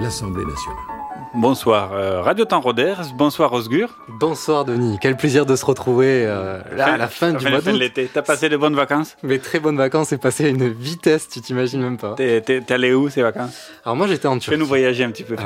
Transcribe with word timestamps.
l'Assemblée 0.00 0.44
nationale. 0.44 0.78
Bonsoir 1.34 1.92
euh, 1.92 2.20
Radio 2.20 2.44
Temps 2.44 2.60
Roders, 2.60 3.12
bonsoir 3.14 3.52
Osgur. 3.52 3.88
Bonsoir 4.08 4.64
Denis, 4.64 4.98
quel 5.00 5.16
plaisir 5.16 5.46
de 5.46 5.56
se 5.56 5.64
retrouver 5.64 6.24
euh, 6.26 6.60
là 6.74 6.94
à 6.94 6.96
la 6.96 7.08
fin 7.08 7.32
du 7.32 7.48
mois 7.48 7.60
d'août. 7.60 7.72
l'été. 7.78 8.10
T'as 8.12 8.22
passé 8.22 8.48
de 8.48 8.56
bonnes 8.56 8.74
vacances? 8.74 9.16
Mes 9.22 9.38
très 9.38 9.58
bonnes 9.58 9.76
vacances 9.76 10.12
est 10.12 10.18
passé 10.18 10.44
à 10.44 10.48
une 10.48 10.68
vitesse, 10.68 11.28
tu 11.28 11.40
t'imagines 11.40 11.80
même 11.80 11.96
pas. 11.96 12.14
T'es 12.16 12.64
allé 12.70 12.92
où 12.92 13.08
ces 13.08 13.22
vacances? 13.22 13.70
Alors 13.84 13.96
moi 13.96 14.06
j'étais 14.06 14.26
en 14.26 14.34
Turquie. 14.38 14.50
Fais-nous 14.50 14.66
voyager 14.66 15.04
un 15.04 15.10
petit 15.10 15.24
peu. 15.24 15.36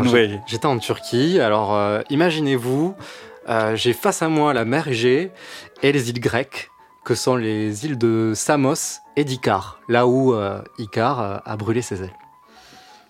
J'étais 0.46 0.66
en 0.66 0.78
Turquie, 0.78 1.40
alors 1.40 1.74
euh, 1.74 2.00
imaginez-vous, 2.10 2.96
euh, 3.48 3.76
j'ai 3.76 3.92
face 3.92 4.22
à 4.22 4.28
moi 4.28 4.54
la 4.54 4.64
mer 4.64 4.88
Égée 4.88 5.30
et 5.82 5.92
les 5.92 6.10
îles 6.10 6.20
grecques, 6.20 6.70
que 7.04 7.14
sont 7.14 7.36
les 7.36 7.84
îles 7.86 7.98
de 7.98 8.32
Samos 8.34 9.00
et 9.14 9.22
d'Icar, 9.24 9.78
là 9.88 10.08
où 10.08 10.34
euh, 10.34 10.60
Icar 10.78 11.20
euh, 11.20 11.36
a 11.44 11.56
brûlé 11.56 11.80
ses 11.80 12.02
ailes. 12.02 12.12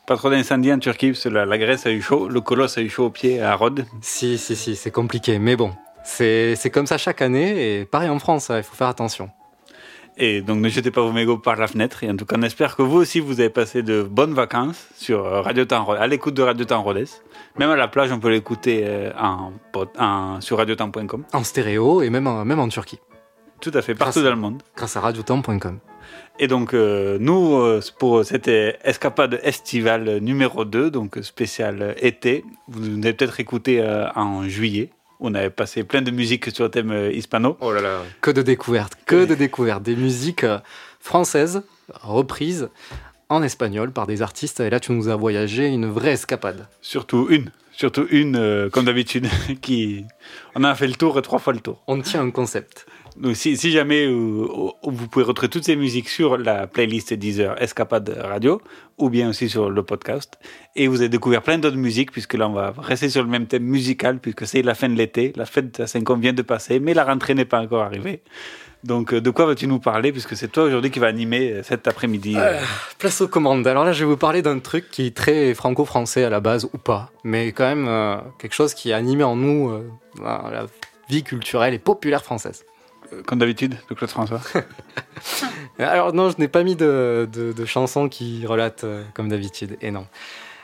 Pas 0.07 0.17
trop 0.17 0.31
d'incendie 0.31 0.73
en 0.73 0.79
Turquie, 0.79 1.11
parce 1.12 1.25
que 1.25 1.29
la, 1.29 1.45
la 1.45 1.59
Grèce 1.59 1.85
a 1.87 1.91
eu 1.91 2.01
chaud, 2.01 2.29
le 2.29 2.41
colosse 2.41 2.79
a 2.79 2.83
eu 2.83 2.89
chaud 2.89 3.07
aux 3.07 3.11
pieds 3.11 3.43
à 3.43 3.55
Rhodes. 3.57 3.85
Si, 4.03 4.39
si, 4.39 4.55
si, 4.55 4.77
c'est 4.77 4.93
compliqué, 4.93 5.39
mais 5.41 5.57
bon, 5.57 5.73
c'est 6.05 6.71
comme 6.73 6.87
ça 6.87 6.97
chaque 6.97 7.23
année, 7.23 7.81
et 7.81 7.85
pareil 7.85 8.09
en 8.09 8.19
France, 8.21 8.49
hein, 8.51 8.59
il 8.59 8.62
faut 8.62 8.77
faire 8.77 8.87
attention. 8.87 9.31
Et 10.19 10.41
donc 10.41 10.61
ne 10.61 10.69
jetez 10.71 10.91
pas 10.91 11.03
vos 11.03 11.12
mégots 11.12 11.37
par 11.37 11.57
la 11.57 11.67
fenêtre. 11.67 12.03
Et 12.03 12.09
en 12.11 12.17
tout 12.17 12.25
cas, 12.25 12.37
on 12.39 12.43
espère 12.43 12.75
que 12.77 12.81
vous 12.83 12.97
aussi, 12.97 13.21
vous 13.21 13.39
avez 13.41 13.51
passé 13.51 13.83
de 13.83 14.03
bonnes 14.03 14.33
vacances 14.33 14.87
sur 14.97 15.27
euh, 15.27 15.43
Radio 15.43 15.67
Temps 15.67 15.87
à 15.91 16.07
l'écoute 16.07 16.33
de 16.33 16.41
Radio 16.43 16.65
Temps 16.65 16.83
Rhodes. 16.83 17.05
Même 17.59 17.69
à 17.69 17.77
la 17.77 17.87
plage, 17.87 18.11
on 18.12 18.19
peut 18.19 18.31
l'écouter 18.31 18.84
euh, 18.87 19.11
en, 19.21 19.53
en- 19.99 20.41
sur 20.41 20.57
radiotemps.com. 20.57 21.25
En 21.34 21.45
stéréo 21.45 22.01
et 22.01 22.09
même 22.09 22.27
en, 22.27 22.47
même 22.47 22.61
en 22.61 22.69
Turquie, 22.69 22.99
Tout 23.61 23.73
à 23.75 23.83
fait, 23.83 23.95
partout 23.95 24.21
Grâce- 24.21 24.25
dans 24.25 24.31
le 24.31 24.37
monde. 24.41 24.62
grâce 24.75 24.97
à 24.97 25.01
radiotemps.com. 25.01 25.81
Et 26.39 26.49
donc, 26.49 26.75
euh, 26.75 27.17
nous, 27.21 27.57
euh, 27.57 27.81
pour 27.99 28.25
cette 28.25 28.49
escapade 28.49 29.41
estivale 29.43 30.19
numéro 30.19 30.65
2, 30.65 30.91
donc 30.91 31.19
spécial 31.23 31.95
été, 32.01 32.45
vous 32.69 32.85
avez 32.85 33.12
peut-être 33.12 33.41
écouté 33.41 33.81
euh, 33.81 34.07
en 34.15 34.49
juillet. 34.49 34.91
On 35.19 35.34
avait 35.34 35.51
passé 35.51 35.83
plein 35.83 36.03
de 36.03 36.11
musique 36.11 36.55
sur 36.55 36.65
le 36.65 36.71
thème 36.71 36.91
euh, 36.91 37.12
hispano. 37.12 37.57
Oh 37.61 37.73
là 37.73 37.81
là. 37.81 38.03
Que 38.21 38.31
de 38.31 38.43
découvertes, 38.43 38.99
que 39.07 39.25
de 39.25 39.34
découvertes. 39.34 39.83
Des 39.83 39.97
musiques 39.97 40.45
françaises 41.01 41.62
reprises 41.89 42.69
en 43.28 43.43
espagnol 43.43 43.93
par 43.93 44.06
des 44.06 44.23
artistes. 44.23 44.61
Et 44.61 44.71
là, 44.71 44.78
tu 44.78 44.93
nous 44.93 45.09
as 45.09 45.17
voyagé 45.17 45.67
une 45.67 45.87
vraie 45.87 46.12
escapade. 46.12 46.69
Surtout 46.83 47.28
une. 47.31 47.50
Surtout 47.73 48.06
une, 48.11 48.37
euh, 48.37 48.71
comme 48.71 48.87
d'habitude, 48.87 49.27
qui... 49.61 50.05
On 50.55 50.65
a 50.65 50.75
fait 50.75 50.87
le 50.87 50.94
tour, 50.94 51.21
trois 51.21 51.38
fois 51.38 51.53
le 51.53 51.61
tour. 51.61 51.83
On 51.87 52.00
tient 52.00 52.23
un 52.23 52.31
concept. 52.31 52.87
Donc, 53.19 53.34
si, 53.34 53.56
jamais 53.71 54.06
euh, 54.06 54.47
vous 54.82 55.09
pouvez 55.09 55.25
retrouver 55.25 55.49
toutes 55.49 55.65
ces 55.65 55.77
musiques 55.77 56.09
sur 56.09 56.37
la 56.37 56.66
playlist 56.66 57.15
Deezer 57.15 57.60
Escapade 57.62 58.15
Radio, 58.21 58.60
ou 58.99 59.09
bien 59.09 59.31
aussi 59.31 59.49
sur 59.49 59.71
le 59.71 59.82
podcast. 59.82 60.38
Et 60.75 60.87
vous 60.87 61.00
avez 61.00 61.09
découvert 61.09 61.43
plein 61.43 61.56
d'autres 61.56 61.78
musiques, 61.78 62.12
puisque 62.12 62.34
là, 62.34 62.47
on 62.47 62.53
va 62.53 62.75
rester 62.76 63.09
sur 63.09 63.22
le 63.22 63.31
même 63.31 63.47
thème 63.47 63.62
musical, 63.62 64.19
puisque 64.19 64.47
c'est 64.47 64.60
la 64.60 64.75
fin 64.75 64.91
de 64.91 64.94
l'été. 64.94 65.32
La 65.34 65.47
fête 65.47 65.76
de 65.76 65.82
la 65.82 65.87
Saint-Com 65.87 66.21
vient 66.21 66.34
de 66.34 66.43
passer, 66.43 66.78
mais 66.78 66.93
la 66.93 67.05
rentrée 67.05 67.34
n'est 67.34 67.47
pas 67.47 67.60
encore 67.60 67.82
arrivée. 67.82 68.22
Donc, 68.84 69.15
euh, 69.15 69.21
de 69.22 69.31
quoi 69.31 69.47
vas-tu 69.47 69.66
nous 69.66 69.78
parler, 69.78 70.12
puisque 70.12 70.37
c'est 70.37 70.49
toi 70.49 70.65
aujourd'hui 70.65 70.91
qui 70.91 70.99
va 70.99 71.06
animer 71.06 71.53
euh, 71.53 71.62
cet 71.62 71.88
après-midi 71.88 72.37
Place 72.99 73.22
aux 73.22 73.28
commandes. 73.28 73.66
Alors 73.66 73.87
là, 73.87 73.93
je 73.93 74.00
vais 74.00 74.10
vous 74.10 74.19
parler 74.19 74.43
d'un 74.43 74.59
truc 74.59 74.91
qui 74.91 75.06
est 75.06 75.16
très 75.16 75.55
franco-français 75.55 76.25
à 76.25 76.28
la 76.28 76.41
base, 76.41 76.69
ou 76.75 76.76
pas. 76.76 77.10
Mais 77.25 77.53
quand 77.53 77.75
même 77.75 78.21
quelque 78.38 78.55
chose 78.55 78.75
qui 78.75 78.93
a 78.93 78.97
animé 78.97 79.25
en 79.25 79.37
nous 79.37 79.72
la 80.22 80.66
vie 81.09 81.22
culturelle 81.22 81.72
et 81.72 81.78
populaire 81.78 82.22
française. 82.22 82.65
Comme 83.25 83.38
d'habitude, 83.38 83.77
de 83.88 83.94
Claude 83.94 84.10
François 84.10 84.41
Alors 85.78 86.12
non, 86.12 86.31
je 86.31 86.37
n'ai 86.38 86.49
pas 86.49 86.62
mis 86.62 86.77
de, 86.77 87.28
de, 87.32 87.53
de 87.53 87.65
chansons 87.65 88.09
qui 88.09 88.47
relatent 88.47 88.84
euh, 88.84 89.03
comme 89.15 89.28
d'habitude. 89.28 89.77
Et 89.81 89.91
non. 89.91 90.06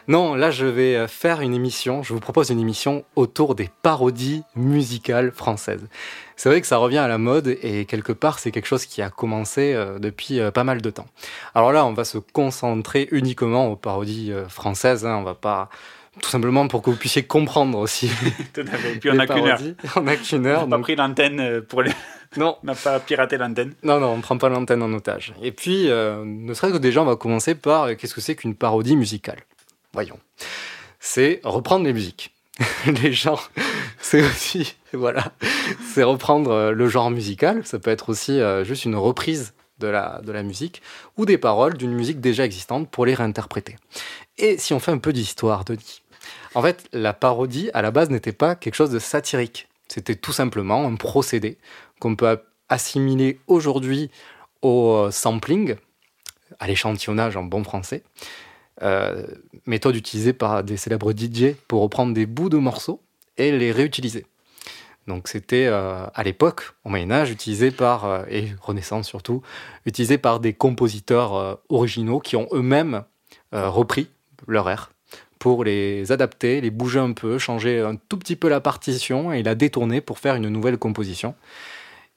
Non, 0.09 0.35
là 0.35 0.51
je 0.51 0.67
vais 0.67 0.97
euh, 0.97 1.07
faire 1.07 1.41
une 1.41 1.55
émission, 1.55 2.03
je 2.03 2.13
vous 2.13 2.21
propose 2.21 2.51
une 2.51 2.59
émission 2.59 3.05
autour 3.15 3.55
des 3.55 3.71
parodies 3.83 4.43
musicales 4.57 5.31
françaises. 5.31 5.87
C'est 6.43 6.49
vrai 6.49 6.61
que 6.61 6.67
ça 6.67 6.77
revient 6.77 6.99
à 6.99 7.07
la 7.07 7.19
mode 7.19 7.57
et 7.63 7.85
quelque 7.85 8.13
part 8.13 8.41
c'est 8.41 8.51
quelque 8.51 8.67
chose 8.67 8.85
qui 8.85 9.01
a 9.01 9.11
commencé 9.11 9.75
euh, 9.75 10.01
depuis 10.01 10.41
euh, 10.41 10.51
pas 10.51 10.65
mal 10.65 10.83
de 10.83 10.91
temps. 10.91 11.07
Alors 11.55 11.73
là 11.73 11.87
on 11.87 11.93
va 11.93 12.05
se 12.05 12.19
concentrer 12.19 13.07
uniquement 13.13 13.69
aux 13.69 13.77
parodies 13.77 14.33
euh, 14.33 14.49
françaises, 14.49 15.07
hein, 15.07 15.19
on 15.21 15.23
va 15.23 15.35
pas... 15.35 15.69
Tout 16.21 16.29
simplement 16.29 16.69
pour 16.69 16.83
que 16.83 16.91
vous 16.91 16.97
puissiez 16.97 17.23
comprendre 17.23 17.79
aussi. 17.79 18.11
Tout 18.53 18.61
à 18.61 18.77
fait. 18.77 18.97
Et 18.97 18.99
puis 18.99 19.11
on 19.11 19.15
n'a 19.15 19.27
qu'une 19.27 19.47
heure. 19.47 19.61
On 19.97 20.03
n'a 20.03 20.17
qu'une 20.17 20.47
heure. 20.47 20.65
On 20.65 20.67
n'a 20.67 20.77
pas 20.77 20.83
pris 20.83 20.97
l'antenne 20.97 21.41
euh, 21.41 21.61
pour 21.63 21.83
les... 21.83 21.93
Non, 22.37 22.59
On 22.63 22.67
n'a 22.67 22.75
pas 22.75 23.01
piraté 23.01 23.37
l'antenne. 23.37 23.75
Non, 23.83 24.01
non, 24.01 24.09
on 24.09 24.17
ne 24.19 24.23
prend 24.23 24.39
pas 24.39 24.49
l'antenne 24.49 24.83
en 24.83 24.93
otage. 24.93 25.35
Et 25.43 25.53
puis, 25.53 25.89
euh, 25.89 26.25
ne 26.25 26.53
serait-ce 26.55 26.73
que 26.75 26.79
déjà, 26.79 27.03
on 27.03 27.07
va 27.07 27.17
commencer 27.17 27.55
par 27.55 27.85
euh, 27.85 27.95
qu'est-ce 27.95 28.15
que 28.15 28.21
c'est 28.21 28.37
qu'une 28.37 28.55
parodie 28.55 28.97
musicale? 28.97 29.41
Voyons. 29.93 30.19
C'est 31.01 31.41
reprendre 31.45 31.85
les 31.85 31.93
musiques. 31.93 32.33
les 33.03 33.13
genres, 33.13 33.51
c'est 34.01 34.23
aussi, 34.23 34.75
voilà, 34.93 35.33
c'est 35.93 36.03
reprendre 36.03 36.51
euh, 36.51 36.73
le 36.73 36.89
genre 36.89 37.11
musical. 37.11 37.67
Ça 37.67 37.79
peut 37.79 37.91
être 37.91 38.09
aussi 38.09 38.41
euh, 38.41 38.65
juste 38.65 38.85
une 38.85 38.97
reprise 38.97 39.55
de 39.79 39.89
la, 39.89 40.21
de 40.23 40.33
la 40.33 40.43
musique 40.43 40.83
ou 41.17 41.25
des 41.25 41.39
paroles 41.39 41.77
d'une 41.77 41.93
musique 41.93 42.21
déjà 42.21 42.45
existante 42.45 42.89
pour 42.91 43.07
les 43.07 43.15
réinterpréter. 43.15 43.77
Et 44.39 44.59
si 44.59 44.75
on 44.75 44.81
fait 44.81 44.93
un 44.93 44.99
peu 44.99 45.13
d'histoire, 45.13 45.65
Denis? 45.65 46.03
En 46.55 46.63
fait, 46.63 46.87
la 46.93 47.13
parodie, 47.13 47.71
à 47.75 47.83
la 47.83 47.91
base, 47.91 48.11
n'était 48.11 48.33
pas 48.33 48.55
quelque 48.55 48.75
chose 48.75 48.91
de 48.91 48.99
satirique. 48.99 49.69
C'était 49.89 50.15
tout 50.15 50.33
simplement 50.33 50.87
un 50.87 50.95
procédé 50.95 51.59
qu'on 52.03 52.17
peut 52.17 52.41
assimiler 52.69 53.39
aujourd'hui 53.47 54.11
au 54.61 54.95
euh, 54.95 55.11
sampling, 55.13 55.77
à 56.59 56.67
l'échantillonnage 56.67 57.37
en 57.37 57.45
bon 57.45 57.63
français, 57.63 58.03
euh, 58.83 59.25
méthode 59.67 59.95
utilisée 59.95 60.33
par 60.33 60.65
des 60.65 60.77
célèbres 60.77 61.13
DJ 61.13 61.55
pour 61.69 61.81
reprendre 61.81 62.13
des 62.13 62.27
bouts 62.27 62.49
de 62.49 62.57
morceaux 62.57 63.01
et 63.37 63.53
les 63.53 63.71
réutiliser. 63.71 64.27
Donc 65.07 65.29
c'était 65.29 65.67
euh, 65.67 66.05
à 66.13 66.25
l'époque, 66.25 66.73
au 66.85 66.89
Moyen 66.89 67.13
Âge, 67.13 67.31
utilisé 67.31 67.71
par, 67.71 68.25
et 68.29 68.53
Renaissance 68.61 69.07
surtout, 69.07 69.43
utilisé 69.87 70.19
par 70.19 70.41
des 70.41 70.55
compositeurs 70.55 71.61
originaux 71.69 72.19
qui 72.19 72.35
ont 72.35 72.49
eux-mêmes 72.53 73.05
repris 73.53 74.09
leur 74.49 74.69
air 74.69 74.91
pour 75.39 75.63
les 75.63 76.11
adapter, 76.11 76.61
les 76.61 76.71
bouger 76.71 76.99
un 76.99 77.13
peu, 77.13 77.39
changer 77.39 77.81
un 77.81 77.95
tout 77.95 78.17
petit 78.17 78.37
peu 78.37 78.49
la 78.49 78.61
partition 78.61 79.33
et 79.33 79.45
la 79.45 79.55
détourner 79.55 80.01
pour 80.01 80.19
faire 80.19 80.35
une 80.35 80.49
nouvelle 80.49 80.79
composition. 80.79 81.35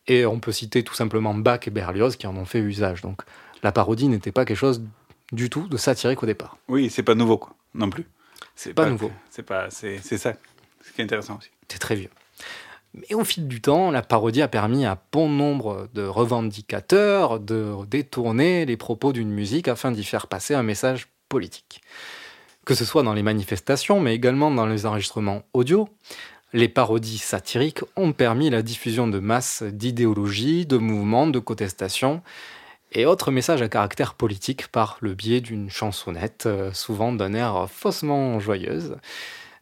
Et 0.07 0.25
on 0.25 0.40
peut 0.40 0.52
citer 0.52 0.84
tout 0.84 0.94
simplement 0.94 1.34
Bach 1.34 1.62
et 1.66 1.72
Berlioz 1.72 2.16
qui 2.16 2.28
en 2.28 2.36
ont 2.36 2.46
fait 2.46 2.60
usage. 2.60 3.02
Donc 3.02 3.22
la 3.63 3.72
parodie 3.72 4.07
n'était 4.07 4.31
pas 4.31 4.46
quelque 4.46 4.57
chose 4.57 4.84
du 5.31 5.50
tout 5.50 5.68
de 5.68 5.78
satirique 5.78 6.22
au 6.22 6.25
départ. 6.25 6.57
Oui, 6.68 6.90
c'est 6.90 7.04
pas 7.04 7.16
nouveau, 7.16 7.38
quoi, 7.38 7.56
non 7.74 7.90
plus. 7.90 8.06
C'est 8.56 8.74
Pas 8.74 8.90
nouveau. 8.90 9.12
C'est 9.30 9.44
pas, 9.44 9.69
c'est 9.69 10.00
c'est 10.02 10.18
ça, 10.18 10.34
ce 10.84 10.92
qui 10.92 11.02
est 11.02 11.04
intéressant 11.04 11.38
aussi. 11.38 11.50
C'est 11.68 11.80
très 11.80 11.96
vieux. 11.96 12.10
Mais 12.94 13.13
au 13.13 13.25
fil 13.25 13.48
du 13.48 13.60
temps, 13.60 13.92
la 13.92 14.02
parodie 14.02 14.42
a 14.42 14.48
permis 14.48 14.86
à 14.86 14.98
bon 15.12 15.28
nombre 15.28 15.90
de 15.94 16.04
revendicateurs 16.04 17.40
de 17.42 17.74
détourner 17.88 18.66
les 18.66 18.78
propos 18.78 19.12
d'une 19.12 19.31
musique 19.31 19.68
afin 19.68 19.92
d'y 19.92 20.04
faire 20.04 20.28
passer 20.28 20.54
un 20.54 20.63
message 20.63 21.08
politique. 21.28 21.81
Que 22.66 22.74
ce 22.74 22.86
soit 22.86 23.04
dans 23.04 23.13
les 23.13 23.24
manifestations, 23.24 24.00
mais 24.00 24.16
également 24.16 24.50
dans 24.50 24.66
les 24.66 24.86
enregistrements 24.86 25.44
audio, 25.54 25.90
les 26.56 26.69
parodies 26.69 27.18
satiriques 27.18 27.81
ont 27.98 28.13
permis 28.13 28.50
la 28.50 28.62
diffusion 28.62 29.10
de 29.10 29.19
masses 29.19 29.62
d'idéologies, 29.62 30.66
de 30.66 30.78
mouvements, 30.78 31.28
de 31.28 31.40
contestations 31.40 32.22
et 32.94 33.06
autres 33.06 33.30
messages 33.30 33.62
à 33.62 33.68
caractère 33.68 34.13
politique 34.13 34.69
par 34.69 34.98
le 35.02 35.13
biais 35.16 35.42
d'une 35.42 35.69
chansonnette, 35.69 36.46
euh, 36.46 36.72
souvent 36.72 37.12
d'un 37.12 37.34
air 37.34 37.68
faussement 37.69 38.40
joyeuse. 38.40 38.96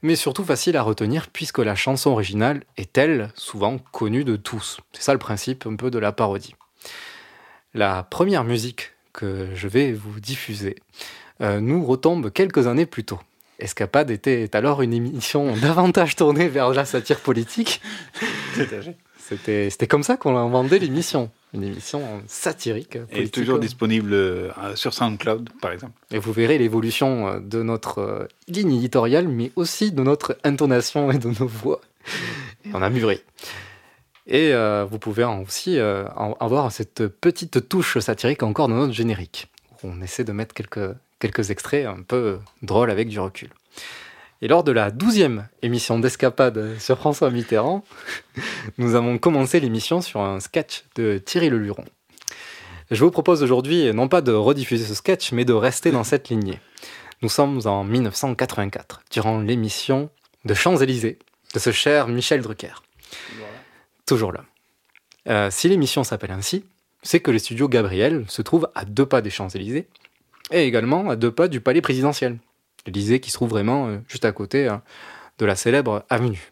mais 0.03 0.15
surtout 0.15 0.43
facile 0.43 0.77
à 0.77 0.83
retenir 0.83 1.29
puisque 1.29 1.57
la 1.57 1.73
chanson 1.73 2.11
originale 2.11 2.63
est, 2.77 2.95
elle, 2.95 3.31
souvent 3.33 3.79
connue 3.91 4.23
de 4.23 4.35
tous. 4.35 4.79
C'est 4.91 5.01
ça 5.01 5.13
le 5.13 5.19
principe 5.19 5.65
un 5.65 5.75
peu 5.75 5.89
de 5.89 5.97
la 5.97 6.11
parodie. 6.11 6.55
La 7.73 8.03
première 8.03 8.43
musique 8.43 8.91
que 9.13 9.49
je 9.55 9.67
vais 9.67 9.93
vous 9.93 10.19
diffuser 10.19 10.75
euh, 11.41 11.59
nous 11.59 11.83
retombe 11.83 12.31
quelques 12.31 12.67
années 12.67 12.85
plus 12.85 13.03
tôt. 13.03 13.19
Escapade 13.63 14.11
était 14.11 14.49
alors 14.53 14.81
une 14.81 14.93
émission 14.93 15.55
davantage 15.61 16.15
tournée 16.15 16.49
vers 16.49 16.69
la 16.71 16.85
satire 16.85 17.19
politique. 17.19 17.81
C'était, 19.17 19.69
c'était 19.69 19.87
comme 19.87 20.03
ça 20.03 20.17
qu'on 20.17 20.35
a 20.35 20.39
inventé 20.39 20.79
l'émission. 20.79 21.31
Une 21.53 21.63
émission 21.63 22.01
satirique. 22.27 22.97
Et 23.11 23.29
toujours 23.29 23.59
disponible 23.59 24.13
euh, 24.13 24.51
sur 24.75 24.93
SoundCloud, 24.93 25.49
par 25.61 25.71
exemple. 25.71 25.93
Et 26.11 26.19
vous 26.19 26.33
verrez 26.33 26.57
l'évolution 26.57 27.27
euh, 27.27 27.39
de 27.39 27.63
notre 27.63 27.99
euh, 27.99 28.27
ligne 28.49 28.75
éditoriale, 28.75 29.27
mais 29.29 29.51
aussi 29.55 29.91
de 29.91 30.03
notre 30.03 30.37
intonation 30.43 31.09
et 31.11 31.19
de 31.19 31.29
nos 31.29 31.47
voix. 31.47 31.79
On 32.73 32.81
a 32.81 32.89
mûri. 32.89 33.21
Et 34.27 34.53
vous 34.89 34.99
pouvez 34.99 35.25
aussi 35.25 35.77
avoir 35.79 36.71
cette 36.71 37.07
petite 37.07 37.67
touche 37.67 37.99
satirique 37.99 38.41
encore 38.41 38.69
dans 38.69 38.75
notre 38.75 38.93
générique. 38.93 39.47
On 39.83 40.01
essaie 40.01 40.23
de 40.23 40.31
mettre 40.31 40.53
quelques, 40.53 40.95
quelques 41.19 41.51
extraits 41.51 41.85
un 41.85 42.01
peu 42.01 42.39
drôles 42.61 42.91
avec 42.91 43.09
du 43.09 43.19
recul. 43.19 43.49
Et 44.41 44.47
lors 44.47 44.63
de 44.63 44.71
la 44.71 44.91
douzième 44.91 45.47
émission 45.61 45.99
d'Escapade 45.99 46.77
sur 46.79 46.97
François 46.97 47.31
Mitterrand, 47.31 47.83
nous 48.77 48.95
avons 48.95 49.17
commencé 49.17 49.59
l'émission 49.59 50.01
sur 50.01 50.19
un 50.19 50.39
sketch 50.39 50.83
de 50.95 51.17
Thierry 51.17 51.49
Leluron. 51.49 51.85
Je 52.91 53.03
vous 53.03 53.11
propose 53.11 53.41
aujourd'hui 53.41 53.93
non 53.93 54.07
pas 54.07 54.21
de 54.21 54.33
rediffuser 54.33 54.85
ce 54.85 54.95
sketch, 54.95 55.31
mais 55.31 55.45
de 55.45 55.53
rester 55.53 55.91
dans 55.91 56.03
cette 56.03 56.29
lignée. 56.29 56.59
Nous 57.21 57.29
sommes 57.29 57.61
en 57.65 57.85
1984, 57.85 59.01
durant 59.11 59.39
l'émission 59.39 60.09
de 60.43 60.53
Champs-Élysées 60.53 61.19
de 61.53 61.59
ce 61.59 61.71
cher 61.71 62.09
Michel 62.09 62.41
Drucker. 62.41 62.83
Toujours 64.05 64.33
là. 64.33 64.43
Euh, 65.29 65.49
si 65.49 65.69
l'émission 65.69 66.03
s'appelle 66.03 66.31
ainsi, 66.31 66.65
c'est 67.03 67.19
que 67.19 67.31
les 67.31 67.39
studios 67.39 67.67
Gabriel 67.67 68.25
se 68.27 68.41
trouvent 68.41 68.69
à 68.75 68.85
deux 68.85 69.05
pas 69.05 69.21
des 69.21 69.29
Champs-Élysées 69.29 69.87
et 70.51 70.65
également 70.65 71.09
à 71.09 71.15
deux 71.15 71.31
pas 71.31 71.47
du 71.47 71.61
palais 71.61 71.81
présidentiel. 71.81 72.37
L'Élysée 72.85 73.19
qui 73.19 73.29
se 73.29 73.35
trouve 73.35 73.49
vraiment 73.49 73.87
euh, 73.87 73.97
juste 74.07 74.25
à 74.25 74.31
côté 74.31 74.67
euh, 74.67 74.77
de 75.37 75.45
la 75.45 75.55
célèbre 75.55 76.05
avenue. 76.09 76.51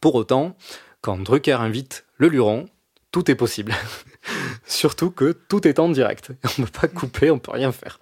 Pour 0.00 0.14
autant, 0.14 0.56
quand 1.00 1.18
Drucker 1.18 1.60
invite 1.60 2.04
le 2.16 2.28
Luron, 2.28 2.66
tout 3.12 3.30
est 3.30 3.34
possible. 3.34 3.74
Surtout 4.66 5.10
que 5.10 5.32
tout 5.32 5.66
est 5.66 5.78
en 5.78 5.88
direct. 5.88 6.32
On 6.58 6.62
ne 6.62 6.66
peut 6.66 6.80
pas 6.80 6.88
couper, 6.88 7.30
on 7.30 7.34
ne 7.34 7.40
peut 7.40 7.52
rien 7.52 7.72
faire. 7.72 8.00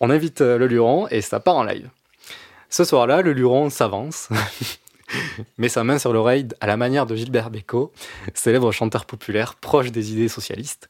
On 0.00 0.10
invite 0.10 0.40
euh, 0.40 0.58
le 0.58 0.66
Luron 0.66 1.06
et 1.08 1.20
ça 1.20 1.40
part 1.40 1.56
en 1.56 1.64
live. 1.64 1.88
Ce 2.70 2.84
soir-là, 2.84 3.22
le 3.22 3.32
Luron 3.32 3.70
s'avance, 3.70 4.28
met 5.58 5.68
sa 5.68 5.84
main 5.84 5.98
sur 5.98 6.12
l'oreille 6.12 6.48
à 6.60 6.66
la 6.66 6.76
manière 6.76 7.06
de 7.06 7.14
Gilbert 7.16 7.50
Bécaud, 7.50 7.92
célèbre 8.34 8.72
chanteur 8.72 9.06
populaire 9.06 9.54
proche 9.54 9.92
des 9.92 10.12
idées 10.12 10.28
socialistes. 10.28 10.88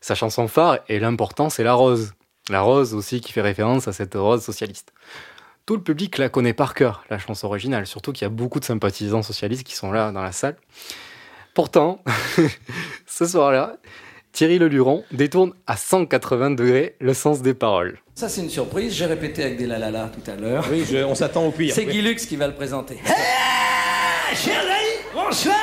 Sa 0.00 0.14
chanson 0.14 0.48
phare, 0.48 0.78
et 0.88 0.98
l'important, 0.98 1.50
c'est 1.50 1.64
La 1.64 1.74
Rose. 1.74 2.14
La 2.50 2.60
Rose 2.60 2.94
aussi 2.94 3.20
qui 3.20 3.32
fait 3.32 3.40
référence 3.40 3.88
à 3.88 3.92
cette 3.92 4.14
rose 4.14 4.42
socialiste. 4.42 4.92
Tout 5.66 5.76
le 5.76 5.82
public 5.82 6.18
la 6.18 6.28
connaît 6.28 6.52
par 6.52 6.74
cœur, 6.74 7.04
la 7.08 7.18
chanson 7.18 7.46
originale, 7.46 7.86
surtout 7.86 8.12
qu'il 8.12 8.22
y 8.22 8.26
a 8.26 8.30
beaucoup 8.30 8.60
de 8.60 8.66
sympathisants 8.66 9.22
socialistes 9.22 9.66
qui 9.66 9.74
sont 9.74 9.92
là 9.92 10.12
dans 10.12 10.22
la 10.22 10.32
salle. 10.32 10.56
Pourtant, 11.54 12.02
ce 13.06 13.26
soir-là, 13.26 13.76
Thierry 14.34 14.58
Leluron 14.58 15.04
détourne 15.12 15.52
à 15.68 15.76
180 15.76 16.50
degrés 16.50 16.96
le 17.00 17.14
sens 17.14 17.40
des 17.40 17.54
paroles. 17.54 17.98
Ça, 18.16 18.28
c'est 18.28 18.40
une 18.40 18.50
surprise. 18.50 18.92
J'ai 18.92 19.06
répété 19.06 19.44
avec 19.44 19.56
des 19.56 19.66
la 19.66 19.78
tout 20.08 20.28
à 20.28 20.34
l'heure. 20.34 20.66
Oui, 20.70 20.84
on 21.08 21.14
s'attend 21.14 21.46
au 21.46 21.52
pire. 21.52 21.72
C'est 21.72 21.86
Guy 21.86 22.02
Lux 22.02 22.26
qui 22.26 22.34
va 22.36 22.48
le 22.48 22.54
présenter. 22.54 22.94
Hey, 23.06 24.36
chers 24.36 24.60
amis, 24.60 25.04
bonsoir 25.14 25.56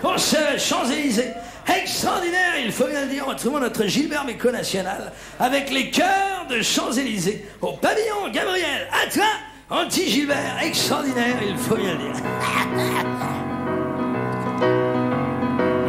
pour 0.00 0.18
ce 0.18 0.36
Champs-Élysées 0.58 1.32
extraordinaire, 1.66 2.54
il 2.64 2.70
faut 2.72 2.86
bien 2.86 3.02
le 3.04 3.10
dire. 3.10 3.24
On 3.26 3.30
retrouve 3.30 3.60
notre 3.60 3.84
Gilbert 3.86 4.24
Méco 4.24 4.50
national 4.50 5.12
avec 5.40 5.70
les 5.70 5.90
chœurs 5.90 6.46
de 6.50 6.62
Champs-Élysées 6.62 7.46
au 7.60 7.72
pavillon 7.72 8.30
Gabriel. 8.32 8.88
À 8.92 9.10
toi, 9.10 9.26
anti-Gilbert, 9.70 10.60
extraordinaire, 10.62 11.36
il 11.48 11.56
faut 11.56 11.76
bien 11.76 11.94
le 11.94 11.98
dire. 11.98 12.22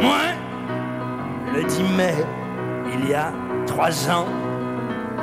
Moi, 0.00 0.18
le 1.54 1.62
10 1.62 1.82
mai, 1.96 2.14
il 2.92 3.08
y 3.08 3.14
a 3.14 3.32
trois 3.66 4.10
ans, 4.10 4.26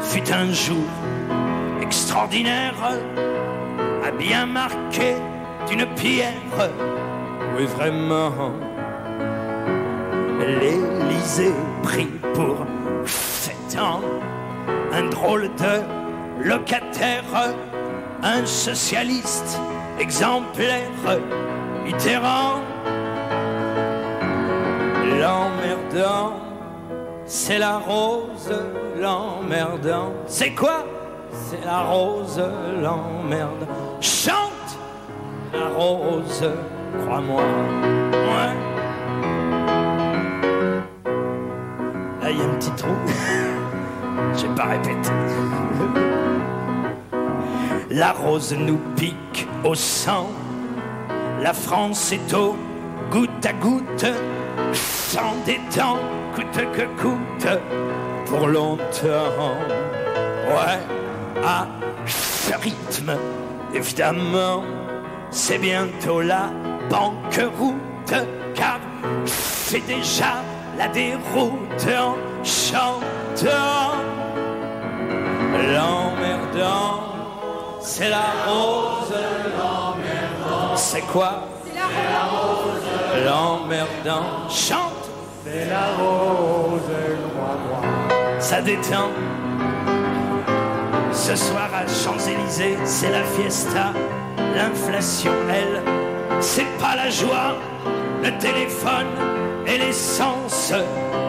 fut 0.01 0.31
un 0.31 0.51
jour 0.51 0.87
extraordinaire, 1.81 2.73
à 4.05 4.11
bien 4.11 4.45
marqué 4.45 5.15
d'une 5.67 5.85
pierre. 5.95 6.33
Oui, 7.57 7.65
vraiment 7.65 8.31
l'Élysée 10.39 11.53
pris 11.83 12.07
pour 12.33 12.65
sept 13.05 13.77
ans 13.79 14.01
un 14.93 15.03
drôle 15.09 15.49
de 15.57 16.47
locataire, 16.47 17.23
un 18.23 18.45
socialiste 18.45 19.59
exemplaire, 19.99 20.89
Mitterrand. 21.83 22.70
L'emmerdant, 25.19 26.33
c'est 27.25 27.59
la 27.59 27.77
rose, 27.77 28.53
l'emmerdant. 28.99 30.13
C'est 30.27 30.51
quoi? 30.51 30.85
C'est 31.31 31.63
la 31.65 31.81
rose, 31.81 32.41
l'emmerde. 32.81 33.67
Chante 33.99 34.77
la 35.53 35.67
rose, 35.69 36.49
crois-moi. 37.05 37.43
Ouais. 38.11 38.71
il 42.31 42.37
y 42.37 42.41
a 42.41 42.45
un 42.45 42.55
petit 42.55 42.71
trou. 42.71 42.95
Je 44.35 44.47
vais 44.47 44.55
pas 44.55 44.65
répéter. 44.65 45.11
La 47.89 48.13
rose 48.13 48.55
nous 48.57 48.79
pique 48.95 49.47
au 49.63 49.75
sang. 49.75 50.29
La 51.41 51.53
France 51.53 52.13
est 52.13 52.33
au 52.33 52.55
goutte 53.09 53.45
à 53.45 53.53
goutte, 53.53 54.05
sans 55.11 55.35
détente, 55.45 55.99
coûte 56.33 56.61
que 56.71 56.85
coûte, 57.01 57.59
pour 58.27 58.47
longtemps. 58.47 59.57
Ouais, 60.47 60.79
à 61.45 61.67
ce 62.05 62.53
rythme, 62.53 63.17
évidemment, 63.73 64.63
c'est 65.29 65.57
bientôt 65.57 66.21
la 66.21 66.49
banqueroute, 66.89 68.13
car 68.55 68.79
c'est 69.25 69.85
déjà 69.85 70.33
la 70.77 70.87
déroute 70.87 71.87
en 72.05 72.15
chantant. 72.45 73.91
L'emmerdant, 75.73 77.01
c'est 77.81 78.09
la 78.09 78.27
rose. 78.47 79.13
L'emmerdant, 79.57 80.75
c'est 80.77 81.01
quoi? 81.01 81.47
C'est 81.65 81.75
la 81.75 81.87
rose. 82.33 83.25
L'emmerdant, 83.25 84.49
chante. 84.49 85.00
C'est 85.43 85.69
la 85.69 85.87
rose. 85.97 86.81
Ça 88.39 88.61
détend. 88.61 89.09
Ce 91.11 91.35
soir 91.35 91.69
à 91.73 91.87
Champs-Élysées, 91.87 92.77
c'est 92.85 93.09
la 93.09 93.23
fiesta. 93.23 93.93
L'inflation, 94.55 95.31
elle, 95.49 95.81
c'est 96.39 96.67
pas 96.79 96.95
la 96.95 97.09
joie. 97.09 97.57
Le 98.23 98.37
téléphone, 98.37 99.07
et 99.65 99.77
l'essence 99.77 100.73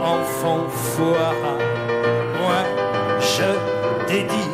en 0.05 0.23
font 0.25 0.69
foi. 0.69 1.33
Moi, 2.39 2.63
je 3.21 4.13
dédie 4.13 4.51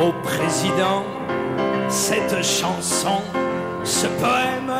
au 0.00 0.12
président 0.22 1.04
cette 1.88 2.42
chanson, 2.42 3.22
ce 3.84 4.06
poème 4.06 4.72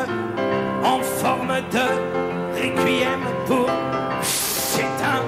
en 0.85 1.01
forme 1.01 1.55
de 1.71 2.30
requiem 2.61 3.21
pour 3.47 3.69
c'est 4.23 4.83
un 4.83 5.21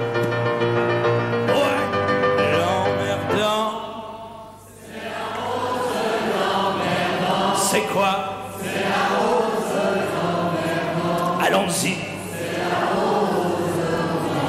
ouais, 1.47 1.83
l'emmerdant. 2.57 3.67
C'est 4.77 5.09
rose, 5.35 6.01
l'emmerdant. 6.39 7.55
C'est 7.55 7.85
quoi? 7.93 8.13
C'est 8.61 8.83
la 8.83 9.03
rose, 9.17 9.73
l'emmerdant. 10.21 11.45
Allons-y 11.45 12.13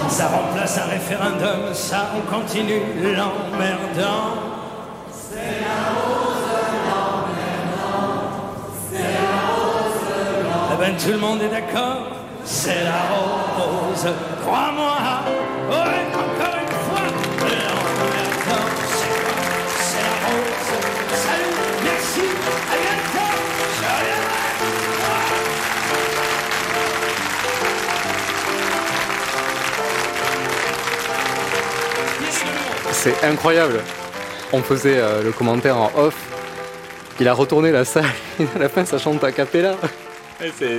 ça 0.09 0.29
remplace 0.29 0.79
un 0.79 0.85
référendum, 0.85 1.75
ça 1.75 2.11
on 2.17 2.21
continue 2.33 2.83
l'emmerdant. 3.03 4.35
C'est 5.11 5.65
rose, 5.91 6.45
c'est 8.91 8.99
la 8.99 9.41
rose, 9.57 9.95
Eh 10.73 10.77
ben 10.79 10.97
tout 10.97 11.11
le 11.11 11.19
monde 11.19 11.43
est 11.43 11.49
d'accord, 11.49 12.14
c'est 12.65 12.83
la 12.83 13.03
rose. 13.13 14.09
Crois-moi, 14.41 14.93
encore 15.69 16.57
une 16.63 16.75
fois, 16.85 17.05
c'est 17.37 17.61
quoi 18.47 18.61
C'est 19.89 20.05
la 20.09 20.15
rose. 20.25 20.73
Salut, 21.25 21.57
merci, 21.85 22.27
à 22.73 22.77
bientôt, 22.85 23.33
je 23.77 23.85
reviendrai. 23.85 24.53
C'est 32.93 33.19
incroyable. 33.25 33.81
On 34.55 34.63
faisait 34.63 34.99
euh, 34.99 35.23
le 35.23 35.33
commentaire 35.33 35.77
en 35.77 35.91
off. 35.97 36.17
Il 37.21 37.29
a 37.29 37.35
retourné 37.35 37.73
la 37.73 37.85
salle 37.85 38.07
et 38.41 38.47
à 38.57 38.59
la 38.59 38.69
fin 38.71 38.87
ça 38.87 38.97
chante 38.97 39.23
a 39.23 39.33
cappella. 39.33 39.77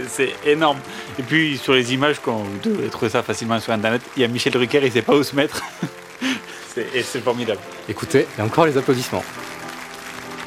C'est 0.07 0.33
énorme. 0.45 0.79
Et 1.17 1.23
puis 1.23 1.57
sur 1.57 1.73
les 1.73 1.93
images, 1.93 2.19
quand 2.23 2.37
vous 2.37 2.59
devez 2.63 2.89
trouver 2.89 3.09
ça 3.09 3.23
facilement 3.23 3.59
sur 3.59 3.71
internet, 3.73 4.01
il 4.17 4.21
y 4.21 4.25
a 4.25 4.27
Michel 4.27 4.51
Drucker, 4.51 4.81
il 4.83 4.91
sait 4.91 5.01
pas 5.01 5.15
où 5.15 5.23
se 5.23 5.35
mettre. 5.35 5.61
Et 6.93 7.03
c'est 7.03 7.21
formidable. 7.21 7.61
Écoutez, 7.87 8.27
et 8.37 8.41
encore 8.41 8.65
les 8.65 8.77
applaudissements. 8.77 9.23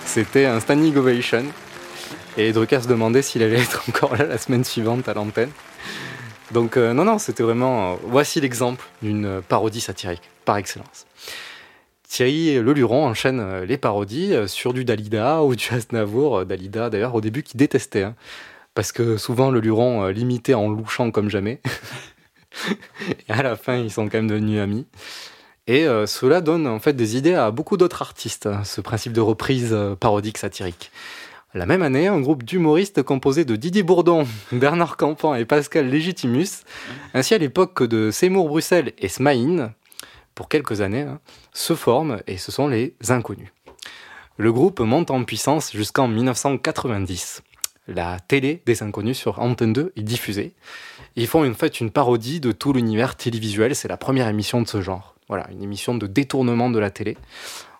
C'était 0.05 0.45
un 0.45 0.61
standing 0.61 0.95
ovation. 0.97 1.45
Et 2.37 2.53
Drucker 2.53 2.83
se 2.83 2.89
demandait 2.89 3.23
s'il 3.23 3.43
allait 3.43 3.61
être 3.61 3.83
encore 3.89 4.15
là 4.15 4.27
la 4.27 4.37
semaine 4.37 4.63
suivante 4.63 5.09
à 5.09 5.15
l'antenne. 5.15 5.51
Donc 6.53 6.77
euh, 6.77 6.93
non, 6.93 7.05
non, 7.05 7.19
c'était 7.19 7.43
vraiment... 7.43 7.93
euh, 7.93 7.97
voici 8.05 8.41
l'exemple 8.43 8.85
d'une 9.01 9.41
parodie 9.49 9.81
satirique, 9.81 10.31
par 10.45 10.59
excellence. 10.59 11.07
Thierry 12.07 12.59
Leluron 12.61 13.07
enchaîne 13.07 13.41
euh, 13.41 13.65
les 13.65 13.79
parodies 13.79 14.35
sur 14.47 14.75
du 14.75 14.85
Dalida 14.85 15.43
ou 15.43 15.55
du 15.57 15.67
Aznavour. 15.71 16.45
Dalida, 16.45 16.91
d'ailleurs, 16.91 17.15
au 17.15 17.23
début, 17.23 17.43
qui 17.43 17.57
détestait. 17.57 18.03
hein, 18.03 18.15
parce 18.78 18.92
que 18.92 19.16
souvent, 19.16 19.50
Leluron 19.50 20.04
euh, 20.04 20.12
l'imitait 20.12 20.54
en 20.54 20.68
louchant 20.68 21.11
comme 21.11 21.28
jamais. 21.28 21.61
et 23.28 23.32
à 23.32 23.42
la 23.42 23.56
fin, 23.56 23.75
ils 23.75 23.90
sont 23.90 24.04
quand 24.04 24.18
même 24.18 24.28
devenus 24.28 24.61
amis. 24.61 24.87
Et 25.66 25.88
euh, 25.88 26.06
cela 26.06 26.40
donne 26.40 26.68
en 26.68 26.78
fait 26.78 26.92
des 26.92 27.16
idées 27.16 27.35
à 27.35 27.50
beaucoup 27.50 27.76
d'autres 27.76 28.02
artistes, 28.02 28.47
hein, 28.47 28.62
ce 28.62 28.80
principe 28.80 29.12
de 29.12 29.20
reprise 29.20 29.70
euh, 29.73 29.97
parodique 29.97 30.38
satirique. 30.38 30.92
La 31.54 31.66
même 31.66 31.82
année, 31.82 32.06
un 32.06 32.20
groupe 32.20 32.44
d'humoristes 32.44 33.02
composé 33.02 33.44
de 33.44 33.56
Didier 33.56 33.82
Bourdon, 33.82 34.28
Bernard 34.52 34.97
Campan 34.97 35.35
et 35.35 35.44
Pascal 35.44 35.88
Légitimus, 35.88 36.62
ainsi 37.14 37.35
à 37.35 37.38
l'époque 37.38 37.82
de 37.82 38.12
Seymour 38.12 38.47
Bruxelles 38.47 38.92
et 38.99 39.08
Smaïn, 39.08 39.73
pour 40.37 40.49
quelques 40.49 40.82
années, 40.82 41.02
hein, 41.02 41.18
se 41.52 41.75
forment 41.75 42.20
et 42.28 42.37
ce 42.37 42.52
sont 42.52 42.68
les 42.68 42.94
Inconnus. 43.08 43.52
Le 44.37 44.52
groupe 44.52 44.78
monte 44.78 45.11
en 45.11 45.25
puissance 45.25 45.73
jusqu'en 45.73 46.06
1990. 46.06 47.42
La 47.88 48.21
télé 48.21 48.62
des 48.66 48.83
Inconnus 48.83 49.16
sur 49.16 49.40
Antenne 49.40 49.73
2 49.73 49.92
est 49.97 50.02
diffusée. 50.02 50.52
Ils 51.16 51.26
font 51.26 51.49
en 51.49 51.54
fait 51.54 51.80
une 51.80 51.90
parodie 51.90 52.38
de 52.38 52.52
tout 52.52 52.75
l'univers 52.75 53.16
télévisuel. 53.16 53.75
C'est 53.75 53.88
la 53.88 53.97
première 53.97 54.28
émission 54.28 54.61
de 54.61 54.68
ce 54.68 54.83
genre. 54.83 55.14
Voilà, 55.28 55.49
une 55.50 55.62
émission 55.62 55.95
de 55.95 56.07
détournement 56.07 56.68
de 56.71 56.78
la 56.78 56.90
télé. 56.90 57.16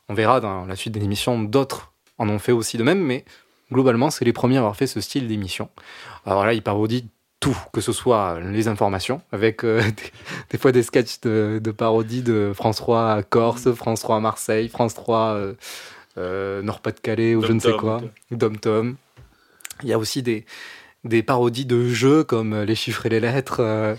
On 0.09 0.15
verra 0.15 0.41
dans 0.41 0.65
la 0.65 0.77
suite 0.77 0.95
des 0.95 1.05
émissions, 1.05 1.43
d'autres 1.43 1.93
en 2.17 2.29
ont 2.29 2.39
fait 2.39 2.53
aussi 2.53 2.79
de 2.79 2.83
même, 2.83 3.01
mais 3.01 3.25
globalement, 3.71 4.11
c'est 4.11 4.25
les 4.25 4.33
premiers 4.33 4.57
à 4.57 4.61
avoir 4.61 4.77
fait 4.77 4.87
ce 4.87 5.01
style 5.01 5.29
d'émission. 5.29 5.69
Alors 6.25 6.47
là, 6.47 6.55
ils 6.55 6.63
parodient 6.63 7.07
tout, 7.41 7.57
que 7.73 7.81
ce 7.81 7.93
soit 7.93 8.41
les 8.41 8.69
informations, 8.69 9.21
avec 9.31 9.65
euh, 9.65 9.81
des, 9.83 10.13
des 10.51 10.59
fois 10.59 10.73
des 10.73 10.83
sketchs 10.83 11.21
de, 11.21 11.61
de 11.63 11.71
parodie 11.71 12.23
de 12.23 12.53
France 12.55 12.77
3 12.77 13.13
à 13.13 13.23
Corse, 13.23 13.73
France 13.73 14.01
3 14.01 14.17
à 14.17 14.21
Marseille, 14.21 14.69
France 14.69 14.95
3 14.95 15.19
euh, 15.19 15.55
euh, 16.17 16.63
Nord-Pas-de-Calais 16.63 17.35
ou 17.35 17.43
je 17.43 17.53
ne 17.53 17.61
sais 17.61 17.77
quoi, 17.77 18.01
Dom-Tom. 18.31 18.97
Il 19.83 19.89
y 19.89 19.93
a 19.93 19.99
aussi 19.99 20.23
des, 20.23 20.45
parodies 21.23 21.67
de 21.67 21.89
jeux 21.89 22.25
comme 22.25 22.63
Les 22.63 22.75
chiffres 22.75 23.07
et 23.07 23.09
les 23.09 23.21
lettres 23.21 23.61
euh, 23.61 23.95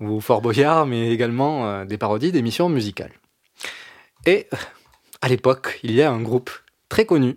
ou 0.00 0.20
Fort 0.20 0.42
Boyard, 0.42 0.86
mais 0.86 1.10
également 1.10 1.66
euh, 1.66 1.84
des 1.84 1.98
parodies 1.98 2.32
d'émissions 2.32 2.68
musicales. 2.68 3.12
Et 4.26 4.48
à 5.22 5.28
l'époque, 5.28 5.80
il 5.82 5.92
y 5.92 6.02
a 6.02 6.10
un 6.10 6.20
groupe 6.20 6.50
très 6.88 7.06
connu, 7.06 7.36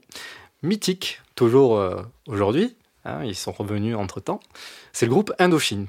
mythique, 0.63 1.21
toujours 1.35 1.77
euh, 1.77 2.01
aujourd'hui, 2.27 2.75
hein, 3.05 3.23
ils 3.23 3.35
sont 3.35 3.51
revenus 3.51 3.95
entre-temps, 3.95 4.39
c'est 4.91 5.05
le 5.05 5.11
groupe 5.11 5.33
Indochine. 5.39 5.87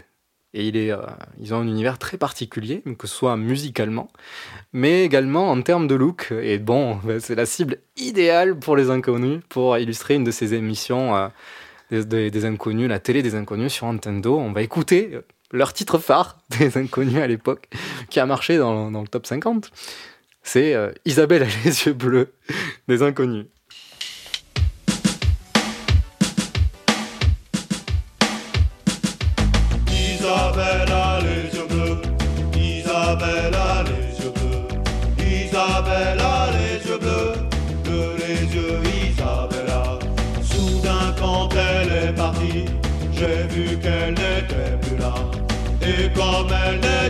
Et 0.54 0.66
ils 1.38 1.54
ont 1.54 1.58
un 1.58 1.66
univers 1.66 1.98
très 1.98 2.16
particulier, 2.16 2.82
que 2.98 3.06
ce 3.06 3.14
soit 3.14 3.36
musicalement, 3.36 4.08
mais 4.72 5.04
également 5.04 5.50
en 5.50 5.60
termes 5.60 5.86
de 5.86 5.94
look. 5.94 6.32
Et 6.32 6.58
bon, 6.58 6.98
c'est 7.20 7.34
la 7.34 7.44
cible 7.44 7.78
idéale 7.96 8.58
pour 8.58 8.74
les 8.74 8.88
inconnus, 8.88 9.42
pour 9.50 9.76
illustrer 9.76 10.14
une 10.14 10.24
de 10.24 10.30
ces 10.30 10.54
émissions 10.54 11.30
des, 11.90 12.44
inconnus, 12.44 12.88
la 12.88 12.98
télé 12.98 13.22
des 13.22 13.34
inconnus 13.34 13.72
sur 13.72 13.86
Nintendo. 13.86 14.36
On 14.38 14.52
va 14.52 14.62
écouter 14.62 15.18
leur 15.52 15.72
titre 15.72 15.98
phare 15.98 16.38
des 16.58 16.76
inconnus 16.76 17.20
à 17.20 17.26
l'époque, 17.26 17.68
qui 18.10 18.20
a 18.20 18.26
marché 18.26 18.58
dans, 18.58 18.90
dans 18.90 19.02
le 19.02 19.08
top 19.08 19.26
50. 19.26 19.70
C'est 20.42 20.74
euh, 20.74 20.92
Isabelle 21.04 21.42
a 21.42 21.46
les 21.64 21.84
yeux 21.84 21.92
bleus 21.92 22.32
des 22.88 23.02
inconnus. 23.02 23.46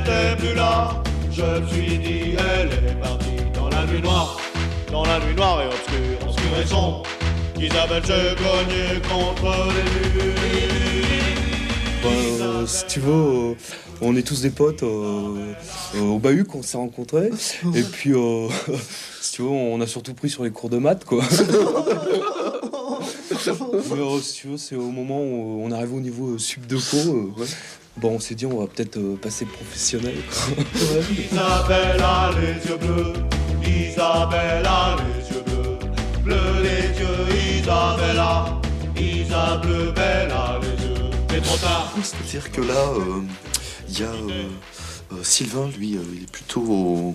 N'était 0.08 0.36
plus 0.36 0.54
là, 0.54 1.02
je 1.30 1.42
me 1.42 1.66
suis 1.66 1.98
dit 1.98 2.34
elle 2.38 2.72
est 2.72 3.00
partie 3.00 3.36
dans 3.54 3.68
la 3.68 3.86
nuit 3.86 4.00
noire, 4.02 4.40
dans 4.90 5.04
la 5.04 5.18
nuit 5.20 5.34
noire 5.34 5.60
et 5.62 5.66
obscure, 5.66 6.28
obscure 6.28 6.58
et 6.62 6.66
sombre. 6.66 7.02
Isabelle 7.60 8.06
s'est 8.06 8.34
cognée 8.36 9.00
contre 9.08 9.68
les 9.74 10.14
murs. 10.14 10.34
Euh, 12.04 12.66
si 12.66 12.86
tu 12.86 13.00
veux, 13.00 13.50
euh, 13.50 13.54
on 14.00 14.14
est 14.16 14.22
tous 14.22 14.42
des 14.42 14.50
potes 14.50 14.84
euh, 14.84 15.52
euh, 15.96 16.00
au 16.00 16.18
bahut 16.18 16.44
qu'on 16.44 16.62
s'est 16.62 16.76
rencontrés. 16.76 17.30
Et 17.74 17.82
puis, 17.82 18.12
euh, 18.12 18.48
si 19.20 19.32
tu 19.32 19.42
veux, 19.42 19.48
on 19.48 19.80
a 19.80 19.86
surtout 19.86 20.14
pris 20.14 20.30
sur 20.30 20.44
les 20.44 20.50
cours 20.50 20.70
de 20.70 20.78
maths, 20.78 21.04
quoi. 21.04 21.22
Mais 23.30 24.00
euh, 24.00 24.20
si 24.20 24.34
tu 24.34 24.48
veux, 24.48 24.56
c'est 24.56 24.76
au 24.76 24.90
moment 24.90 25.20
où 25.20 25.62
on 25.64 25.70
arrive 25.72 25.94
au 25.94 26.00
niveau 26.00 26.34
euh, 26.34 26.38
sub 26.38 26.66
de 26.66 26.76
co. 26.76 26.96
euh, 26.96 27.44
bon, 28.00 28.14
on 28.16 28.20
s'est 28.20 28.34
dit, 28.34 28.46
on 28.46 28.60
va 28.60 28.66
peut-être 28.66 28.96
euh, 28.96 29.16
passer 29.16 29.44
professionnel. 29.44 30.14
Isabelle 31.10 32.00
a 32.02 32.30
les 32.40 32.68
yeux 32.68 32.76
bleus, 32.76 33.12
Isabelle 33.64 34.66
a 34.66 34.96
les 34.96 35.34
yeux 35.34 35.42
bleus, 35.42 35.78
bleu 36.22 36.62
les 36.62 36.98
yeux, 36.98 37.58
Isabella, 37.60 38.60
Isabelle 38.96 39.92
belle 39.94 40.30
a 40.30 40.58
les 40.60 40.84
yeux, 40.86 41.10
mais 41.30 41.40
trop 41.40 41.56
tard. 41.58 41.92
C'est-à-dire 42.02 42.50
que 42.52 42.60
là, 42.62 42.74
euh, 42.96 43.22
il 43.88 44.00
y 44.00 44.02
a 44.02 44.06
euh, 44.08 44.48
euh, 45.12 45.16
Sylvain, 45.22 45.68
lui, 45.76 45.96
euh, 45.96 46.02
il 46.14 46.22
est 46.24 46.30
plutôt 46.30 46.62
au, 46.62 47.14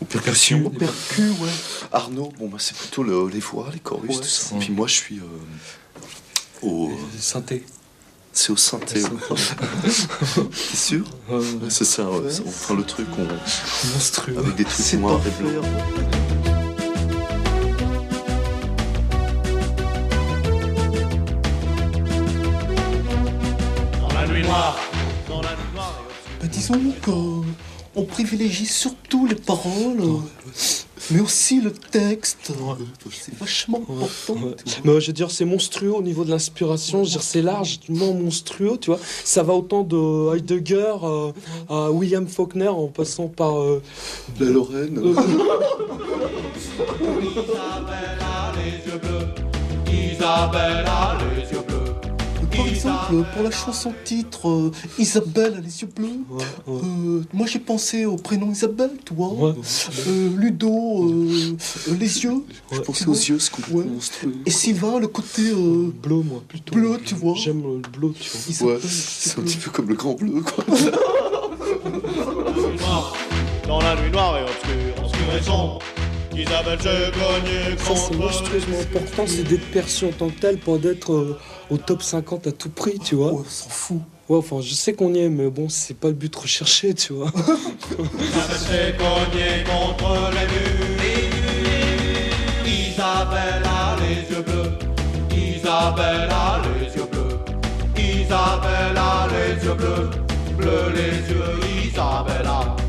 au 0.00 0.04
percussion. 0.04 0.62
Au 0.66 0.70
percu, 0.70 1.28
ouais. 1.30 1.48
Arnaud, 1.92 2.32
bon, 2.38 2.48
bah, 2.48 2.58
c'est 2.58 2.76
plutôt 2.76 3.02
le- 3.02 3.28
les 3.28 3.40
voix, 3.40 3.68
les 3.72 3.78
chorus, 3.80 4.16
tout 4.20 4.24
ça. 4.24 4.56
Puis 4.58 4.72
moi, 4.72 4.86
je 4.86 4.94
suis 4.94 5.18
euh, 5.18 6.66
au 6.66 6.90
synthé. 7.18 7.64
C'est 8.32 8.50
au 8.50 8.56
synthé. 8.56 9.02
ouais. 9.02 9.10
T'es 10.70 10.76
sûr 10.76 11.04
Ouais, 11.28 11.40
C'est 11.68 11.84
ça, 11.84 12.10
ouais. 12.10 12.30
on 12.46 12.50
prend 12.50 12.74
le 12.74 12.84
truc, 12.84 13.06
on... 13.18 13.22
monstrueux. 13.92 14.38
Avec 14.38 14.56
des 14.56 14.64
trucs 14.64 14.92
noirs 14.94 15.20
et 15.26 15.42
blancs. 15.42 15.64
Dans 24.00 24.08
la 24.14 24.26
nuit 24.26 24.42
noire, 24.42 24.78
dans 25.28 25.42
la 25.42 25.48
nuit 25.50 25.74
noire 25.74 26.02
et 26.40 26.42
Bah, 26.42 26.48
disons 26.50 26.80
qu'on 27.04 28.04
privilégie 28.04 28.66
surtout 28.66 29.26
les 29.26 29.34
paroles, 29.34 30.02
mais 31.10 31.20
aussi 31.20 31.60
le 31.60 31.72
texte. 31.72 32.52
C'est 33.10 33.34
vachement 33.38 33.82
important. 33.88 34.36
Mais 34.84 35.00
je 35.00 35.08
veux 35.08 35.12
dire, 35.12 35.30
c'est 35.30 35.44
monstrueux 35.44 35.92
au 35.92 36.02
niveau 36.02 36.24
de 36.24 36.30
l'inspiration. 36.30 37.04
Je 37.04 37.08
veux 37.08 37.12
dire, 37.12 37.22
c'est 37.22 37.42
largement 37.42 38.14
monstrueux, 38.14 38.78
tu 38.80 38.90
vois. 38.90 39.00
Ça 39.24 39.42
va 39.42 39.52
autant 39.54 39.82
de 39.82 40.36
Heidegger 40.36 40.94
euh, 41.02 41.32
à 41.68 41.90
William 41.90 42.26
Faulkner 42.26 42.68
en 42.68 42.88
passant 42.88 43.28
par 43.28 43.60
euh, 43.60 43.82
la 44.40 44.46
Lorraine. 44.46 45.00
Isabelle 47.22 48.18
a 48.20 48.52
les 48.56 48.90
yeux 48.90 48.98
bleus, 48.98 49.26
Isabelle 50.12 50.84
a 50.86 51.18
les 51.18 51.24
yeux 51.26 51.36
bleus. 51.36 51.41
Par 52.56 52.66
exemple, 52.66 53.24
pour 53.32 53.42
la 53.42 53.50
chanson 53.50 53.92
titre 54.04 54.48
euh, 54.48 54.70
Isabelle 54.98 55.54
a 55.54 55.60
les 55.60 55.82
yeux 55.82 55.88
bleus, 55.94 56.08
euh, 56.68 57.22
moi 57.32 57.46
j'ai 57.46 57.58
pensé 57.58 58.04
au 58.04 58.16
prénom 58.16 58.50
Isabelle, 58.50 58.90
tu 59.04 59.14
vois. 59.14 59.54
Euh, 60.06 60.28
Ludo, 60.36 61.10
les 61.88 62.24
yeux. 62.24 62.44
Je 62.70 62.80
pensais 62.80 63.06
aux 63.06 63.14
yeux, 63.14 63.38
ce 63.38 63.50
qu'on 63.50 63.62
Et 64.46 64.50
Sylvain, 64.50 64.98
le 64.98 65.08
côté 65.08 65.42
bleu, 65.52 66.16
moi, 66.16 66.42
plutôt. 66.46 66.74
Bleu, 66.74 66.98
tu 67.04 67.14
vois. 67.14 67.34
J'aime 67.36 67.62
le 67.62 67.98
bleu, 67.98 68.12
tu 68.18 68.30
vois. 68.30 68.74
Ouais, 68.74 68.80
c'est 68.82 69.38
un 69.38 69.42
petit 69.42 69.56
peu 69.56 69.70
comme 69.70 69.88
le 69.88 69.94
grand 69.94 70.14
bleu, 70.14 70.40
quoi. 70.42 70.64
Dans 73.66 73.80
la 73.80 73.94
nuit 73.94 74.10
noire 74.10 74.36
et 74.38 74.42
obscure, 74.42 75.04
obscure 75.04 75.36
et 75.38 75.42
sombre, 75.42 75.78
Ça, 76.32 76.62
c'est 76.78 77.84
contre 77.84 78.14
monstrueusement 78.16 78.80
important, 78.80 79.26
c'est 79.26 79.42
d'être 79.42 79.70
perçu 79.70 80.06
en 80.06 80.12
tant 80.12 80.28
que 80.28 80.40
tel, 80.40 80.56
pas 80.58 80.78
d'être 80.78 81.12
euh, 81.12 81.38
au 81.68 81.76
top 81.76 82.02
50 82.02 82.46
à 82.46 82.52
tout 82.52 82.70
prix, 82.70 82.98
tu 82.98 83.16
vois. 83.16 83.32
on 83.34 83.44
s'en 83.44 83.68
fout. 83.68 84.00
Ouais, 84.30 84.38
enfin, 84.38 84.60
je 84.62 84.72
sais 84.72 84.94
qu'on 84.94 85.12
y 85.12 85.18
est, 85.18 85.28
mais 85.28 85.50
bon, 85.50 85.68
c'est 85.68 85.96
pas 85.96 86.08
le 86.08 86.14
but 86.14 86.34
recherché, 86.34 86.94
tu 86.94 87.12
vois. 87.12 87.30
s'est 87.30 88.94
cogné 88.96 89.62
contre 89.66 90.30
les 90.30 90.46
murs. 90.46 90.92
Isabelle 92.64 93.62
a 93.66 93.96
les 94.00 94.34
yeux 94.34 94.42
bleus. 94.42 94.72
Isabelle 95.36 96.30
a 96.30 96.62
les 96.64 96.96
yeux 96.96 97.08
bleus. 97.10 97.40
Isabelle 97.98 98.96
a 98.96 99.28
les 99.28 99.64
yeux 99.66 99.74
bleus. 99.74 100.10
Bleus 100.56 100.92
les 100.94 101.30
yeux, 101.30 101.60
Isabelle 101.86 102.46
a. 102.46 102.81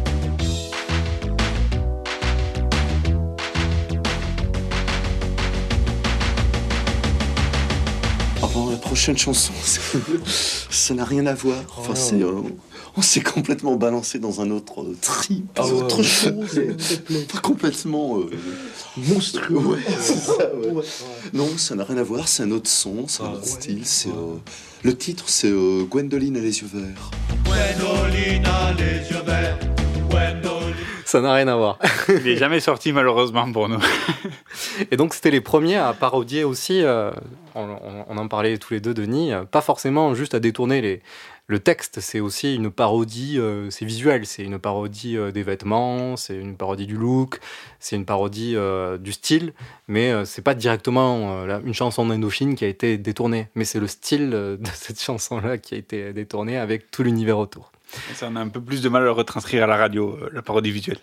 prochaine 8.94 9.18
chanson, 9.18 9.54
ça 10.70 10.94
n'a 10.94 11.04
rien 11.04 11.26
à 11.26 11.34
voir. 11.34 11.58
Enfin, 11.80 11.96
c'est, 11.96 12.22
euh, 12.22 12.44
on 12.96 13.02
s'est 13.02 13.22
complètement 13.22 13.76
balancé 13.76 14.20
dans 14.20 14.40
un 14.40 14.52
autre 14.52 14.84
euh, 14.84 14.96
trip, 15.02 15.48
Ah 15.56 15.66
ouais, 15.66 15.72
autre 15.72 15.98
ouais. 15.98 16.04
chose. 16.04 16.62
Pas 17.34 17.40
complètement 17.40 18.20
euh, 18.20 18.30
monstrueux. 18.98 19.58
Ouais, 19.58 19.80
c'est 20.00 20.20
ça, 20.20 20.54
ouais. 20.56 20.84
Non, 21.34 21.50
ça 21.58 21.74
n'a 21.74 21.86
rien 21.86 21.98
à 21.98 22.04
voir. 22.04 22.28
C'est 22.28 22.44
un 22.44 22.52
autre 22.52 22.70
son, 22.70 23.08
c'est 23.08 23.24
un 23.24 23.34
autre 23.34 23.48
style. 23.48 23.82
C'est 23.84 24.10
euh, 24.10 24.36
le 24.84 24.96
titre, 24.96 25.24
c'est 25.26 25.50
euh, 25.50 25.86
Gwendoline 25.90 26.38
a 26.38 26.42
les 26.42 26.60
yeux 26.62 26.70
verts. 26.72 27.10
Gwendoline 27.46 28.46
a 28.46 28.74
les 28.74 29.10
yeux 29.10 29.24
verts. 29.26 29.58
Gwendoline. 30.08 30.76
Ça 31.06 31.20
n'a 31.20 31.34
rien 31.34 31.48
à 31.48 31.56
voir. 31.56 31.80
Il 32.10 32.24
n'est 32.26 32.38
jamais 32.38 32.60
sorti 32.60 32.92
malheureusement 32.92 33.52
pour 33.52 33.70
nous. 33.70 33.80
Et 34.92 34.98
donc 34.98 35.16
c'était 35.16 35.32
les 35.32 35.42
premiers 35.42 35.78
à 35.78 35.94
parodier 35.94 36.44
aussi, 36.44 36.84
euh, 36.84 37.12
on, 37.56 38.18
en 38.18 38.28
parlait 38.28 38.58
tous 38.58 38.74
les 38.74 38.80
deux, 38.80 38.94
Denis, 38.94 39.32
pas 39.52 39.62
forcément 39.62 40.14
juste 40.16 40.34
à 40.34 40.40
détourner 40.40 40.82
les, 40.82 41.02
le 41.48 41.60
texte, 41.60 42.00
c'est 42.00 42.22
aussi 42.22 42.56
une 42.56 42.72
parodie, 42.72 43.38
euh, 43.38 43.70
c'est 43.70 43.84
visuel, 43.84 44.26
c'est 44.26 44.44
une 44.44 44.60
parodie 44.60 45.18
euh, 45.18 45.32
des 45.32 45.44
vêtements, 45.44 46.16
c'est 46.16 46.36
une 46.36 46.56
parodie 46.56 46.88
du 46.88 46.96
look, 46.96 47.42
c'est 47.80 47.98
une 47.98 48.06
parodie 48.06 48.54
euh, 48.56 48.98
du 48.98 49.12
style, 49.12 49.54
mais 49.90 50.26
c'est 50.26 50.42
pas 50.42 50.56
directement 50.56 51.46
une 51.66 51.74
chanson 51.74 52.06
d'Indochine 52.06 52.56
qui 52.56 52.64
a 52.64 52.68
été 52.70 52.98
détournée, 52.98 53.50
mais 53.56 53.66
c'est 53.66 53.80
le 53.80 53.88
style 53.88 54.30
de 54.30 54.60
cette 54.74 55.02
chanson-là 55.02 55.58
qui 55.58 55.76
a 55.76 55.78
été 55.78 56.14
détourné 56.14 56.58
avec 56.58 56.92
tout 56.92 57.04
l'univers 57.04 57.38
autour. 57.38 57.72
Ça, 58.14 58.30
on 58.32 58.36
a 58.36 58.40
un 58.40 58.48
peu 58.48 58.62
plus 58.62 58.82
de 58.82 58.90
mal 58.90 59.08
à 59.08 59.12
retranscrire 59.12 59.66
à 59.66 59.68
la 59.68 59.78
radio, 59.78 60.18
la 60.32 60.42
parodie 60.42 60.72
visuelle. 60.72 60.98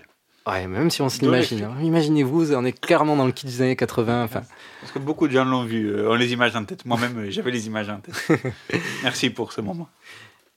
Ouais, 0.51 0.67
même 0.67 0.91
si 0.91 1.01
on 1.03 1.09
se 1.09 1.21
l'imagine. 1.21 1.63
hein. 1.65 1.75
Imaginez-vous, 1.83 2.53
on 2.55 2.65
est 2.65 2.79
clairement 2.79 3.17
dans 3.17 3.27
le 3.27 3.33
kit 3.33 3.47
des 3.47 3.63
années 3.63 3.77
80. 3.77 4.25
Enfin, 4.25 4.43
Parce 4.81 4.93
que 4.93 4.99
beaucoup 4.99 5.29
de 5.29 5.33
gens 5.33 5.45
l'ont 5.45 5.65
vu, 5.65 5.89
euh, 5.91 6.11
ont 6.11 6.15
les 6.15 6.33
images 6.33 6.57
en 6.57 6.65
tête. 6.65 6.85
Moi-même, 6.85 7.17
euh, 7.19 7.31
j'avais 7.31 7.51
les 7.51 7.67
images 7.67 7.89
en 7.89 8.01
tête. 8.01 8.43
Merci 9.03 9.31
pour 9.31 9.53
ce 9.53 9.61
moment. 9.61 9.89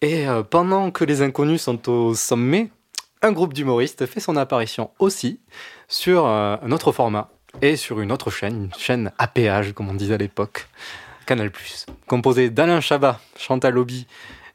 Et 0.01 0.27
euh, 0.27 0.43
pendant 0.43 0.89
que 0.91 1.03
les 1.05 1.21
inconnus 1.21 1.61
sont 1.61 1.89
au 1.89 2.15
sommet, 2.15 2.69
un 3.21 3.31
groupe 3.31 3.53
d'humoristes 3.53 4.05
fait 4.05 4.19
son 4.19 4.35
apparition 4.35 4.89
aussi 4.99 5.39
sur 5.87 6.25
euh, 6.25 6.57
un 6.61 6.71
autre 6.71 6.91
format 6.91 7.29
et 7.61 7.75
sur 7.75 7.99
une 8.01 8.11
autre 8.11 8.31
chaîne, 8.31 8.63
une 8.65 8.73
chaîne 8.79 9.11
à 9.17 9.27
péage, 9.27 9.73
comme 9.73 9.89
on 9.89 9.93
disait 9.93 10.15
à 10.15 10.17
l'époque, 10.17 10.67
Canal+. 11.25 11.51
Composée 12.07 12.49
d'Alain 12.49 12.81
Chabat, 12.81 13.19
Chantal 13.37 13.75
Lobby, 13.75 14.07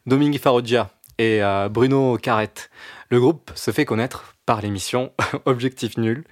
Dominique 0.06 0.42
Faroggia 0.42 0.90
et 1.16 1.42
euh, 1.42 1.68
Bruno 1.68 2.18
Carrette, 2.18 2.70
le 3.10 3.20
groupe 3.20 3.50
se 3.54 3.70
fait 3.70 3.84
connaître 3.84 4.34
par 4.48 4.62
l'émission 4.62 5.12
Objectif 5.44 5.98
Nul, 5.98 6.24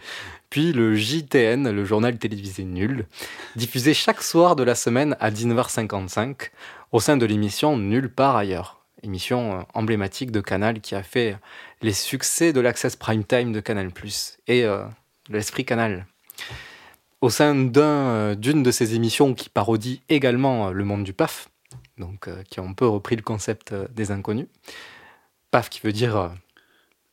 puis 0.49 0.73
le 0.73 0.95
JTN, 0.95 1.71
le 1.71 1.85
journal 1.85 2.17
télévisé 2.17 2.65
Nul, 2.65 3.05
diffusé 3.57 3.93
chaque 3.93 4.23
soir 4.23 4.57
de 4.57 4.63
la 4.63 4.75
semaine 4.75 5.19
à 5.21 5.31
19h55 5.31 6.49
au 6.93 7.01
sein 7.01 7.19
de 7.19 7.27
l'émission 7.27 7.77
Nulle 7.77 8.09
part 8.09 8.35
ailleurs, 8.35 8.81
émission 9.03 9.59
euh, 9.59 9.63
emblématique 9.75 10.31
de 10.31 10.41
Canal 10.41 10.81
qui 10.81 10.95
a 10.95 11.03
fait 11.03 11.37
les 11.83 11.93
succès 11.93 12.55
de 12.55 12.61
l'Access 12.61 12.97
Prime 12.97 13.23
Time 13.23 13.53
de 13.53 13.61
Canal+, 13.61 13.91
et 14.47 14.65
euh, 14.65 14.87
l'Esprit 15.29 15.67
Canal. 15.67 16.07
Au 17.21 17.29
sein 17.29 17.71
euh, 17.77 18.35
d'une 18.35 18.63
de 18.63 18.71
ces 18.71 18.95
émissions 18.95 19.35
qui 19.35 19.51
parodie 19.51 20.01
également 20.09 20.69
euh, 20.69 20.73
le 20.73 20.85
monde 20.85 21.05
du 21.05 21.13
PAF, 21.13 21.51
donc 21.99 22.31
qui 22.49 22.61
ont 22.61 22.71
un 22.71 22.73
peu 22.73 22.87
repris 22.87 23.17
le 23.17 23.23
concept 23.23 23.75
des 23.95 24.11
inconnus. 24.11 24.47
PAF 25.51 25.69
qui 25.69 25.81
veut 25.85 25.93
dire 25.93 26.31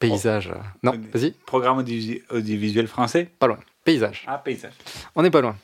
paysage. 0.09 0.51
Non, 0.83 0.93
vas-y. 1.13 1.31
Programme 1.45 1.79
audi- 1.79 2.21
audiovisuel 2.29 2.87
français 2.87 3.29
Pas 3.39 3.47
loin. 3.47 3.57
Paysage. 3.83 4.23
Ah, 4.27 4.37
paysage. 4.37 4.73
On 5.15 5.23
n'est 5.23 5.31
pas 5.31 5.41
loin. 5.41 5.55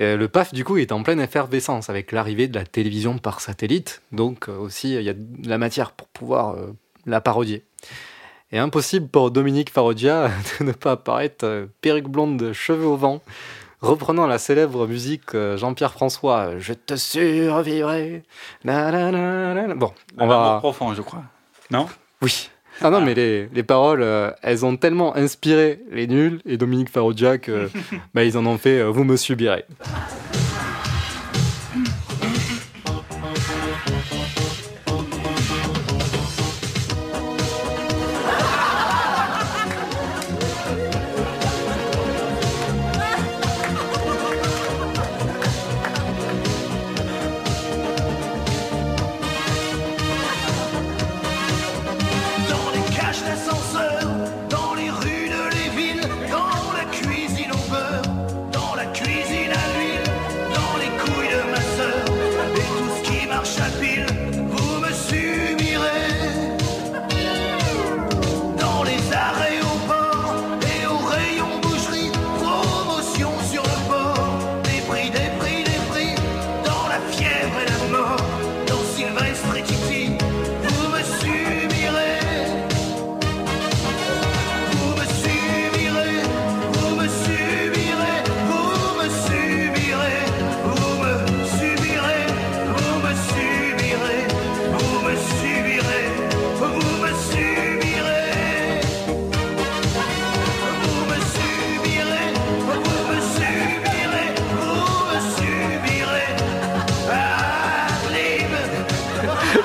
Euh, 0.00 0.16
le 0.16 0.28
PAF, 0.28 0.54
du 0.54 0.64
coup, 0.64 0.76
est 0.78 0.92
en 0.92 1.02
pleine 1.02 1.20
effervescence 1.20 1.90
avec 1.90 2.12
l'arrivée 2.12 2.48
de 2.48 2.58
la 2.58 2.64
télévision 2.64 3.18
par 3.18 3.40
satellite. 3.40 4.00
Donc, 4.12 4.48
euh, 4.48 4.56
aussi, 4.56 4.94
il 4.94 5.02
y 5.02 5.08
a 5.08 5.14
de 5.14 5.48
la 5.48 5.58
matière 5.58 5.92
pour 5.92 6.06
pouvoir 6.08 6.54
euh, 6.54 6.72
la 7.06 7.20
parodier. 7.20 7.64
Et 8.52 8.58
impossible 8.58 9.08
pour 9.08 9.30
Dominique 9.30 9.70
Faroggia 9.70 10.30
de 10.60 10.64
ne 10.64 10.72
pas 10.72 10.92
apparaître 10.92 11.68
perruque 11.82 12.08
blonde, 12.08 12.52
cheveux 12.52 12.86
au 12.86 12.96
vent, 12.96 13.22
reprenant 13.80 14.26
la 14.26 14.38
célèbre 14.38 14.86
musique 14.86 15.36
Jean-Pierre 15.56 15.92
François, 15.92 16.58
Je 16.58 16.72
te 16.72 16.96
survivrai. 16.96 18.22
Na, 18.64 18.90
na, 18.90 19.10
na, 19.12 19.54
na, 19.54 19.66
na. 19.68 19.74
Bon, 19.74 19.92
on 20.18 20.26
va. 20.26 20.56
profond, 20.60 20.92
je 20.94 21.02
crois. 21.02 21.22
Non? 21.70 21.86
Oui. 22.22 22.50
Ah 22.82 22.90
non, 22.90 23.00
mais 23.00 23.14
les, 23.14 23.48
les 23.52 23.62
paroles, 23.62 24.02
euh, 24.02 24.30
elles 24.42 24.64
ont 24.64 24.76
tellement 24.76 25.14
inspiré 25.16 25.80
les 25.92 26.06
nuls 26.06 26.40
et 26.46 26.56
Dominique 26.56 26.88
Faroggia 26.88 27.38
que 27.38 27.68
bah, 28.14 28.24
ils 28.24 28.38
en 28.38 28.46
ont 28.46 28.58
fait 28.58 28.80
euh, 28.80 28.90
Vous 28.90 29.04
me 29.04 29.16
subirez. 29.16 29.64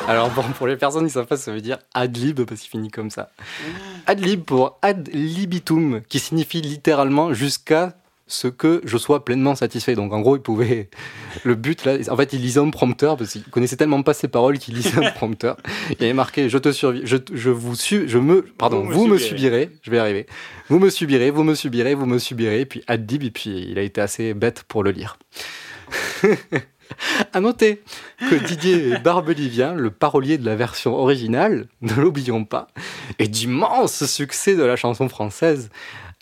Alors 0.08 0.30
bon, 0.30 0.44
pour 0.58 0.68
les 0.68 0.76
personnes 0.78 1.02
qui 1.02 1.06
ne 1.06 1.10
savent 1.12 1.26
pas, 1.26 1.38
ça 1.38 1.52
veut 1.52 1.62
dire 1.62 1.80
adlib 1.94 2.42
parce 2.44 2.62
qu'il 2.62 2.70
finit 2.70 2.92
comme 2.92 3.10
ça. 3.10 3.32
Adlib 4.06 4.44
pour 4.44 4.78
ad 4.82 5.10
libitum, 5.12 6.02
qui 6.08 6.20
signifie 6.20 6.62
littéralement 6.62 7.34
jusqu'à 7.34 7.96
ce 8.28 8.48
que 8.48 8.82
je 8.86 8.98
sois 8.98 9.24
pleinement 9.26 9.56
satisfait. 9.56 9.96
Donc 9.96 10.14
en 10.14 10.22
gros, 10.22 10.36
il 10.36 10.42
pouvait. 10.42 10.90
Le 11.44 11.56
but 11.56 11.86
là, 11.86 11.98
en 12.10 12.18
fait, 12.18 12.34
il 12.34 12.42
lisait 12.42 12.60
un 12.60 12.70
prompteur 12.70 13.18
parce 13.18 13.32
qu'il 13.32 13.44
connaissait 13.46 13.78
tellement 13.78 14.02
pas 14.04 14.14
ses 14.14 14.28
paroles 14.28 14.58
qu'il 14.60 14.76
lisait 14.76 15.04
un 15.04 15.12
prompteur. 15.12 15.58
Il 16.00 16.04
avait 16.04 16.14
marqué 16.14 16.50
Je 16.50 16.58
te 16.58 16.72
survis, 16.72 17.02
je, 17.04 17.18
je 17.34 17.50
vous 17.50 17.76
su, 17.76 18.08
je 18.08 18.18
me, 18.20 18.44
pardon, 18.44 18.82
Vous 18.84 18.90
me 18.90 18.94
vous 18.94 19.08
me 19.08 19.18
subirez. 19.18 19.64
subirez. 19.64 19.70
Je 19.82 19.92
vais 19.92 19.98
y 19.98 20.00
arriver. 20.00 20.26
Vous 20.70 20.80
me 20.80 20.90
subirez, 20.90 21.32
vous 21.32 21.44
me 21.44 21.56
subirez, 21.56 21.94
vous 21.96 22.06
me 22.06 22.20
subirez. 22.20 22.62
Et 22.62 22.66
puis 22.66 22.84
adlib, 22.88 23.24
et 23.24 23.32
puis 23.32 23.68
il 23.70 23.78
a 23.80 23.82
été 23.82 24.02
assez 24.02 24.34
bête 24.36 24.64
pour 24.68 24.84
le 24.84 24.92
lire. 24.92 25.18
À 27.34 27.40
noter 27.40 27.82
que 28.30 28.36
Didier 28.36 28.98
Barbelivien, 29.00 29.74
le 29.74 29.92
parolier 29.92 30.38
de 30.38 30.46
la 30.46 30.56
version 30.56 30.96
originale, 30.96 31.68
ne 31.82 31.94
l'oublions 31.94 32.46
pas, 32.46 32.68
et 33.20 33.28
d'immenses 33.28 34.06
succès 34.06 34.56
de 34.56 34.64
la 34.64 34.76
chanson 34.76 35.10
française, 35.10 35.70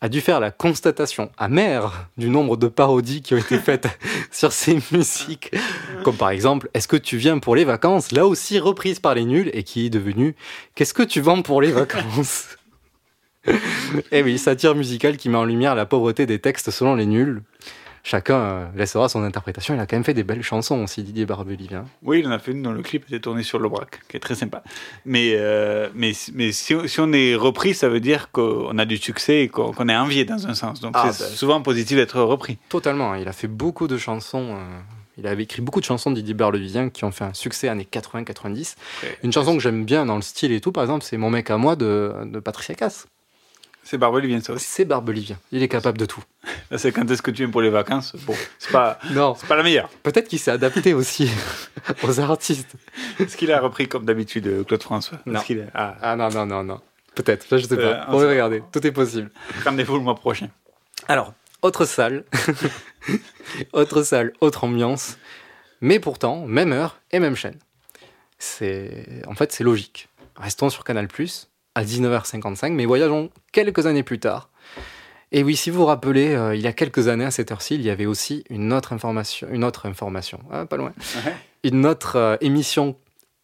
a 0.02 0.10
dû 0.10 0.20
faire 0.20 0.42
la 0.42 0.52
constatation 0.52 1.32
amère 1.38 2.10
du 2.18 2.30
nombre 2.30 2.58
de 2.58 2.68
parodies 2.68 3.22
qui 3.22 3.36
ont 3.36 3.38
été 3.38 3.58
faites 3.58 3.88
sur 4.32 4.52
ces 4.52 4.78
musiques. 4.92 5.52
Comme 6.04 6.18
par 6.18 6.30
exemple, 6.32 6.70
Est-ce 6.74 6.90
que 6.90 6.98
tu 6.98 7.16
viens 7.16 7.40
pour 7.40 7.56
les 7.56 7.64
vacances? 7.64 8.12
Là 8.12 8.28
aussi 8.28 8.60
reprise 8.60 9.00
par 9.00 9.16
les 9.16 9.24
nuls 9.24 9.50
et 9.54 9.64
qui 9.64 9.86
est 9.86 9.90
devenue 9.90 10.36
Qu'est-ce 10.76 10.94
que 10.94 11.04
tu 11.04 11.22
vends 11.22 11.42
pour 11.42 11.62
les 11.62 11.72
vacances? 11.72 12.58
Et 14.12 14.24
oui, 14.24 14.38
satire 14.38 14.76
musicale 14.76 15.16
qui 15.16 15.30
met 15.30 15.38
en 15.38 15.46
lumière 15.46 15.76
la 15.76 15.86
pauvreté 15.86 16.26
des 16.26 16.40
textes 16.40 16.72
selon 16.72 16.96
les 16.96 17.06
nuls. 17.06 17.42
Chacun 18.06 18.36
euh, 18.36 18.66
laissera 18.76 19.08
son 19.08 19.24
interprétation. 19.24 19.74
Il 19.74 19.80
a 19.80 19.86
quand 19.86 19.96
même 19.96 20.04
fait 20.04 20.14
des 20.14 20.26
belles 20.26 20.44
chansons 20.44 20.84
aussi, 20.84 21.04
Didier 21.04 21.26
Barbelivien. 21.26 21.86
Oui, 22.04 22.20
il 22.20 22.28
en 22.28 22.32
a 22.32 22.40
fait 22.40 22.52
une 22.52 22.62
dont 22.62 22.74
le 22.74 22.82
clip 22.82 23.06
était 23.08 23.22
tourné 23.22 23.44
sur 23.44 23.60
l'Aubrac, 23.60 24.02
qui 24.10 24.18
est 24.18 24.20
très 24.20 24.36
sympa. 24.36 24.62
Mais, 25.06 25.36
euh, 25.36 25.88
mais, 25.96 26.12
mais 26.34 26.52
si, 26.52 26.76
si 26.88 27.00
on 27.00 27.14
est 27.14 27.34
repris, 27.36 27.74
ça 27.74 27.88
veut 27.88 28.02
dire 28.02 28.30
qu'on 28.32 28.78
a 28.78 28.84
du 28.84 28.98
succès 28.98 29.44
et 29.44 29.48
qu'on 29.48 29.88
est 29.88 29.96
envié 29.96 30.26
dans 30.26 30.46
un 30.48 30.54
sens. 30.54 30.82
Donc 30.82 30.92
Ah, 30.96 31.14
c'est 31.14 31.24
bah. 31.24 31.30
souvent 31.30 31.62
positif 31.62 31.96
d'être 31.98 32.20
repris. 32.22 32.58
Totalement. 32.68 33.16
Il 33.16 33.28
a 33.28 33.32
fait 33.34 33.48
beaucoup 33.48 33.88
de 33.88 33.98
chansons. 33.98 34.58
euh, 34.58 34.80
il 35.18 35.26
avait 35.28 35.44
écrit 35.44 35.62
beaucoup 35.62 35.80
de 35.80 35.86
chansons 35.86 36.10
de 36.12 36.16
Didier 36.16 36.34
Barbelivien 36.34 36.90
qui 36.90 37.06
ont 37.06 37.12
fait 37.12 37.24
un 37.24 37.34
succès 37.34 37.70
années 37.70 37.88
80-90. 37.90 38.76
Une 39.24 39.32
chanson 39.32 39.56
que 39.56 39.62
j'aime 39.62 39.86
bien 39.86 40.06
dans 40.06 40.16
le 40.18 40.22
style 40.24 40.52
et 40.52 40.60
tout, 40.60 40.72
par 40.74 40.84
exemple, 40.84 41.06
c'est 41.06 41.18
Mon 41.18 41.30
mec 41.30 41.50
à 41.52 41.58
moi 41.58 41.76
de, 41.78 42.12
de 42.26 42.40
Patricia 42.40 42.76
Cass. 42.76 43.08
C'est 43.84 43.98
Barbelivien, 43.98 44.42
ça 44.42 44.54
aussi. 44.54 44.66
C'est 44.68 44.86
Barbelivien. 44.86 45.38
Il 45.52 45.62
est 45.64 45.68
capable 45.68 45.98
de 45.98 46.06
tout. 46.06 46.24
C'est 46.76 46.92
quand 46.92 47.10
est-ce 47.12 47.22
que 47.22 47.32
tu 47.32 47.44
viens 47.44 47.52
pour 47.52 47.62
les 47.62 47.70
vacances 47.70 48.16
Bon, 48.26 48.36
c'est 48.58 48.72
pas, 48.72 48.98
Non. 49.12 49.36
c'est 49.38 49.48
pas 49.48 49.56
la 49.56 49.64
meilleure. 49.64 49.90
Peut-être 50.02 50.28
qu'il 50.28 50.40
s'est 50.40 50.52
adapté 50.52 50.94
aussi 50.94 51.30
aux 52.04 52.20
artistes. 52.20 52.74
Est-ce 53.20 53.38
qu'il 53.38 53.52
a 53.52 53.60
repris 53.60 53.88
comme 53.88 54.06
d'habitude 54.06 54.48
euh, 54.48 54.64
Claude 54.64 54.82
François? 54.82 55.20
Non. 55.26 55.40
A- 55.40 55.44
ah, 55.74 55.96
Ah 56.02 56.16
non, 56.16 56.30
non, 56.30 56.46
non, 56.46 56.64
non. 56.64 56.82
Peut-être. 57.16 57.46
Je 57.58 57.66
sais 57.68 57.74
Euh, 57.78 57.94
pas. 57.96 58.06
on 58.10 58.18
va 58.18 58.28
regarder. 58.30 58.64
Tout 58.72 58.86
est 58.88 58.92
possible. 58.92 59.30
rendez-vous 59.64 59.96
le 59.96 60.02
mois 60.02 60.16
prochain. 60.16 60.50
Alors, 61.08 61.34
autre 61.62 61.86
salle. 61.86 62.24
autre 63.74 64.02
salle, 64.04 64.34
autre 64.42 64.64
ambiance. 64.64 65.18
Mais 65.82 66.00
pourtant, 66.00 66.46
même 66.46 66.72
heure 66.72 67.00
et 67.12 67.20
même 67.20 67.36
chaîne. 67.36 67.60
C'est, 68.40 69.22
en 69.28 69.36
fait, 69.36 69.52
c'est 69.52 69.64
logique. 69.64 70.10
Restons 70.38 70.70
sur 70.70 70.84
Canal+, 70.84 71.08
à 71.76 71.84
19h55, 71.84 72.72
mais 72.74 72.86
voyageons 72.86 73.30
quelques 73.52 73.86
années 73.86 74.04
plus 74.04 74.20
tard. 74.20 74.50
Et 75.36 75.42
oui, 75.42 75.56
si 75.56 75.72
vous 75.72 75.80
vous 75.80 75.86
rappelez, 75.86 76.36
euh, 76.36 76.56
il 76.56 76.62
y 76.62 76.68
a 76.68 76.74
quelques 76.74 77.08
années, 77.08 77.26
à 77.26 77.32
cette 77.32 77.52
heure-ci, 77.52 77.74
il 77.74 77.82
y 77.82 77.90
avait 77.90 78.06
aussi 78.06 78.44
une 78.52 78.72
autre 78.72 78.94
information, 78.94 79.48
une 79.52 79.64
autre 79.64 79.88
information, 79.88 80.40
ah, 80.52 80.68
pas 80.68 80.78
loin, 80.78 80.94
une 81.64 81.88
autre 81.88 82.18
euh, 82.18 82.38
émission 82.40 82.96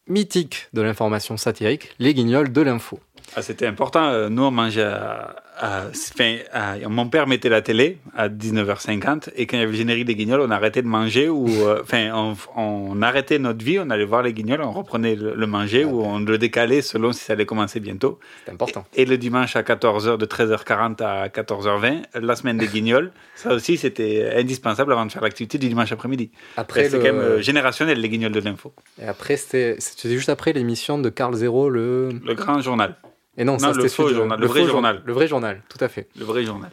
mythique 0.07 0.67
de 0.73 0.81
l'information 0.83 1.35
satirique, 1.35 1.95
Les 1.97 2.13
Guignols 2.13 2.51
de 2.51 2.61
l'info. 2.61 2.99
Ah, 3.35 3.41
c'était 3.41 3.65
important. 3.65 4.05
Euh, 4.05 4.29
Nous, 4.29 4.43
on 4.43 4.51
mangeait 4.51 4.83
à, 4.83 5.35
enfin, 5.61 6.37
à- 6.51 6.77
Mon 6.87 7.07
père 7.09 7.27
mettait 7.27 7.49
la 7.49 7.61
télé 7.61 7.97
à 8.15 8.29
19h50 8.29 9.29
et 9.35 9.45
quand 9.47 9.57
il 9.57 9.59
y 9.59 9.63
avait 9.63 9.71
le 9.71 9.77
générique 9.77 10.05
des 10.05 10.15
guignols, 10.15 10.41
on 10.41 10.51
arrêtait 10.51 10.81
de 10.81 10.87
manger 10.87 11.29
ou 11.29 11.47
euh, 11.49 11.79
enfin, 11.83 12.09
on, 12.13 12.35
on 12.55 13.01
arrêtait 13.01 13.39
notre 13.39 13.63
vie, 13.63 13.79
on 13.79 13.89
allait 13.89 14.05
voir 14.05 14.23
les 14.23 14.33
guignols, 14.33 14.61
on 14.61 14.71
reprenait 14.71 15.15
le, 15.15 15.33
le 15.35 15.47
manger 15.47 15.85
ou 15.85 16.01
on 16.01 16.19
le 16.19 16.37
décalait 16.37 16.81
selon 16.81 17.11
si 17.11 17.23
ça 17.23 17.33
allait 17.33 17.45
commencer 17.45 17.79
bientôt. 17.79 18.19
C'est 18.45 18.51
important. 18.51 18.85
Et 18.95 19.05
le 19.05 19.17
dimanche 19.17 19.55
à 19.55 19.61
14h, 19.61 20.17
de 20.17 20.25
13h40 20.25 21.03
à 21.03 21.27
14h20, 21.27 22.03
la 22.21 22.35
semaine 22.35 22.57
des 22.57 22.67
guignols, 22.67 23.11
ça 23.35 23.53
aussi 23.53 23.77
c'était 23.77 24.31
indispensable 24.35 24.91
avant 24.93 25.05
de 25.05 25.11
faire 25.11 25.21
l'activité 25.23 25.57
du 25.57 25.67
dimanche 25.69 25.91
après-midi. 25.91 26.31
Après, 26.57 26.89
le- 26.89 26.97
quand 26.97 27.03
même 27.03 27.15
euh, 27.19 27.41
générationnel, 27.41 27.99
les 27.99 28.09
guignols 28.09 28.31
de 28.31 28.39
l'info. 28.39 28.73
Et 29.01 29.05
après, 29.07 29.37
c'était 29.37 29.77
juste 30.05 30.29
après 30.29 30.53
l'émission 30.53 30.97
de 30.99 31.09
Carl 31.09 31.33
Zero, 31.35 31.69
le... 31.69 32.09
Le 32.25 32.33
grand 32.33 32.61
journal. 32.61 32.95
Et 33.37 33.43
non, 33.43 33.53
Non, 33.53 33.59
ça, 33.59 33.71
le 33.71 33.87
faux 33.87 34.09
journal, 34.09 34.39
le 34.39 34.47
vrai 34.47 34.65
journal. 34.65 35.01
Le 35.05 35.13
vrai 35.13 35.27
journal, 35.27 35.61
tout 35.69 35.77
à 35.83 35.87
fait. 35.87 36.07
Le 36.17 36.25
vrai 36.25 36.43
journal. 36.43 36.71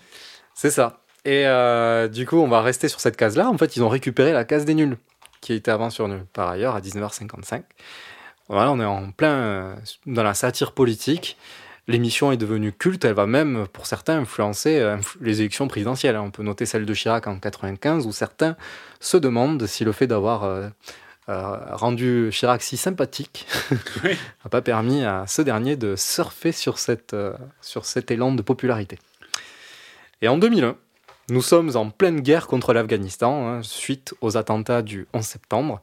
C'est 0.55 0.71
ça. 0.71 1.01
Et 1.25 1.47
euh, 1.47 2.09
du 2.09 2.27
coup, 2.27 2.37
on 2.37 2.49
va 2.49 2.62
rester 2.62 2.88
sur 2.88 3.01
cette 3.01 3.16
case-là. 3.16 3.49
En 3.49 3.59
fait, 3.59 3.77
ils 3.77 3.83
ont 3.83 3.88
récupéré 3.88 4.33
la 4.33 4.45
case 4.45 4.64
des 4.64 4.75
nuls, 4.75 4.97
qui 5.40 5.53
était 5.53 5.71
avant 5.71 5.90
sur 5.90 6.09
Nul, 6.09 6.25
par 6.33 6.49
ailleurs, 6.49 6.77
à 6.77 6.81
19h55. 6.81 7.62
Voilà, 8.49 8.71
on 8.71 8.79
est 8.81 8.85
en 8.85 9.11
plein 9.11 9.35
euh, 9.35 9.75
dans 10.07 10.23
la 10.23 10.35
satire 10.35 10.73
politique. 10.73 11.37
L'émission 11.88 12.33
est 12.33 12.37
devenue 12.37 12.73
culte, 12.73 13.05
elle 13.05 13.14
va 13.14 13.27
même, 13.27 13.66
pour 13.73 13.87
certains, 13.87 14.19
influencer 14.19 14.79
euh, 14.79 14.97
les 15.21 15.40
élections 15.40 15.69
présidentielles. 15.69 16.16
On 16.16 16.31
peut 16.31 16.42
noter 16.42 16.64
celle 16.64 16.87
de 16.87 16.95
Chirac 16.95 17.27
en 17.27 17.38
95, 17.38 18.07
où 18.07 18.12
certains 18.12 18.57
se 19.01 19.16
demandent 19.16 19.66
si 19.66 19.85
le 19.85 19.92
fait 19.92 20.07
d'avoir 20.07 20.45
rendu 21.29 22.31
Chirac 22.31 22.62
si 22.62 22.77
sympathique 22.77 23.47
n'a 24.05 24.51
pas 24.51 24.62
permis 24.62 25.05
à 25.05 25.27
ce 25.27 25.43
dernier 25.43 25.77
de 25.77 25.97
surfer 25.97 26.53
sur, 26.53 26.79
cette, 26.79 27.15
euh, 27.15 27.35
sur 27.61 27.85
cet 27.85 28.11
élan 28.11 28.33
de 28.33 28.43
popularité. 28.43 28.99
Et 30.23 30.29
en 30.29 30.39
2001, 30.39 30.77
nous 31.29 31.43
sommes 31.43 31.77
en 31.77 31.91
pleine 31.91 32.21
guerre 32.21 32.47
contre 32.47 32.73
l'Afghanistan, 32.73 33.49
hein, 33.49 33.62
suite 33.62 34.15
aux 34.21 34.37
attentats 34.37 34.83
du 34.83 35.09
11 35.12 35.25
septembre. 35.25 35.81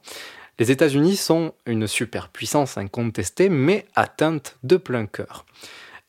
Les 0.58 0.70
États-Unis 0.70 1.16
sont 1.16 1.52
une 1.66 1.86
superpuissance 1.86 2.78
incontestée, 2.78 3.48
mais 3.48 3.86
atteinte 3.94 4.56
de 4.62 4.76
plein 4.76 5.06
cœur. 5.06 5.44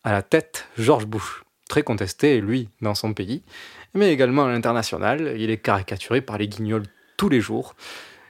À 0.04 0.12
la 0.12 0.22
tête, 0.22 0.68
George 0.78 1.08
Bush, 1.08 1.44
très 1.68 1.84
contesté, 1.84 2.40
lui, 2.40 2.70
dans 2.82 2.96
son 2.96 3.14
pays, 3.14 3.44
mais 3.94 4.14
également 4.14 4.46
à 4.46 4.52
l'international. 4.52 5.36
Il 5.38 5.50
est 5.50 5.58
caricaturé 5.58 6.22
par 6.22 6.38
les 6.38 6.48
guignols 6.48 6.86
tous 7.18 7.28
les 7.28 7.42
jours. 7.42 7.76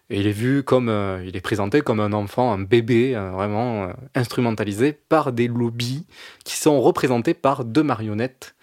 Et 0.09 0.19
il 0.19 0.27
est 0.27 0.31
vu 0.31 0.61
comme, 0.63 0.87
euh, 0.89 1.23
il 1.25 1.35
est 1.35 1.41
présenté 1.41 1.81
comme 1.81 1.99
un 1.99 2.13
enfant, 2.13 2.51
un 2.53 2.59
bébé, 2.59 3.15
euh, 3.15 3.31
vraiment 3.31 3.85
euh, 3.85 3.93
instrumentalisé 4.13 4.93
par 4.93 5.31
des 5.31 5.47
lobbies 5.47 6.05
qui 6.43 6.55
sont 6.57 6.79
représentés 6.79 7.33
par 7.33 7.65
deux 7.65 7.81
marionnettes, 7.83 8.55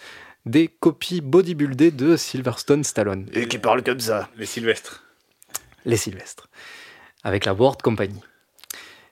des 0.47 0.69
copies 0.69 1.21
bodybuildées 1.21 1.91
de 1.91 2.17
Silverstone 2.17 2.85
Stallone. 2.85 3.29
Et 3.33 3.49
qui 3.49 3.59
parlent 3.59 3.83
comme 3.83 3.99
ça. 4.01 4.29
Les 4.37 4.47
Sylvestres. 4.47 5.03
Les 5.85 5.97
Sylvestres. 5.97 6.49
Avec 7.25 7.45
la 7.45 7.55
World 7.55 7.83
Company. 7.83 8.21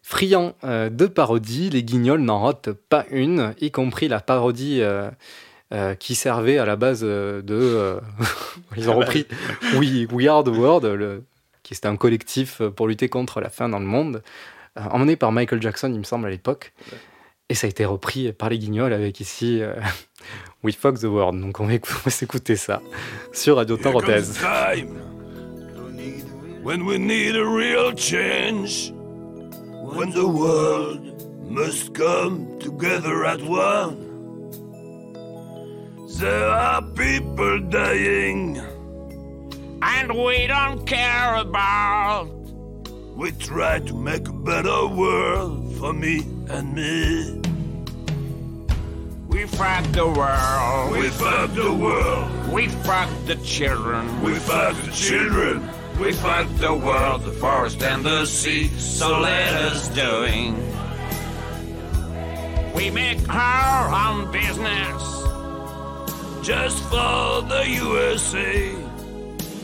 Friand 0.03 0.55
euh, 0.65 0.89
de 0.91 1.07
parodies, 1.07 1.71
les 1.71 1.83
guignols 1.85 2.21
n'en 2.23 2.43
ratent 2.43 2.71
pas 2.73 3.07
une, 3.11 3.55
y 3.61 3.71
compris 3.71 4.09
la 4.09 4.21
parodie 4.21 4.81
euh, 4.83 5.09
euh, 5.73 5.95
qui 5.95 6.17
servait 6.17 6.59
à 6.59 6.65
la 6.67 6.75
base 6.77 7.03
de. 7.03 7.45
euh, 7.51 8.01
ils 8.77 8.89
ont 8.91 8.97
repris 8.97 9.27
We, 9.75 10.07
We 10.13 10.27
Are 10.29 10.43
the 10.43 10.49
World, 10.49 10.85
le- 10.85 11.23
qui 11.71 11.79
était 11.79 11.87
un 11.87 11.97
collectif 11.97 12.63
pour 12.75 12.89
lutter 12.89 13.09
contre 13.09 13.41
la 13.41 13.49
faim 13.49 13.69
dans 13.69 13.79
le 13.79 13.87
monde, 13.87 14.25
euh, 14.77 14.83
emmené 14.91 15.15
par 15.15 15.31
Michael 15.31 15.63
Jackson, 15.63 15.89
il 15.93 16.01
me 16.01 16.05
semble, 16.05 16.27
à 16.27 16.31
l'époque. 16.31 16.73
Et 17.49 17.55
ça 17.55 17.69
a 17.69 17.71
été 17.71 17.85
repris 17.85 18.33
par 18.33 18.49
les 18.49 18.59
guignols 18.59 18.93
avec 18.93 19.21
ici 19.21 19.63
euh, 19.63 19.75
We 20.65 20.75
Fuck 20.75 20.99
the 20.99 21.05
World. 21.05 21.41
Donc 21.41 21.61
on 21.61 21.67
va, 21.67 21.75
écou- 21.75 21.93
on 21.97 22.03
va 22.07 22.11
s'écouter 22.11 22.57
ça 22.57 22.83
sur 23.33 23.55
Radio 23.57 23.77
time 23.77 23.93
when 26.65 26.83
we 26.83 26.99
need 26.99 27.37
a 27.37 27.45
real 27.45 27.97
change. 27.97 28.93
When 29.95 30.11
the 30.11 30.27
world 30.27 31.01
must 31.49 31.95
come 31.95 32.59
together 32.59 33.25
at 33.25 33.41
one. 33.43 33.97
There 36.19 36.49
are 36.49 36.83
people 36.83 37.61
dying, 37.71 38.61
and 39.83 40.17
we 40.17 40.47
don't 40.47 40.87
care 40.87 41.37
about. 41.37 42.29
We 43.17 43.33
try 43.33 43.81
to 43.81 43.95
make 43.95 44.29
a 44.29 44.33
better 44.33 44.87
world 44.87 45.77
for 45.77 45.93
me 45.93 46.21
and 46.49 46.75
me. 46.75 47.41
We 49.29 49.47
fuck 49.47 49.85
the 49.93 50.07
world. 50.07 50.93
We 50.93 51.09
fuck 51.09 51.55
the 51.55 51.73
world. 51.73 52.53
We 52.53 52.67
fuck 52.69 53.09
the 53.27 53.37
children. 53.37 54.23
We 54.23 54.35
fuck 54.35 54.77
the 54.83 54.91
children. 54.91 55.69
We 56.01 56.13
fuck 56.13 56.49
the 56.57 56.75
world, 56.75 57.25
the 57.25 57.33
forest 57.33 57.83
and 57.83 58.05
the 58.05 58.25
sea. 58.25 58.69
So 58.69 59.21
let 59.21 59.53
us 59.55 59.89
doing. 59.89 60.57
We 62.75 62.91
make 62.91 63.21
our 63.29 63.93
own 64.09 64.33
business. 64.33 65.03
Just 66.43 66.83
for 66.85 67.43
the 67.43 67.65
USA. 67.69 68.80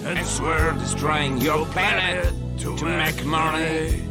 And 0.07 0.25
swear 0.25 0.73
destroying 0.75 1.39
your 1.39 1.67
planet 1.67 2.33
to, 2.61 2.77
make 2.85 3.25
money. 3.25 4.05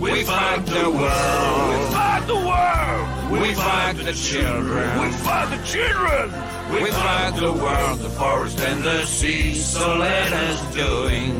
We 0.00 0.24
fuck 0.24 0.64
the 0.64 0.90
world. 0.90 1.70
We 1.70 1.94
fuck 1.94 2.26
the 2.26 2.34
world. 2.34 3.30
We 3.30 3.54
fuck 3.54 3.96
the 3.98 4.12
children. 4.12 5.00
We 5.00 5.12
fuck 5.12 5.48
the 5.48 5.62
children. 5.64 6.32
We 6.72 6.90
fuck 6.90 7.36
the 7.36 7.52
world, 7.52 8.00
the 8.00 8.10
forest 8.10 8.58
and 8.58 8.82
the 8.82 9.06
sea. 9.06 9.54
So 9.54 9.96
let 9.96 10.32
us 10.32 10.74
doing. 10.74 11.38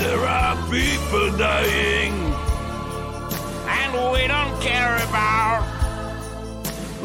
There 0.00 0.18
are 0.18 0.56
people 0.68 1.30
dying. 1.38 2.12
And 3.68 4.12
we 4.12 4.26
don't 4.26 4.60
care 4.60 4.96
about. 4.96 5.62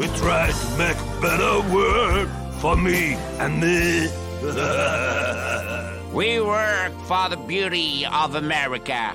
We 0.00 0.08
try 0.18 0.50
to 0.50 0.78
make 0.78 0.96
a 0.96 1.20
better 1.20 1.72
world 1.72 2.39
for 2.60 2.76
me 2.76 3.16
and 3.40 3.58
me. 3.60 4.08
We 6.12 6.40
work 6.40 6.92
for 7.06 7.28
the 7.30 7.36
beauty 7.48 8.04
of 8.06 8.34
America. 8.34 9.14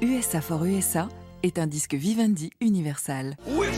USA 0.00 0.40
for 0.40 0.66
USA 0.66 1.08
est 1.42 1.58
un 1.58 1.66
disque 1.66 1.94
Vivendi 1.94 2.50
universal. 2.60 3.36
We 3.46 3.68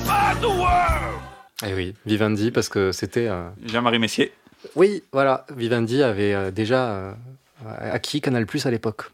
the 0.41 0.49
world. 0.49 1.21
Eh 1.67 1.75
oui, 1.75 1.95
Vivendi, 2.07 2.51
parce 2.51 2.69
que 2.69 2.91
c'était. 2.93 3.29
euh, 3.29 3.51
Jean-Marie 3.67 3.99
Messier. 3.99 4.33
Oui, 4.77 5.03
voilà, 5.13 5.47
Vivendi 5.55 6.03
avait 6.03 6.33
euh, 6.35 6.51
déjà 6.51 6.91
euh, 6.91 7.13
acquis 7.79 8.21
Canal 8.21 8.47
Plus 8.47 8.65
à 8.67 8.71
l'époque. 8.71 9.11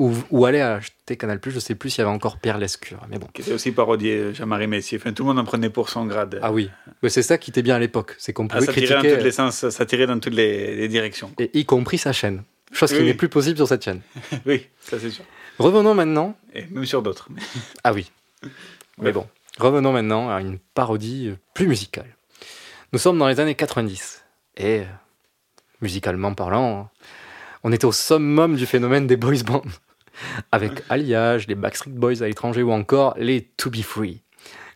Ou, 0.00 0.12
ou 0.30 0.44
allait 0.44 0.60
acheter 0.60 1.16
Canal 1.16 1.38
Plus, 1.38 1.52
je 1.52 1.60
sais 1.60 1.76
plus 1.76 1.90
s'il 1.90 2.00
y 2.00 2.02
avait 2.02 2.10
encore 2.14 2.38
Pierre 2.38 2.58
Lescure. 2.58 2.98
Mais 3.08 3.18
bon. 3.18 3.28
Qui 3.32 3.42
était 3.42 3.52
aussi 3.52 3.70
parodié, 3.70 4.34
Jean-Marie 4.34 4.66
Messier. 4.66 4.98
Enfin, 5.00 5.12
tout 5.12 5.22
le 5.22 5.28
monde 5.28 5.38
en 5.38 5.44
prenait 5.44 5.70
pour 5.70 5.88
son 5.88 6.04
grade. 6.06 6.40
Ah 6.42 6.50
oui, 6.52 6.68
mais 7.02 7.08
c'est 7.08 7.22
ça 7.22 7.38
qui 7.38 7.50
était 7.50 7.62
bien 7.62 7.76
à 7.76 7.78
l'époque. 7.78 8.16
C'est 8.18 8.32
qu'on 8.32 8.46
Ah, 8.46 8.54
pouvait 8.56 8.66
ça 8.66 8.72
tirait 8.72 8.86
critiquer. 8.86 9.10
dans 9.12 9.18
tous 9.18 9.24
les 9.24 9.30
sens, 9.32 9.68
ça 9.68 9.86
tirait 9.86 10.06
dans 10.08 10.18
toutes 10.18 10.34
les, 10.34 10.74
les 10.74 10.88
directions. 10.88 11.30
Et 11.38 11.50
y 11.58 11.64
compris 11.64 11.98
sa 11.98 12.12
chaîne. 12.12 12.42
Chose 12.72 12.90
qui 12.90 12.98
Oui. 12.98 13.04
n'est 13.04 13.14
plus 13.14 13.28
possible 13.28 13.56
sur 13.56 13.68
cette 13.68 13.84
chaîne. 13.84 14.00
oui, 14.46 14.66
ça 14.80 14.98
c'est 14.98 15.10
sûr. 15.10 15.24
Revenons 15.60 15.94
maintenant. 15.94 16.36
Et 16.54 16.64
même 16.66 16.84
sur 16.86 17.00
d'autres. 17.02 17.28
Ah 17.84 17.92
oui. 17.92 18.10
Mais 18.98 19.12
bon, 19.12 19.28
revenons 19.60 19.92
maintenant 19.92 20.28
à 20.28 20.40
une 20.40 20.58
parodie 20.74 21.32
plus 21.54 21.68
musicale. 21.68 22.08
Nous 22.92 22.98
sommes 22.98 23.18
dans 23.18 23.28
les 23.28 23.38
années 23.38 23.54
90. 23.54 24.24
Et, 24.56 24.80
euh, 24.80 24.84
musicalement 25.80 26.34
parlant, 26.34 26.90
on 27.62 27.72
était 27.72 27.84
au 27.84 27.92
summum 27.92 28.56
du 28.56 28.66
phénomène 28.66 29.06
des 29.06 29.16
boys 29.16 29.42
bands. 29.44 29.62
Avec 30.52 30.82
Alliage, 30.88 31.46
les 31.48 31.54
Backstreet 31.54 31.90
Boys 31.90 32.22
à 32.22 32.26
l'étranger 32.26 32.62
ou 32.62 32.72
encore 32.72 33.14
les 33.18 33.42
To 33.56 33.70
Be 33.70 33.82
Free. 33.82 34.22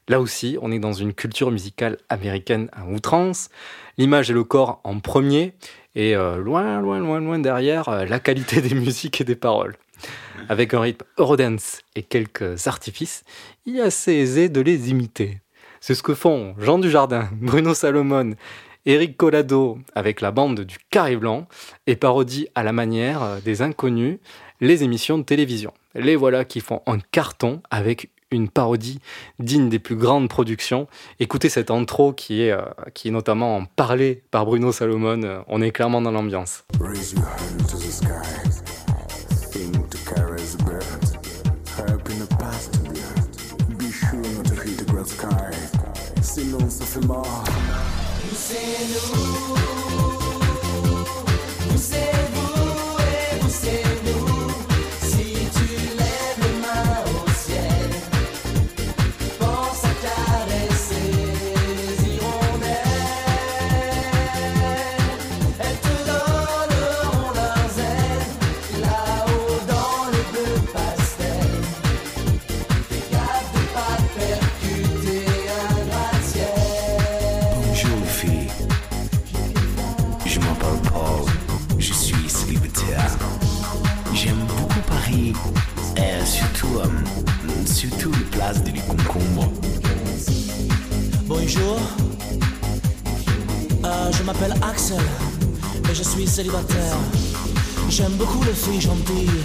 Là 0.09 0.21
aussi, 0.21 0.57
on 0.63 0.73
est 0.73 0.79
dans 0.79 0.95
une 0.95 1.13
culture 1.13 1.51
musicale 1.51 1.99
américaine 2.09 2.71
à 2.73 2.87
outrance. 2.87 3.51
L'image 3.99 4.31
et 4.31 4.35
le 4.35 4.45
corps 4.45 4.81
en 4.85 5.01
premier, 5.01 5.53
et 5.95 6.17
euh, 6.17 6.39
loin, 6.39 6.81
loin, 6.81 6.99
loin, 6.99 7.21
loin 7.21 7.39
derrière, 7.39 7.89
euh, 7.89 8.05
la 8.07 8.19
qualité 8.19 8.63
des 8.63 8.75
musiques 8.75 9.21
et 9.21 9.25
des 9.25 9.37
paroles. 9.37 9.77
Avec 10.49 10.73
un 10.73 10.81
rythme 10.81 11.05
Eurodance 11.19 11.83
et 11.95 12.03
quelques 12.03 12.67
artifices, 12.69 13.25
il 13.67 13.77
est 13.77 13.83
assez 13.83 14.13
aisé 14.13 14.49
de 14.49 14.61
les 14.61 14.91
imiter. 14.91 15.41
C'est 15.81 15.95
ce 15.95 16.03
que 16.03 16.15
font 16.15 16.55
Jean 16.59 16.79
Dujardin, 16.79 17.29
Bruno 17.41 17.75
Salomon, 17.75 18.35
Eric 18.87 19.19
Collado 19.19 19.79
avec 19.95 20.23
la 20.23 20.31
bande 20.31 20.61
du 20.61 20.79
Carré 20.91 21.17
Blanc 21.17 21.47
et 21.87 21.97
parodie 21.97 22.49
à 22.55 22.63
la 22.63 22.73
manière 22.73 23.23
euh, 23.23 23.41
des 23.41 23.61
inconnus 23.61 24.19
les 24.61 24.83
émissions 24.85 25.19
de 25.19 25.23
télévision. 25.23 25.73
Les 25.95 26.17
voilà 26.17 26.45
qui 26.45 26.61
font 26.61 26.83
un 26.87 26.99
carton 26.99 27.63
avec 27.71 28.11
une 28.31 28.49
parodie 28.49 29.01
digne 29.39 29.69
des 29.69 29.79
plus 29.79 29.97
grandes 29.97 30.29
productions. 30.29 30.87
Écoutez 31.19 31.49
cette 31.49 31.71
intro 31.71 32.13
qui 32.13 32.43
est, 32.43 32.53
euh, 32.53 32.63
qui 32.95 33.09
est 33.09 33.11
notamment 33.11 33.65
parlée 33.77 34.23
par 34.31 34.45
Bruno 34.45 34.73
Salomon. 34.73 35.23
Euh, 35.23 35.41
On 35.49 35.63
est 35.63 35.71
clairement 35.71 36.03
dans 36.03 36.11
l'ambiance. 36.11 36.65
Beaucoup 98.69 98.73
les 98.73 99.38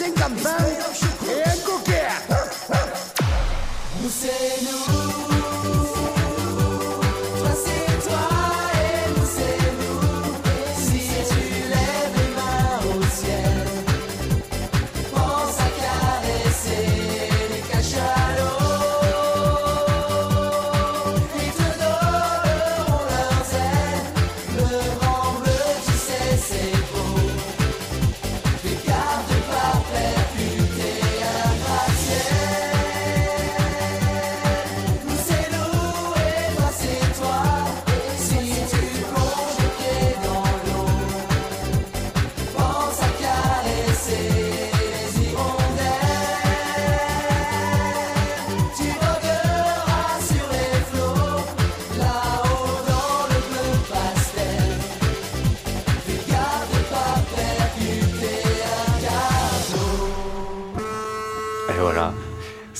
J'ai 0.00 0.06
50 0.06 0.46
ans 0.46 1.09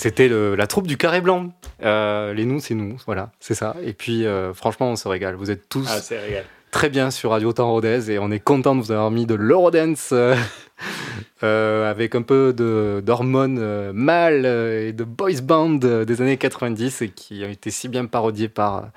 C'était 0.00 0.30
la 0.30 0.66
troupe 0.66 0.86
du 0.86 0.96
Carré 0.96 1.20
Blanc. 1.20 1.52
Euh, 1.82 2.32
les 2.32 2.46
nous, 2.46 2.58
c'est 2.58 2.74
nous. 2.74 2.96
Voilà, 3.04 3.32
c'est 3.38 3.54
ça. 3.54 3.76
Et 3.84 3.92
puis, 3.92 4.24
euh, 4.24 4.54
franchement, 4.54 4.88
on 4.88 4.96
se 4.96 5.06
régale. 5.06 5.34
Vous 5.34 5.50
êtes 5.50 5.68
tous 5.68 5.86
Ah, 5.90 6.00
très 6.70 6.88
bien 6.88 7.10
sur 7.10 7.32
Radio 7.32 7.52
Temps 7.52 7.70
Rodez 7.70 8.10
et 8.10 8.18
on 8.18 8.30
est 8.30 8.40
content 8.40 8.74
de 8.74 8.80
vous 8.80 8.92
avoir 8.92 9.10
mis 9.10 9.26
de 9.26 9.34
l'Eurodance 9.34 10.14
euh, 10.14 10.34
avec 11.90 12.14
un 12.14 12.22
peu 12.22 12.54
d'hormones 13.04 13.92
mâles 13.92 14.46
et 14.46 14.94
de 14.94 15.04
boys 15.04 15.42
band 15.42 15.74
des 15.74 16.22
années 16.22 16.38
90 16.38 17.02
et 17.02 17.10
qui 17.10 17.42
ont 17.44 17.50
été 17.50 17.70
si 17.70 17.88
bien 17.88 18.06
parodiés 18.06 18.48
par, 18.48 18.88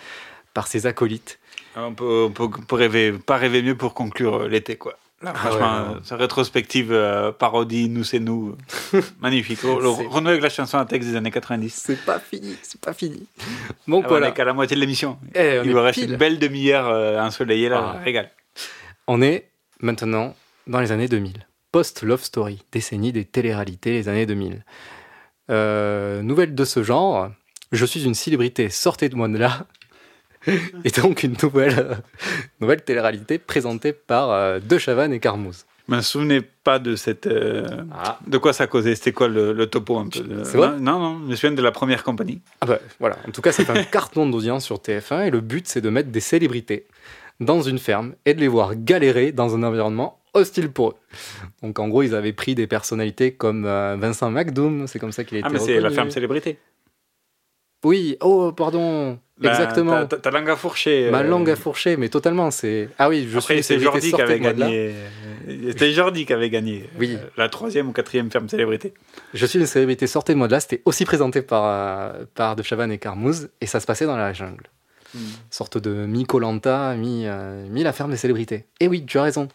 par 0.54 0.68
ses 0.68 0.86
acolytes. 0.86 1.38
On 1.76 1.94
peut, 1.94 2.28
on 2.28 2.32
peut, 2.32 2.44
on 2.44 2.62
peut 2.62 2.76
rêver, 2.78 3.12
pas 3.12 3.36
rêver 3.36 3.62
mieux 3.62 3.76
pour 3.76 3.94
conclure 3.94 4.48
l'été, 4.48 4.78
quoi. 4.78 4.98
Ah 5.26 5.34
franchement, 5.34 5.94
ouais, 5.94 6.00
sa 6.04 6.16
rétrospective 6.18 6.92
euh, 6.92 7.32
parodie, 7.32 7.88
nous 7.90 8.04
c'est 8.04 8.20
nous, 8.20 8.56
magnifique. 9.22 9.60
Renouer 9.62 10.32
avec 10.32 10.42
la 10.44 10.50
chanson 10.50 10.78
à 10.78 10.86
texte 10.86 11.10
des 11.10 11.16
années 11.16 11.32
90. 11.32 11.70
C'est 11.86 12.04
pas 12.06 12.20
fini, 12.20 12.56
c'est 12.62 12.80
pas 12.82 12.94
fini. 12.94 13.26
Donc 13.88 14.04
Ah, 14.06 14.10
voilà. 14.10 14.28
On 14.28 14.30
est 14.30 14.34
qu'à 14.34 14.46
la 14.46 14.54
moitié 14.54 14.76
de 14.76 14.82
l'émission. 14.82 15.18
Eh, 15.36 15.60
Il 15.64 15.72
vous 15.72 15.82
reste 15.82 16.00
pile. 16.00 16.12
une 16.12 16.18
belle 16.18 16.40
demi-heure 16.40 16.88
euh, 16.90 17.20
ensoleillée 17.22 17.70
là, 17.70 17.96
Ah. 17.96 18.04
régal. 18.04 18.30
On 19.08 19.22
est 19.22 19.50
maintenant 19.82 20.36
dans 20.68 20.80
les 20.80 20.92
années 20.92 21.08
2000. 21.08 21.46
Post-Love 21.72 22.24
Story, 22.24 22.64
décennie 22.72 23.12
des 23.12 23.26
téléréalités, 23.26 23.92
les 23.92 24.08
années 24.10 24.26
2000. 24.26 24.64
Euh, 25.50 26.22
nouvelle 26.22 26.56
de 26.56 26.66
ce 26.66 26.84
genre, 26.84 27.30
je 27.72 27.86
suis 27.86 28.04
une 28.06 28.14
célébrité, 28.14 28.70
sortez 28.70 29.10
de 29.10 29.16
moi 29.16 29.28
de 29.28 29.38
là. 29.38 29.66
et 30.84 30.90
donc 31.02 31.24
une 31.24 31.36
nouvelle, 31.42 31.80
euh, 31.80 31.94
nouvelle 32.60 32.82
télé-réalité 32.84 33.38
présentée 33.38 33.94
par 33.94 34.32
euh, 34.32 34.60
De 34.60 34.78
Chavannes 34.78 35.14
et 35.14 35.20
Carmouze. 35.20 35.66
Je 35.90 35.96
me 35.96 36.02
souvenais 36.02 36.42
pas 36.42 36.80
de 36.80 36.96
cette. 36.96 37.28
euh, 37.28 37.66
De 38.26 38.38
quoi 38.38 38.54
ça 38.54 38.68
causait 38.68 38.96
C'était 38.96 39.12
quoi 39.12 39.28
le, 39.28 39.52
le 39.52 39.66
topo 39.68 39.98
un 39.98 40.08
peu 40.08 40.20
de- 40.22 40.38
Ah. 40.40 40.44
C'est 40.46 40.58
vrai 40.58 40.80
non, 40.80 41.00
non, 41.00 41.20
je 41.26 41.32
me 41.32 41.36
souviens 41.36 41.52
de 41.52 41.62
la 41.62 41.72
première 41.72 42.04
compagnie. 42.04 42.40
Ah 42.62 42.66
bah 42.66 42.80
voilà, 43.00 43.18
en 43.28 43.32
tout 43.32 43.42
cas 43.42 43.52
c'est 43.52 43.70
un 43.70 43.84
carton 43.92 44.30
d'audience 44.30 44.64
sur 44.64 44.78
TF1 44.78 45.28
et 45.28 45.30
le 45.30 45.42
but 45.42 45.68
c'est 45.68 45.82
de 45.82 45.90
mettre 45.90 46.10
des 46.10 46.22
célébrités 46.22 46.86
dans 47.42 47.62
une 47.62 47.80
ferme 47.80 48.14
et 48.26 48.34
de 48.34 48.40
les 48.40 48.48
voir 48.48 48.76
galérer 48.76 49.32
dans 49.34 49.56
un 49.56 49.64
environnement 49.64 50.20
hostile 50.34 50.70
pour 50.72 50.92
eux. 50.92 50.96
Donc 51.62 51.78
en 51.80 51.90
gros 51.90 52.02
ils 52.04 52.16
avaient 52.16 52.32
pris 52.34 52.56
des 52.56 52.66
personnalités 52.68 53.34
comme 53.34 53.66
euh, 53.66 53.98
Vincent 54.00 54.32
McDoom, 54.32 54.88
c'est 54.88 55.00
comme 55.00 55.12
ça 55.12 55.24
qu'il 55.26 55.38
a 55.40 55.42
Ah, 55.44 55.50
mais 55.50 55.60
c'est 55.60 55.80
la 55.82 55.90
ferme 55.90 56.12
célébrité. 56.12 56.60
Oui, 57.84 58.18
oh 58.22 58.52
pardon, 58.54 59.20
Bah, 59.38 59.50
exactement. 59.50 60.06
ta- 60.06 60.30
langue 60.32 60.50
à 60.50 60.56
fourcher. 60.56 61.10
Ma 61.12 61.20
euh, 61.20 61.24
langue 61.24 61.50
a 61.50 61.56
fourché, 61.56 61.98
mais 61.98 62.10
totalement. 62.10 62.50
C'est 62.52 62.90
ah 62.98 63.10
oui, 63.10 63.28
je 63.30 63.38
Après, 63.38 63.62
c'est 63.62 63.80
Jordi 63.80 64.12
qui 64.12 64.22
avait 64.22 64.38
sortez-moi 64.40 64.54
gagné. 64.54 64.94
euh, 65.48 65.72
C'était 65.72 65.92
Jordi 65.92 66.26
qui 66.26 66.34
avait 66.34 66.50
gagné. 66.50 66.90
Oui. 67.00 67.18
euh, 67.20 67.26
La 67.38 67.50
troisième 67.50 67.90
ou 67.90 67.92
quatrième 67.92 68.32
ferme 68.32 68.48
célébrité. 68.48 68.94
Je 69.34 69.46
suis 69.46 69.60
une 69.60 69.66
célébrité, 69.66 70.08
sortez 70.08 70.34
de 70.34 70.46
là. 70.48 70.60
C'était 70.60 70.82
aussi 70.86 71.04
présenté 71.06 71.42
par, 71.42 72.14
par 72.36 72.56
De 72.56 72.64
Chavannes 72.64 72.92
et 72.92 73.00
Carmouze, 73.00 73.50
et 73.60 73.66
ça 73.66 73.80
se 73.80 73.86
passait 73.86 74.06
dans 74.06 74.18
la 74.18 74.32
jungle. 74.34 74.64
Hmm. 75.14 75.20
Sorte 75.52 75.78
de 75.78 75.92
mi-Colanta, 76.08 76.96
mi, 76.96 77.26
mi 77.70 77.84
la 77.84 77.94
ferme 77.94 78.12
des 78.12 78.18
célébrités. 78.18 78.66
Et 78.80 78.88
oui, 78.88 79.06
tu 79.06 79.20
as 79.20 79.24
raison. 79.24 79.48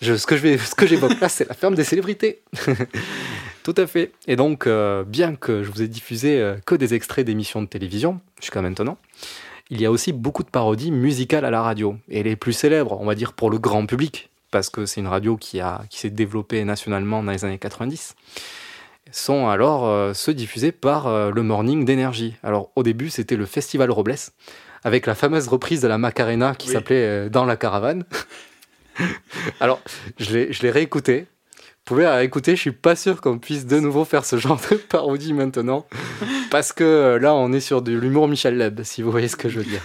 Je, 0.00 0.16
ce 0.16 0.26
que 0.26 0.36
je 0.36 0.42
vais, 0.42 0.58
ce 0.58 0.74
que 0.74 0.86
j'évoque 0.86 1.20
là, 1.20 1.28
c'est 1.28 1.48
la 1.48 1.54
ferme 1.54 1.74
des 1.74 1.84
célébrités. 1.84 2.40
Tout 3.62 3.74
à 3.76 3.86
fait. 3.86 4.12
Et 4.26 4.36
donc, 4.36 4.66
euh, 4.66 5.04
bien 5.04 5.34
que 5.36 5.62
je 5.62 5.70
vous 5.70 5.82
ai 5.82 5.88
diffusé 5.88 6.40
euh, 6.40 6.56
que 6.64 6.74
des 6.74 6.94
extraits 6.94 7.26
d'émissions 7.26 7.60
de 7.60 7.66
télévision 7.66 8.20
jusqu'à 8.40 8.62
maintenant, 8.62 8.96
il 9.68 9.80
y 9.80 9.86
a 9.86 9.90
aussi 9.90 10.12
beaucoup 10.12 10.42
de 10.42 10.48
parodies 10.48 10.90
musicales 10.90 11.44
à 11.44 11.50
la 11.50 11.60
radio. 11.62 11.96
Et 12.08 12.22
les 12.22 12.36
plus 12.36 12.54
célèbres, 12.54 12.98
on 13.00 13.04
va 13.04 13.14
dire 13.14 13.34
pour 13.34 13.50
le 13.50 13.58
grand 13.58 13.84
public, 13.84 14.30
parce 14.50 14.70
que 14.70 14.86
c'est 14.86 15.00
une 15.00 15.06
radio 15.06 15.36
qui, 15.36 15.60
a, 15.60 15.82
qui 15.90 15.98
s'est 15.98 16.10
développée 16.10 16.64
nationalement 16.64 17.22
dans 17.22 17.32
les 17.32 17.44
années 17.44 17.58
90, 17.58 18.16
sont 19.12 19.48
alors 19.48 19.86
euh, 19.86 20.14
ceux 20.14 20.32
diffusés 20.34 20.72
par 20.72 21.06
euh, 21.08 21.30
le 21.30 21.42
Morning 21.42 21.84
d'énergie. 21.84 22.36
Alors 22.42 22.70
au 22.76 22.82
début, 22.82 23.10
c'était 23.10 23.36
le 23.36 23.44
Festival 23.44 23.90
Robles, 23.90 24.14
avec 24.82 25.06
la 25.06 25.14
fameuse 25.14 25.46
reprise 25.48 25.82
de 25.82 25.88
la 25.88 25.98
Macarena 25.98 26.54
qui 26.54 26.68
Oui. 26.68 26.72
s'appelait 26.72 27.28
Dans 27.28 27.44
la 27.44 27.56
caravane. 27.56 28.04
alors, 29.60 29.80
je 30.18 30.62
l'ai 30.62 30.70
réécouté. 30.70 31.26
Vous 31.90 31.94
pouvez 31.96 32.04
la 32.04 32.16
réécouter, 32.16 32.54
je 32.54 32.60
suis 32.60 32.72
pas 32.72 32.94
sûr 32.94 33.20
qu'on 33.20 33.38
puisse 33.38 33.66
de 33.66 33.80
nouveau 33.80 34.04
faire 34.04 34.24
ce 34.24 34.36
genre 34.36 34.60
de 34.70 34.76
parodie 34.88 35.32
maintenant, 35.32 35.86
parce 36.50 36.72
que 36.72 36.84
euh, 36.84 37.18
là, 37.18 37.34
on 37.34 37.52
est 37.52 37.60
sur 37.60 37.82
de 37.82 37.92
l'humour 37.92 38.28
Michel 38.28 38.56
Leb, 38.56 38.82
si 38.84 39.02
vous 39.02 39.10
voyez 39.10 39.26
ce 39.26 39.34
que 39.34 39.48
je 39.48 39.58
veux 39.58 39.64
dire. 39.64 39.82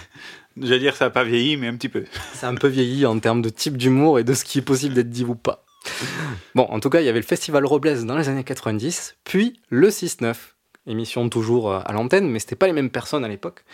Je 0.60 0.68
veux 0.68 0.78
dire, 0.78 0.94
ça 0.94 1.06
n'a 1.06 1.10
pas 1.10 1.24
vieilli, 1.24 1.56
mais 1.56 1.66
un 1.66 1.74
petit 1.74 1.88
peu. 1.88 2.04
C'est 2.32 2.46
un 2.46 2.54
peu 2.54 2.68
vieilli 2.68 3.06
en 3.06 3.18
termes 3.18 3.42
de 3.42 3.48
type 3.48 3.76
d'humour 3.76 4.18
et 4.18 4.24
de 4.24 4.34
ce 4.34 4.44
qui 4.44 4.58
est 4.58 4.62
possible 4.62 4.94
d'être 4.94 5.10
dit 5.10 5.24
ou 5.24 5.34
pas. 5.34 5.64
Bon, 6.54 6.64
en 6.70 6.80
tout 6.80 6.90
cas, 6.90 7.00
il 7.00 7.06
y 7.06 7.08
avait 7.08 7.20
le 7.20 7.26
Festival 7.26 7.64
Robles 7.66 8.04
dans 8.04 8.16
les 8.16 8.28
années 8.28 8.44
90, 8.44 9.16
puis 9.24 9.60
le 9.68 9.90
6-9, 9.90 10.34
émission 10.86 11.28
toujours 11.28 11.70
euh, 11.70 11.80
à 11.84 11.92
l'antenne, 11.92 12.28
mais 12.28 12.38
c'était 12.38 12.56
pas 12.56 12.66
les 12.66 12.72
mêmes 12.72 12.90
personnes 12.90 13.24
à 13.24 13.28
l'époque. 13.28 13.64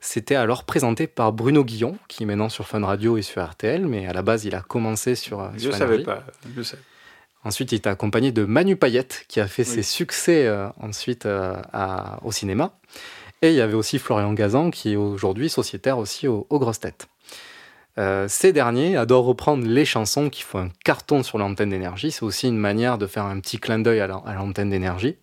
C'était 0.00 0.34
alors 0.34 0.64
présenté 0.64 1.06
par 1.06 1.32
Bruno 1.32 1.64
Guillon, 1.64 1.96
qui 2.08 2.22
est 2.22 2.26
maintenant 2.26 2.48
sur 2.48 2.66
Fun 2.66 2.84
Radio 2.84 3.16
et 3.16 3.22
sur 3.22 3.42
RTL, 3.44 3.86
mais 3.86 4.06
à 4.06 4.12
la 4.12 4.22
base, 4.22 4.44
il 4.44 4.54
a 4.54 4.60
commencé 4.60 5.14
sur. 5.14 5.40
euh, 5.40 5.48
Je 5.56 5.70
sur 5.70 5.74
savais 5.74 6.02
pas. 6.02 6.24
Je 6.56 6.62
sais. 6.62 6.78
Ensuite, 7.44 7.72
il 7.72 7.76
était 7.76 7.90
accompagné 7.90 8.32
de 8.32 8.44
Manu 8.44 8.76
Payette, 8.76 9.24
qui 9.28 9.38
a 9.40 9.46
fait 9.46 9.62
Oui. 9.68 9.74
ses 9.74 9.82
succès 9.82 10.46
euh, 10.46 10.68
ensuite 10.80 11.26
euh, 11.26 11.54
à- 11.72 12.18
au 12.24 12.32
cinéma. 12.32 12.72
Et 13.42 13.50
il 13.50 13.54
y 13.56 13.60
avait 13.60 13.74
aussi 13.74 13.98
Florian 13.98 14.32
Gazan, 14.32 14.70
qui 14.70 14.92
est 14.92 14.96
aujourd'hui 14.96 15.50
sociétaire 15.50 15.98
aussi 15.98 16.26
aux, 16.28 16.46
aux 16.48 16.58
grosses 16.58 16.80
têtes. 16.80 17.06
Euh, 17.98 18.26
ces 18.28 18.52
derniers 18.52 18.96
adorent 18.96 19.26
reprendre 19.26 19.66
les 19.66 19.84
chansons 19.84 20.30
qui 20.30 20.42
font 20.42 20.58
un 20.60 20.68
carton 20.84 21.22
sur 21.22 21.38
l'antenne 21.38 21.68
d'énergie. 21.70 22.10
C'est 22.10 22.24
aussi 22.24 22.48
une 22.48 22.56
manière 22.56 22.96
de 22.98 23.06
faire 23.06 23.24
un 23.26 23.38
petit 23.40 23.58
clin 23.58 23.78
d'œil 23.78 24.00
à 24.00 24.06
l'antenne 24.08 24.70
d'énergie. 24.70 25.16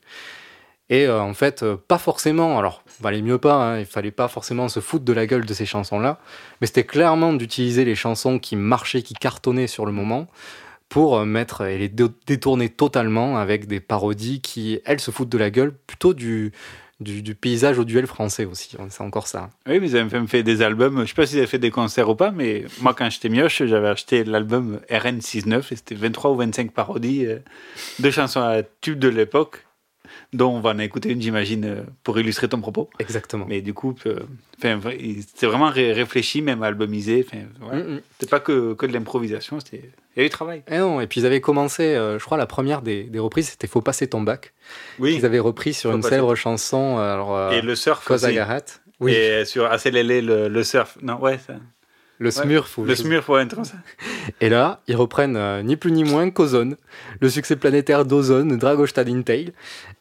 Et 0.92 1.08
euh, 1.08 1.22
en 1.22 1.34
fait, 1.34 1.64
euh, 1.64 1.78
pas 1.78 1.98
forcément, 1.98 2.60
alors, 2.60 2.84
valait 3.00 3.22
mieux 3.22 3.38
pas, 3.38 3.56
hein, 3.56 3.80
il 3.80 3.86
fallait 3.86 4.12
pas 4.12 4.28
forcément 4.28 4.68
se 4.68 4.82
foutre 4.82 5.06
de 5.06 5.14
la 5.14 5.26
gueule 5.26 5.46
de 5.46 5.54
ces 5.54 5.66
chansons-là, 5.66 6.20
mais 6.60 6.68
c'était 6.68 6.84
clairement 6.84 7.32
d'utiliser 7.32 7.86
les 7.86 7.96
chansons 7.96 8.40
qui 8.40 8.58
marchaient, 8.58 9.02
qui 9.02 9.14
cartonnaient 9.14 9.68
sur 9.68 9.86
le 9.86 9.94
moment, 9.94 10.28
pour 10.90 11.16
euh, 11.16 11.26
mettre 11.26 11.62
et 11.62 11.78
les 11.78 11.88
dé- 11.88 12.10
détourner 12.28 12.68
totalement 12.68 13.38
avec 13.38 13.68
des 13.68 13.80
parodies 13.80 14.42
qui, 14.42 14.82
elles, 14.84 15.00
se 15.00 15.12
foutent 15.12 15.30
de 15.30 15.38
la 15.38 15.50
gueule, 15.50 15.74
plutôt 15.88 16.14
du, 16.14 16.52
du, 17.00 17.36
paysage 17.36 17.80
au 17.80 17.86
duel 17.86 18.06
français 18.06 18.44
aussi. 18.44 18.76
C'est 18.90 19.02
encore 19.02 19.28
ça. 19.28 19.50
Oui, 19.68 19.80
mais 19.80 19.88
ils 19.88 19.96
avaient 19.96 20.10
même 20.12 20.28
fait 20.28 20.44
des 20.44 20.62
albums. 20.62 21.04
Je 21.04 21.08
sais 21.08 21.14
pas 21.14 21.26
s'ils 21.26 21.38
avaient 21.38 21.48
fait 21.48 21.58
des 21.58 21.72
concerts 21.72 22.10
ou 22.10 22.16
pas, 22.16 22.32
mais 22.32 22.66
moi, 22.82 22.94
quand 22.94 23.10
j'étais 23.10 23.30
mioche, 23.30 23.64
j'avais 23.64 23.88
acheté 23.88 24.26
l'album 24.26 24.82
RN69 24.90 25.72
et 25.72 25.76
c'était 25.78 25.96
23 25.96 26.32
ou 26.32 26.36
25 26.36 26.72
parodies 26.74 27.28
de 28.00 28.12
chansons 28.12 28.42
à 28.42 28.62
tube 28.82 29.00
de 29.00 29.08
l'époque, 29.08 29.66
dont 30.34 30.52
on 30.56 30.60
va 30.62 30.70
en 30.72 30.80
écouter 30.80 31.10
une, 31.12 31.22
j'imagine, 31.22 31.66
euh, 31.66 31.82
pour 32.04 32.18
illustrer 32.20 32.48
ton 32.48 32.62
propos. 32.62 32.90
Exactement. 33.00 33.46
Mais 33.50 33.62
du 33.62 33.74
coup, 33.74 33.96
euh, 34.06 34.20
c'était 34.62 35.46
vraiment 35.46 35.70
ré- 35.70 35.92
réfléchi, 35.94 36.42
même 36.42 36.64
albumisé. 36.64 37.26
Ouais. 37.34 37.78
Mm, 37.78 37.96
mm. 37.96 38.02
C'était 38.20 38.30
pas 38.30 38.40
que, 38.40 38.74
que 38.74 38.86
de 38.86 38.94
l'improvisation, 38.94 39.60
c'était. 39.60 39.90
Il 40.16 40.20
y 40.20 40.22
a 40.22 40.26
eu 40.26 40.30
du 40.30 40.32
travail. 40.32 40.64
Et 40.68 40.78
non, 40.78 41.00
et 41.02 41.08
puis 41.08 41.22
ils 41.22 41.26
avaient 41.26 41.40
commencé, 41.42 41.84
euh, 41.96 42.20
je 42.20 42.24
crois, 42.26 42.38
la 42.38 42.46
première 42.46 42.82
des, 42.82 43.04
des 43.04 43.20
reprises, 43.20 43.50
c'était 43.50 43.68
Faut 43.68 43.82
passer 43.82 44.08
ton 44.08 44.22
bac. 44.22 44.54
Oui. 45.00 45.16
Ils 45.18 45.26
avaient 45.26 45.40
repris 45.40 45.74
sur 45.74 45.90
Faut 45.90 45.96
une 45.96 46.02
passer 46.02 46.16
célèbre 46.16 46.36
chanson. 46.36 46.98
Alors, 46.98 47.36
euh, 47.36 47.52
Et 47.52 47.62
le 47.62 47.76
surf 47.76 48.06
Cause 48.06 48.24
aussi. 48.26 48.32
Agarat. 48.38 48.62
Oui. 49.00 49.14
Et 49.14 49.46
sur 49.46 49.66
ACLL, 49.66 50.26
le, 50.26 50.48
le 50.48 50.64
surf. 50.64 50.98
Non, 51.02 51.20
ouais, 51.20 51.38
ça. 51.46 51.56
Le 52.22 52.28
Ouais. 52.28 52.32
Smurf. 52.44 52.78
ou 52.78 52.86
Le 52.86 52.94
Smurf, 52.96 53.28
ouais, 53.30 53.42
un 53.42 53.48
truc 53.48 53.56
comme 53.56 53.66
ça. 53.66 53.78
Et 54.42 54.50
là, 54.50 54.80
ils 54.88 54.96
reprennent 54.96 55.36
euh, 55.36 55.64
ni 55.64 55.76
plus 55.76 55.92
ni 55.92 56.04
moins 56.04 56.30
qu'Ozone, 56.30 56.76
le 57.20 57.30
succès 57.32 57.56
planétaire 57.56 58.06
d'Ozone, 58.06 58.58
Dragostad 58.60 59.10
Intail. 59.10 59.54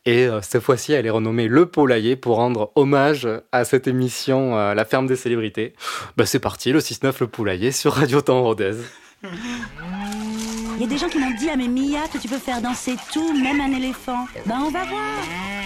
Et 0.05 0.27
euh, 0.27 0.41
cette 0.43 0.63
fois-ci, 0.63 0.93
elle 0.93 1.07
est 1.07 1.11
renommée 1.11 1.49
Le 1.49 1.65
Poulailler 1.65 2.17
pour 2.17 2.37
rendre 2.37 2.73
hommage 2.75 3.27
à 3.53 3.65
cette 3.65 3.87
émission 3.89 4.55
euh, 4.59 4.75
La 4.75 4.85
ferme 4.85 5.07
des 5.07 5.17
célébrités. 5.17 5.73
Bah, 6.19 6.27
c'est 6.27 6.41
parti, 6.41 6.73
le 6.73 6.81
6-9 6.81 7.15
Le 7.21 7.27
Poulailler 7.27 7.73
sur 7.73 7.95
Radio 7.95 8.21
Temps 8.21 8.43
Rodez. 8.43 8.75
Il 9.23 10.81
y 10.83 10.85
a 10.85 10.87
des 10.87 10.99
gens 10.99 11.09
qui 11.09 11.19
m'ont 11.19 11.35
dit, 11.39 11.49
ah 11.51 11.57
mais 11.57 11.69
Mia, 11.69 12.01
que 12.13 12.19
tu 12.19 12.29
peux 12.29 12.39
faire 12.39 12.61
danser 12.61 12.97
tout, 13.15 13.33
même 13.33 13.63
un 13.63 13.73
éléphant. 13.75 14.27
Ben 14.45 14.59
on 14.61 14.71
va 14.71 14.85
voir. 14.85 15.01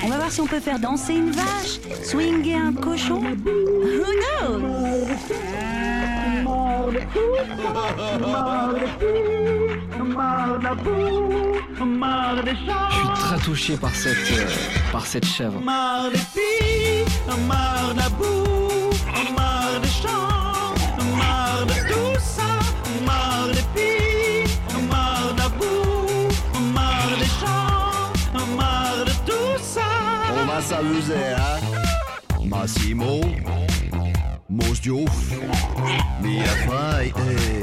On 0.05 0.09
va 0.09 0.17
voir 0.19 0.31
si 0.31 0.41
on 0.41 0.47
peut 0.47 0.61
faire 0.61 0.79
danser 0.79 1.15
une 1.15 1.31
vache, 1.33 1.81
swinger 2.05 2.55
un 2.57 2.73
cochon. 2.73 3.23
Who 3.23 4.05
knows? 4.41 5.07
Je 6.95 7.01
suis 12.97 13.09
très 13.15 13.39
touché 13.39 13.77
par 13.77 13.95
cette, 13.95 14.17
euh, 14.33 14.47
par 14.93 15.07
cette 15.07 15.27
chèvre. 15.27 15.61
On 30.37 30.47
va 30.47 30.61
s'amuser, 30.61 31.15
hein? 31.37 31.59
Massimo, 32.45 33.21
Mos 34.51 34.81
Diouf, 34.81 35.33
Mia 36.21 36.45
Fry 36.67 37.09
et 37.09 37.63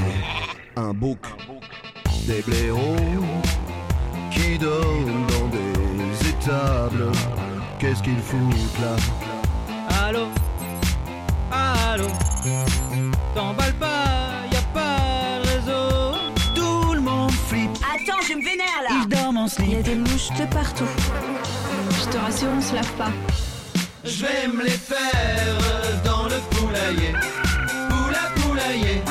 un 0.75 0.93
bouc. 0.93 1.19
Des 2.25 2.41
blaireaux 2.41 2.95
qui 4.31 4.57
dorment 4.57 5.27
dans 5.27 5.47
des 5.47 6.29
étables. 6.29 7.11
Qu'est-ce 7.79 8.01
qu'ils 8.01 8.19
foutent 8.19 8.79
là? 8.81 10.05
Allô, 10.05 10.27
allô, 11.51 12.07
t'emballe 13.35 13.73
pas, 13.73 14.43
y 14.51 14.55
a 14.55 14.61
pas 14.73 15.39
de 15.43 15.49
réseau. 15.49 16.17
Tout 16.55 16.93
le 16.93 17.01
monde 17.01 17.31
flippe. 17.31 17.71
Attends, 17.81 18.21
je 18.27 18.33
me 18.33 18.43
vénère 18.43 18.81
là 18.83 19.01
Ils 19.03 19.09
dorment 19.09 19.37
en 19.37 19.47
Il 19.59 19.71
y 19.71 19.75
a 19.75 19.81
des 19.81 19.95
mouches 19.95 20.29
de 20.39 20.45
partout. 20.45 20.89
Je 21.91 22.09
te 22.09 22.17
rassure, 22.17 22.49
on 22.55 22.61
se 22.61 22.73
lave 22.73 22.91
pas. 22.93 23.11
Je 24.03 24.25
vais 24.25 24.47
me 24.47 24.63
les 24.63 24.69
faire 24.71 25.80
Poula 26.91 28.23
poulailler. 28.35 29.01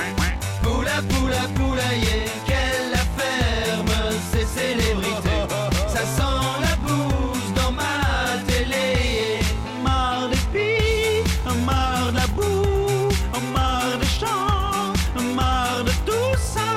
Poula 0.62 1.02
poula 1.08 1.48
poulailler. 1.54 2.24
Quelle 2.46 2.90
la 2.92 3.04
ferme, 3.16 3.96
ces 4.32 4.44
célébrités. 4.44 5.42
Ça 5.88 6.00
sent 6.00 6.50
la 6.60 6.76
bouse 6.86 7.52
dans 7.54 7.72
ma 7.72 8.42
télé. 8.46 9.40
Marre 9.82 10.28
des 10.28 10.36
filles, 10.52 11.24
marre 11.64 12.12
de 12.12 12.16
la 12.16 12.26
boue, 12.26 13.08
marre 13.54 13.96
des 13.98 14.06
chants, 14.06 14.92
marre 15.34 15.84
de 15.84 15.92
tout 16.04 16.36
ça. 16.38 16.68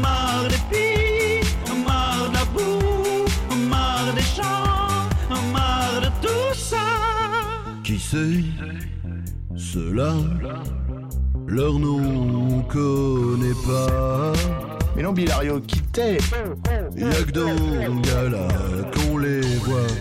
Marre 0.00 0.48
des 0.48 0.62
filles, 0.70 1.44
marre 1.86 2.30
de 2.30 2.34
la 2.34 2.44
boue, 2.46 3.26
marre 3.68 4.12
des 4.14 4.22
chants, 4.22 5.08
marre 5.52 6.00
de 6.00 6.10
tout 6.26 6.54
ça. 6.54 6.86
Qui 7.84 7.98
c'est 7.98 8.57
Ceux-là 9.78 10.12
Leur 11.46 11.78
nom 11.78 12.00
on 12.00 12.62
connaît 12.62 13.54
pas. 13.64 14.32
Mais 14.96 15.02
non, 15.04 15.12
Bilario, 15.12 15.60
qui 15.60 15.80
t'es? 15.92 16.18
Y'a 16.96 17.10
que 17.22 17.30
dans 17.30 18.00
Gala 18.00 18.48
qu'on 18.92 19.18
les 19.18 19.40
voit, 19.58 19.92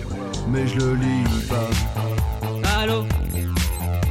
mais 0.49 0.67
je 0.67 0.80
le 0.80 0.95
lis 0.95 1.45
pas. 1.47 2.80
Allô? 2.80 3.05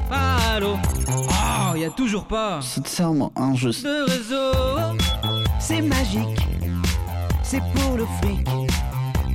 Allô? 0.08 0.76
Oh, 1.08 1.76
y 1.76 1.84
a 1.84 1.90
toujours 1.90 2.26
pas 2.26 2.60
C'est 2.62 2.84
tellement 2.84 3.32
injuste. 3.34 3.84
de 3.84 4.08
réseau. 4.08 4.96
C'est 5.58 5.82
magique, 5.82 6.46
c'est 7.42 7.62
pour 7.74 7.96
le 7.96 8.04
fric, 8.22 8.46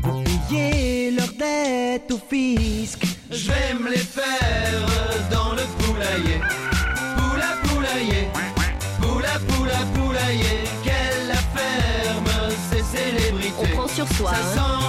pour 0.01 0.23
payer 0.23 1.11
leur 1.11 1.27
dette 1.37 2.09
au 2.09 2.19
fisc. 2.33 3.05
Je 3.29 3.47
vais 3.51 3.73
me 3.77 3.89
les 3.89 3.97
faire 3.97 4.85
dans 5.29 5.51
le 5.53 5.61
poulailler. 6.11 6.41
Poula 7.17 7.49
poulailler, 7.63 8.27
poula 9.01 9.39
poula 9.47 9.79
poulailler. 9.93 10.63
Quelle 10.83 11.27
la 11.27 11.35
ferme, 11.35 12.51
ces 12.71 12.83
célébrités. 12.83 13.53
On 13.59 13.75
prend 13.75 13.87
sur 13.87 14.07
soi, 14.13 14.31
Ça 14.31 14.37
hein. 14.37 14.55
sent 14.55 14.80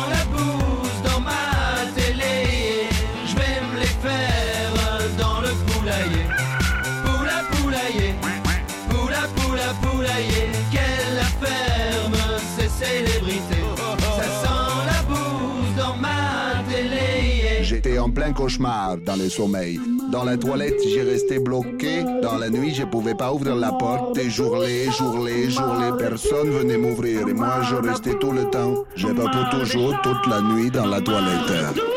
cauchemar 18.31 18.99
dans 18.99 19.17
le 19.17 19.29
sommeil. 19.29 19.81
Dans 20.13 20.25
la 20.25 20.37
toilette, 20.37 20.79
j'ai 20.87 21.03
resté 21.03 21.39
bloqué. 21.39 22.05
Dans 22.23 22.39
la 22.39 22.51
nuit, 22.51 22.75
je 22.75 22.85
pouvais 22.85 23.15
pas 23.15 23.33
ouvrir 23.33 23.57
la 23.57 23.73
porte. 23.73 24.17
Et 24.19 24.31
jourler, 24.31 24.91
jourler, 24.97 25.51
jourler. 25.51 25.91
Personne 25.99 26.51
venait 26.51 26.77
m'ouvrir. 26.77 27.27
Et 27.27 27.35
moi, 27.35 27.63
je 27.63 27.77
restais 27.77 28.15
tout 28.19 28.31
le 28.31 28.45
temps. 28.51 28.85
J'ai 28.95 29.13
pas 29.15 29.29
pour 29.29 29.59
toujours 29.59 30.01
toute 30.03 30.27
la 30.29 30.41
nuit 30.41 30.71
dans 30.71 30.87
la 30.87 31.01
toilette. 31.01 31.92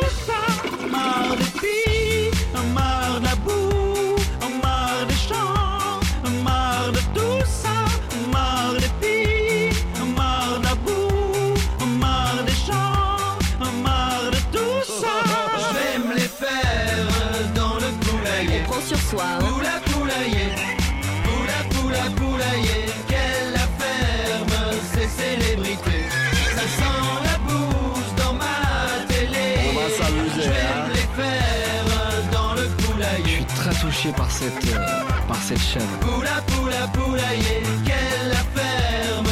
Touché 34.05 34.15
par 34.15 34.31
cette, 34.31 34.65
euh, 34.65 35.27
par 35.27 35.41
cette 35.41 35.59
chèvre. 35.59 35.85
Poula 35.99 36.41
poula 36.47 36.87
poulailler, 36.87 37.63
quelle 37.85 38.29
la 38.29 38.61
ferme. 38.61 39.27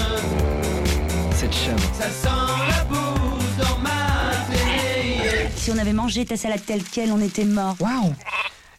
Cette 1.35 1.53
chèvre. 1.53 1.79
Ça 1.93 2.09
sent 2.09 2.29
la 2.69 2.83
bouse 2.85 3.57
dans 3.57 3.77
ma. 3.79 3.89
Si 5.55 5.71
on 5.71 5.77
avait 5.77 5.93
mangé 5.93 6.25
ta 6.25 6.37
salade 6.37 6.61
telle 6.65 6.83
quelle, 6.83 7.11
on 7.11 7.21
était 7.21 7.45
mort. 7.45 7.75
Waouh 7.79 8.13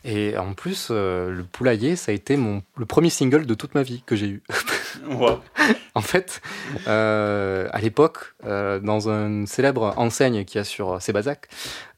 Et 0.04 0.36
en 0.36 0.52
plus, 0.52 0.88
euh, 0.90 1.30
le 1.30 1.44
poulailler, 1.44 1.96
ça 1.96 2.12
a 2.12 2.14
été 2.14 2.36
mon, 2.36 2.62
le 2.76 2.86
premier 2.86 3.10
single 3.10 3.46
de 3.46 3.54
toute 3.54 3.74
ma 3.74 3.82
vie 3.82 4.02
que 4.04 4.16
j'ai 4.16 4.28
eu. 4.28 4.42
en 5.94 6.00
fait, 6.00 6.40
euh, 6.86 7.68
à 7.72 7.80
l'époque, 7.80 8.34
euh, 8.44 8.80
dans 8.80 9.08
une 9.08 9.46
célèbre 9.46 9.94
enseigne 9.96 10.44
qu'il 10.44 10.58
y 10.58 10.60
a 10.60 10.64
sur 10.64 11.00
Sébazac, 11.00 11.48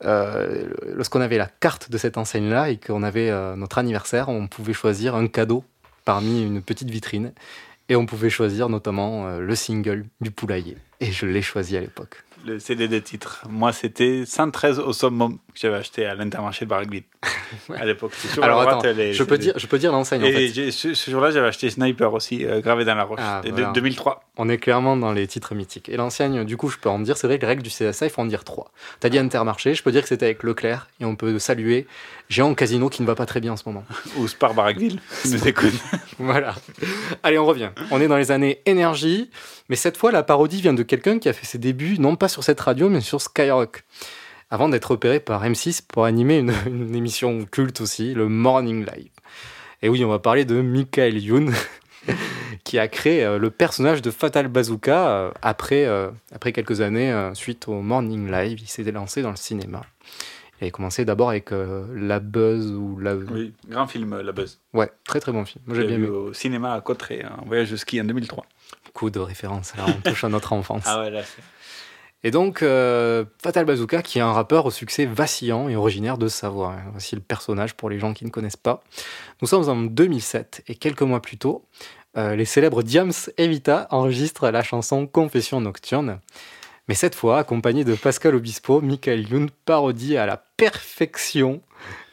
euh, 0.05 0.69
lorsqu'on 0.95 1.21
avait 1.21 1.39
la 1.39 1.47
carte 1.47 1.91
de 1.91 1.99
cette 1.99 2.19
enseigne-là 2.19 2.71
et 2.71 2.79
qu'on 2.79 3.03
avait 3.03 3.31
notre 3.57 3.79
anniversaire, 3.79 4.29
on 4.29 4.47
pouvait 4.47 4.73
choisir 4.73 5.15
un 5.15 5.27
cadeau 5.27 5.65
parmi 6.05 6.43
une 6.43 6.63
petite 6.63 6.91
vitrine. 6.91 7.33
Et 7.89 7.95
on 7.95 8.05
pouvait 8.05 8.31
choisir 8.31 8.69
notamment 8.69 9.39
le 9.39 9.55
single 9.55 10.07
du 10.21 10.33
poulailler. 10.33 10.77
Et 10.99 11.13
je 11.13 11.25
l'ai 11.25 11.43
choisi 11.43 11.77
à 11.77 11.81
l'époque. 11.81 12.25
Le 12.45 12.59
CD 12.59 12.89
de 12.89 12.99
titre. 12.99 13.45
Moi, 13.49 13.73
c'était 13.73 14.25
113 14.27 14.81
au 14.81 14.93
summum 14.93 15.39
que 15.57 15.61
j'avais 15.69 15.79
acheté 15.79 16.07
à 16.07 16.15
l'intermarché 16.15 16.65
de 16.65 16.71
Barguil. 16.71 17.05
À 17.77 17.85
l'époque. 17.85 18.11
Alors 18.43 18.63
droite, 18.63 18.85
attends, 18.85 18.97
les 18.97 19.13
je 19.13 19.23
peux 19.23 19.39
dire, 19.39 19.53
je 19.57 19.67
peux 19.69 19.79
dire 19.79 19.93
l'enseigne 19.93 20.21
en 20.23 20.27
fait. 20.27 20.71
ce, 20.73 20.95
ce 20.95 21.11
jour-là, 21.11 21.31
j'avais 21.31 21.47
acheté 21.47 21.71
Sniper 21.71 22.13
aussi, 22.13 22.45
euh, 22.45 22.61
gravé 22.61 22.85
dans 22.85 22.97
la 22.97 23.05
roche. 23.05 23.21
Ah, 23.23 23.41
de- 23.45 23.51
de- 23.51 23.55
voilà. 23.55 23.71
2003. 23.71 24.25
On 24.37 24.49
est 24.49 24.59
clairement 24.59 24.97
dans 24.97 25.13
les 25.13 25.29
titres 25.29 25.55
mythiques. 25.55 25.89
Et 25.89 25.97
l'enseigne, 25.97 26.43
du 26.45 26.57
coup, 26.57 26.69
je 26.69 26.77
peux 26.79 26.89
en 26.89 26.99
dire, 26.99 27.17
c'est 27.17 27.29
vrai, 27.29 27.39
les 27.39 27.47
règles 27.47 27.63
du 27.63 27.71
CSA, 27.71 28.07
il 28.07 28.11
faut 28.11 28.21
en 28.21 28.27
dire 28.27 28.43
trois. 28.43 28.73
T'as 28.99 29.09
dit 29.11 29.19
Intermarché, 29.19 29.75
je 29.75 29.83
peux 29.85 29.93
dire 29.93 30.03
que 30.03 30.09
c'était 30.09 30.27
avec 30.27 30.43
Leclerc, 30.43 30.89
et 31.01 31.05
on 31.05 31.15
peut 31.15 31.39
saluer 31.39 31.87
Géant 32.29 32.53
Casino 32.55 32.89
qui 32.89 33.03
ne 33.03 33.07
va 33.07 33.15
pas 33.15 33.27
très 33.27 33.41
bien 33.41 33.53
en 33.53 33.57
ce 33.57 33.63
moment. 33.67 33.85
Ou 34.17 34.27
Spar 34.27 34.53
qui 34.77 34.99
nous 35.31 35.47
écoute. 35.49 35.75
voilà. 36.19 36.55
Allez, 37.23 37.39
on 37.39 37.47
revient. 37.47 37.71
On 37.93 38.01
est 38.01 38.09
dans 38.09 38.17
les 38.17 38.33
années 38.33 38.61
énergie, 38.67 39.31
mais 39.69 39.77
cette 39.77 39.97
fois, 39.97 40.11
la 40.11 40.25
parodie 40.25 40.61
vient 40.61 40.75
de 40.75 40.83
quelqu'un 40.83 41.21
qui 41.21 41.29
a 41.29 41.33
fait 41.33 41.47
ses 41.47 41.59
débuts, 41.59 41.97
non 42.01 42.17
pas 42.17 42.29
sur 42.29 42.43
cette 42.43 42.61
radio, 42.61 42.89
mais 42.89 43.01
sur 43.01 43.21
Skyrock. 43.21 43.85
Avant 44.51 44.69
d'être 44.69 44.93
repéré 44.93 45.21
par 45.21 45.45
M6 45.45 45.83
pour 45.87 46.05
animer 46.05 46.39
une, 46.39 46.53
une 46.67 46.95
émission 46.95 47.45
culte 47.45 47.81
aussi, 47.81 48.15
le 48.15 48.29
Morning 48.29 48.87
Live. 48.87 49.11
Et 49.83 49.89
oui, 49.89 50.05
on 50.05 50.09
va 50.09 50.19
parler 50.19 50.45
de 50.45 50.61
Michael 50.61 51.19
Youn, 51.19 51.53
qui 52.65 52.79
a 52.79 52.89
créé 52.89 53.25
euh, 53.25 53.39
le 53.39 53.51
personnage 53.51 54.03
de 54.03 54.11
Fatal 54.11 54.49
Bazooka 54.49 55.09
euh, 55.09 55.31
après, 55.43 55.85
euh, 55.85 56.11
après 56.33 56.53
quelques 56.53 56.81
années, 56.81 57.31
suite 57.35 57.69
au 57.69 57.81
Morning 57.83 58.31
Live. 58.31 58.61
Il 58.61 58.69
s'est 58.69 58.91
lancé 58.91 59.23
dans 59.23 59.31
le 59.31 59.37
cinéma. 59.37 59.83
Il 60.61 60.69
a 60.69 60.71
commencé 60.71 61.05
d'abord 61.05 61.31
avec 61.31 61.53
euh, 61.53 61.85
La 61.95 62.19
Buzz 62.19 62.73
ou 62.73 62.99
La... 62.99 63.15
Oui, 63.15 63.53
grand 63.69 63.87
film, 63.87 64.19
La 64.21 64.33
Buzz. 64.33 64.59
Ouais, 64.73 64.91
très 65.05 65.21
très 65.21 65.33
bon 65.33 65.45
film. 65.45 65.63
Moi 65.67 65.77
j'ai 65.77 65.87
bien 65.87 65.99
vu 65.99 66.05
aimé. 66.05 66.13
au 66.13 66.33
cinéma 66.33 66.73
à 66.73 66.81
Cotteret, 66.81 67.25
en 67.27 67.45
voyage 67.45 67.71
de 67.71 67.77
ski 67.77 68.01
en 68.01 68.05
2003. 68.05 68.47
Beaucoup 68.87 69.11
de 69.11 69.19
références, 69.19 69.75
là, 69.77 69.85
on 69.87 70.01
touche 70.01 70.25
à 70.25 70.31
notre 70.31 70.55
enfance. 70.55 70.85
Ah 70.87 71.01
ouais, 71.01 71.11
là, 71.11 71.23
c'est... 71.23 71.43
Et 72.27 72.33
donc, 72.33 72.65
euh, 72.65 73.25
Fatal 73.41 73.65
Bazooka, 73.67 74.03
qui 74.03 74.19
est 74.19 74.21
un 74.21 74.33
rappeur 74.33 74.67
au 74.67 74.73
succès 74.73 75.07
vacillant 75.07 75.69
et 75.69 75.77
originaire 75.77 76.19
de 76.19 76.27
Savoie. 76.27 76.75
Voici 76.91 77.15
le 77.15 77.21
personnage 77.21 77.75
pour 77.75 77.89
les 77.89 78.01
gens 78.01 78.15
qui 78.15 78.25
ne 78.25 78.31
connaissent 78.31 78.57
pas. 78.57 78.83
Nous 79.41 79.47
sommes 79.47 79.69
en 79.69 79.77
2007 79.77 80.65
et 80.67 80.75
quelques 80.75 81.03
mois 81.03 81.23
plus 81.23 81.39
tôt, 81.39 81.65
euh, 82.17 82.35
les 82.35 82.45
célèbres 82.45 82.83
Diams 82.83 83.13
et 83.39 83.47
Vita 83.47 83.87
enregistrent 83.91 84.51
la 84.51 84.65
chanson 84.65 85.07
Confession 85.07 85.61
Nocturne. 85.61 86.19
Mais 86.89 86.97
cette 86.97 87.15
fois, 87.15 87.39
accompagné 87.39 87.85
de 87.85 87.95
Pascal 87.95 88.35
Obispo, 88.35 88.81
Michael 88.81 89.29
Youn 89.29 89.49
parodie 89.65 90.17
à 90.17 90.27
la 90.27 90.37
perfection 90.57 91.61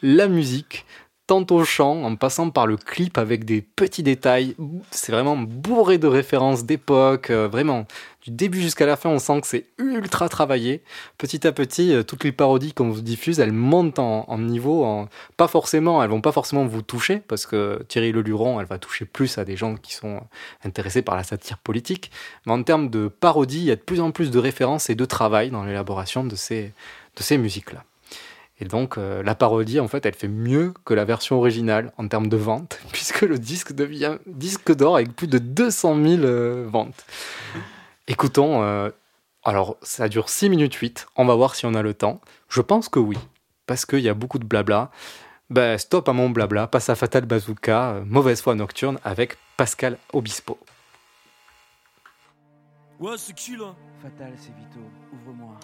la 0.00 0.28
musique, 0.28 0.86
tant 1.26 1.46
au 1.50 1.64
chant, 1.64 2.02
en 2.02 2.16
passant 2.16 2.50
par 2.50 2.66
le 2.66 2.76
clip 2.76 3.16
avec 3.16 3.44
des 3.44 3.62
petits 3.62 4.02
détails. 4.02 4.54
C'est 4.90 5.12
vraiment 5.12 5.36
bourré 5.36 5.96
de 5.98 6.06
références 6.06 6.64
d'époque, 6.64 7.30
euh, 7.30 7.48
vraiment. 7.48 7.86
Du 8.22 8.30
début 8.30 8.60
jusqu'à 8.60 8.86
la 8.86 8.96
fin, 8.96 9.10
on 9.10 9.18
sent 9.18 9.40
que 9.40 9.46
c'est 9.46 9.66
ultra 9.78 10.28
travaillé. 10.28 10.82
Petit 11.16 11.46
à 11.46 11.52
petit, 11.52 11.94
euh, 11.94 12.02
toutes 12.02 12.24
les 12.24 12.32
parodies 12.32 12.74
qu'on 12.74 12.90
vous 12.90 13.00
diffuse, 13.00 13.40
elles 13.40 13.52
montent 13.52 13.98
en, 13.98 14.38
niveau. 14.38 15.06
Pas 15.36 15.48
forcément, 15.48 16.02
elles 16.02 16.10
vont 16.10 16.20
pas 16.20 16.32
forcément 16.32 16.66
vous 16.66 16.82
toucher, 16.82 17.22
parce 17.26 17.46
que 17.46 17.82
Thierry 17.88 18.12
Leluron, 18.12 18.60
elle 18.60 18.66
va 18.66 18.78
toucher 18.78 19.04
plus 19.06 19.38
à 19.38 19.44
des 19.44 19.56
gens 19.56 19.76
qui 19.76 19.94
sont 19.94 20.20
intéressés 20.64 21.02
par 21.02 21.16
la 21.16 21.24
satire 21.24 21.58
politique. 21.58 22.10
Mais 22.46 22.52
en 22.52 22.62
termes 22.62 22.90
de 22.90 23.08
parodie, 23.08 23.58
il 23.58 23.64
y 23.64 23.70
a 23.70 23.76
de 23.76 23.80
plus 23.80 24.00
en 24.00 24.10
plus 24.10 24.30
de 24.30 24.38
références 24.38 24.90
et 24.90 24.94
de 24.94 25.04
travail 25.04 25.50
dans 25.50 25.64
l'élaboration 25.64 26.24
de 26.24 26.34
ces 26.36 27.38
musiques-là. 27.38 27.84
Et 28.60 28.66
donc, 28.66 28.98
euh, 28.98 29.22
la 29.22 29.34
parodie, 29.34 29.80
en 29.80 29.88
fait, 29.88 30.06
elle 30.06 30.14
fait 30.14 30.28
mieux 30.28 30.72
que 30.84 30.94
la 30.94 31.04
version 31.04 31.36
originale 31.36 31.92
en 31.98 32.06
termes 32.06 32.28
de 32.28 32.36
vente, 32.36 32.78
puisque 32.92 33.22
le 33.22 33.38
disque 33.38 33.72
devient 33.72 34.18
disque 34.26 34.72
d'or 34.74 34.96
avec 34.96 35.14
plus 35.14 35.26
de 35.26 35.38
200 35.38 36.02
000 36.02 36.22
euh, 36.22 36.66
ventes. 36.68 37.04
Écoutons 38.06 38.62
euh, 38.62 38.90
Alors, 39.42 39.76
ça 39.82 40.08
dure 40.08 40.28
6 40.28 40.50
minutes 40.50 40.74
8. 40.74 41.08
On 41.16 41.24
va 41.24 41.34
voir 41.34 41.54
si 41.54 41.66
on 41.66 41.74
a 41.74 41.82
le 41.82 41.94
temps. 41.94 42.20
Je 42.48 42.60
pense 42.60 42.88
que 42.88 43.00
oui, 43.00 43.18
parce 43.66 43.86
qu'il 43.86 44.00
y 44.00 44.08
a 44.08 44.14
beaucoup 44.14 44.38
de 44.38 44.44
blabla. 44.44 44.90
Ben, 45.50 45.76
stop 45.76 46.08
à 46.08 46.12
mon 46.12 46.30
blabla, 46.30 46.66
passe 46.66 46.88
à 46.88 46.94
Fatal 46.94 47.26
Bazooka, 47.26 47.90
euh, 47.90 48.04
mauvaise 48.06 48.40
foi 48.40 48.54
nocturne 48.54 48.98
avec 49.04 49.36
Pascal 49.56 49.98
Obispo. 50.12 50.58
Ouais, 52.98 53.16
c'est 53.18 53.34
qui 53.34 53.56
là? 53.56 53.74
Fatal, 54.00 54.32
c'est 54.36 54.54
Vito. 54.54 54.80
Ouvre-moi. 55.12 55.54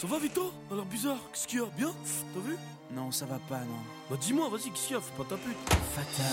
Ça 0.00 0.06
va 0.06 0.18
Vito 0.20 0.52
A 0.70 0.74
l'air 0.76 0.84
bizarre, 0.84 1.18
qu'est-ce 1.32 1.48
qu'il 1.48 1.58
y 1.58 1.62
a? 1.62 1.66
Bien? 1.76 1.90
T'as 2.32 2.40
vu? 2.40 2.56
Non, 2.92 3.10
ça 3.10 3.26
va 3.26 3.40
pas, 3.48 3.58
non. 3.58 3.82
Bah 4.08 4.16
dis-moi, 4.20 4.48
vas-y, 4.48 4.70
qu'est-ce 4.70 4.86
qu'il 4.86 4.94
y 4.94 4.98
a? 4.98 5.00
Fais 5.00 5.12
pas 5.16 5.24
ta 5.24 5.36
pute. 5.36 5.56
Fatal, 5.92 6.24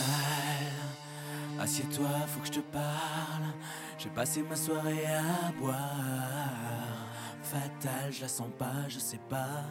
assieds-toi, 1.59 2.07
faut 2.27 2.41
que 2.41 2.45
je 2.47 2.51
te 2.51 2.59
parle. 2.59 3.53
J'ai 3.97 4.09
passé 4.09 4.43
ma 4.43 4.55
soirée 4.55 5.05
à 5.07 5.51
boire. 5.59 7.04
Fatal, 7.45 8.11
je 8.11 8.21
la 8.21 8.27
sens 8.27 8.47
pas, 8.57 8.73
je 8.89 8.97
sais 8.99 9.19
pas. 9.29 9.63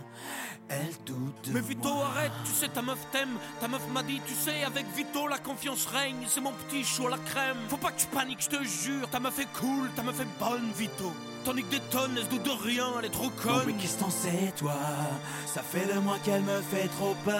Elle 0.68 0.92
doute 1.04 1.48
de 1.48 1.52
Mais 1.52 1.60
Vito, 1.60 1.92
moi. 1.92 2.06
arrête, 2.06 2.32
tu 2.44 2.52
sais, 2.52 2.68
ta 2.68 2.82
meuf 2.82 2.98
t'aime. 3.12 3.36
Ta 3.60 3.68
meuf 3.68 3.82
m'a 3.92 4.02
dit, 4.02 4.20
tu 4.26 4.32
sais, 4.34 4.64
avec 4.64 4.86
Vito, 4.94 5.26
la 5.28 5.38
confiance 5.38 5.86
règne. 5.86 6.24
C'est 6.28 6.40
mon 6.40 6.52
petit 6.52 6.84
chou 6.84 7.06
à 7.08 7.10
la 7.10 7.18
crème. 7.18 7.56
Faut 7.68 7.76
pas 7.76 7.90
que 7.90 8.00
tu 8.00 8.06
paniques, 8.06 8.42
je 8.42 8.56
te 8.56 8.62
jure. 8.62 9.10
Ta 9.10 9.18
meuf 9.20 9.38
est 9.38 9.52
cool, 9.58 9.90
ta 9.96 10.02
meuf 10.02 10.18
est 10.20 10.38
bonne, 10.38 10.70
Vito. 10.76 11.12
T'en 11.44 11.52
niques 11.52 11.68
des 11.68 11.80
tonnes, 11.90 12.12
elle 12.16 12.24
se 12.24 12.30
doute 12.30 12.42
de 12.44 12.50
rien, 12.52 12.86
elle 12.98 13.04
est 13.04 13.10
trop 13.10 13.26
Oh, 13.26 13.42
conne. 13.42 13.64
mais 13.66 13.72
qu'est-ce 13.74 13.98
t'en 13.98 14.08
sais, 14.08 14.54
toi? 14.56 14.72
Ça 15.44 15.62
fait 15.62 15.84
le 15.92 16.00
mois 16.00 16.16
qu'elle 16.24 16.40
me 16.40 16.58
fait 16.62 16.88
trop 16.88 17.14
peur. 17.22 17.36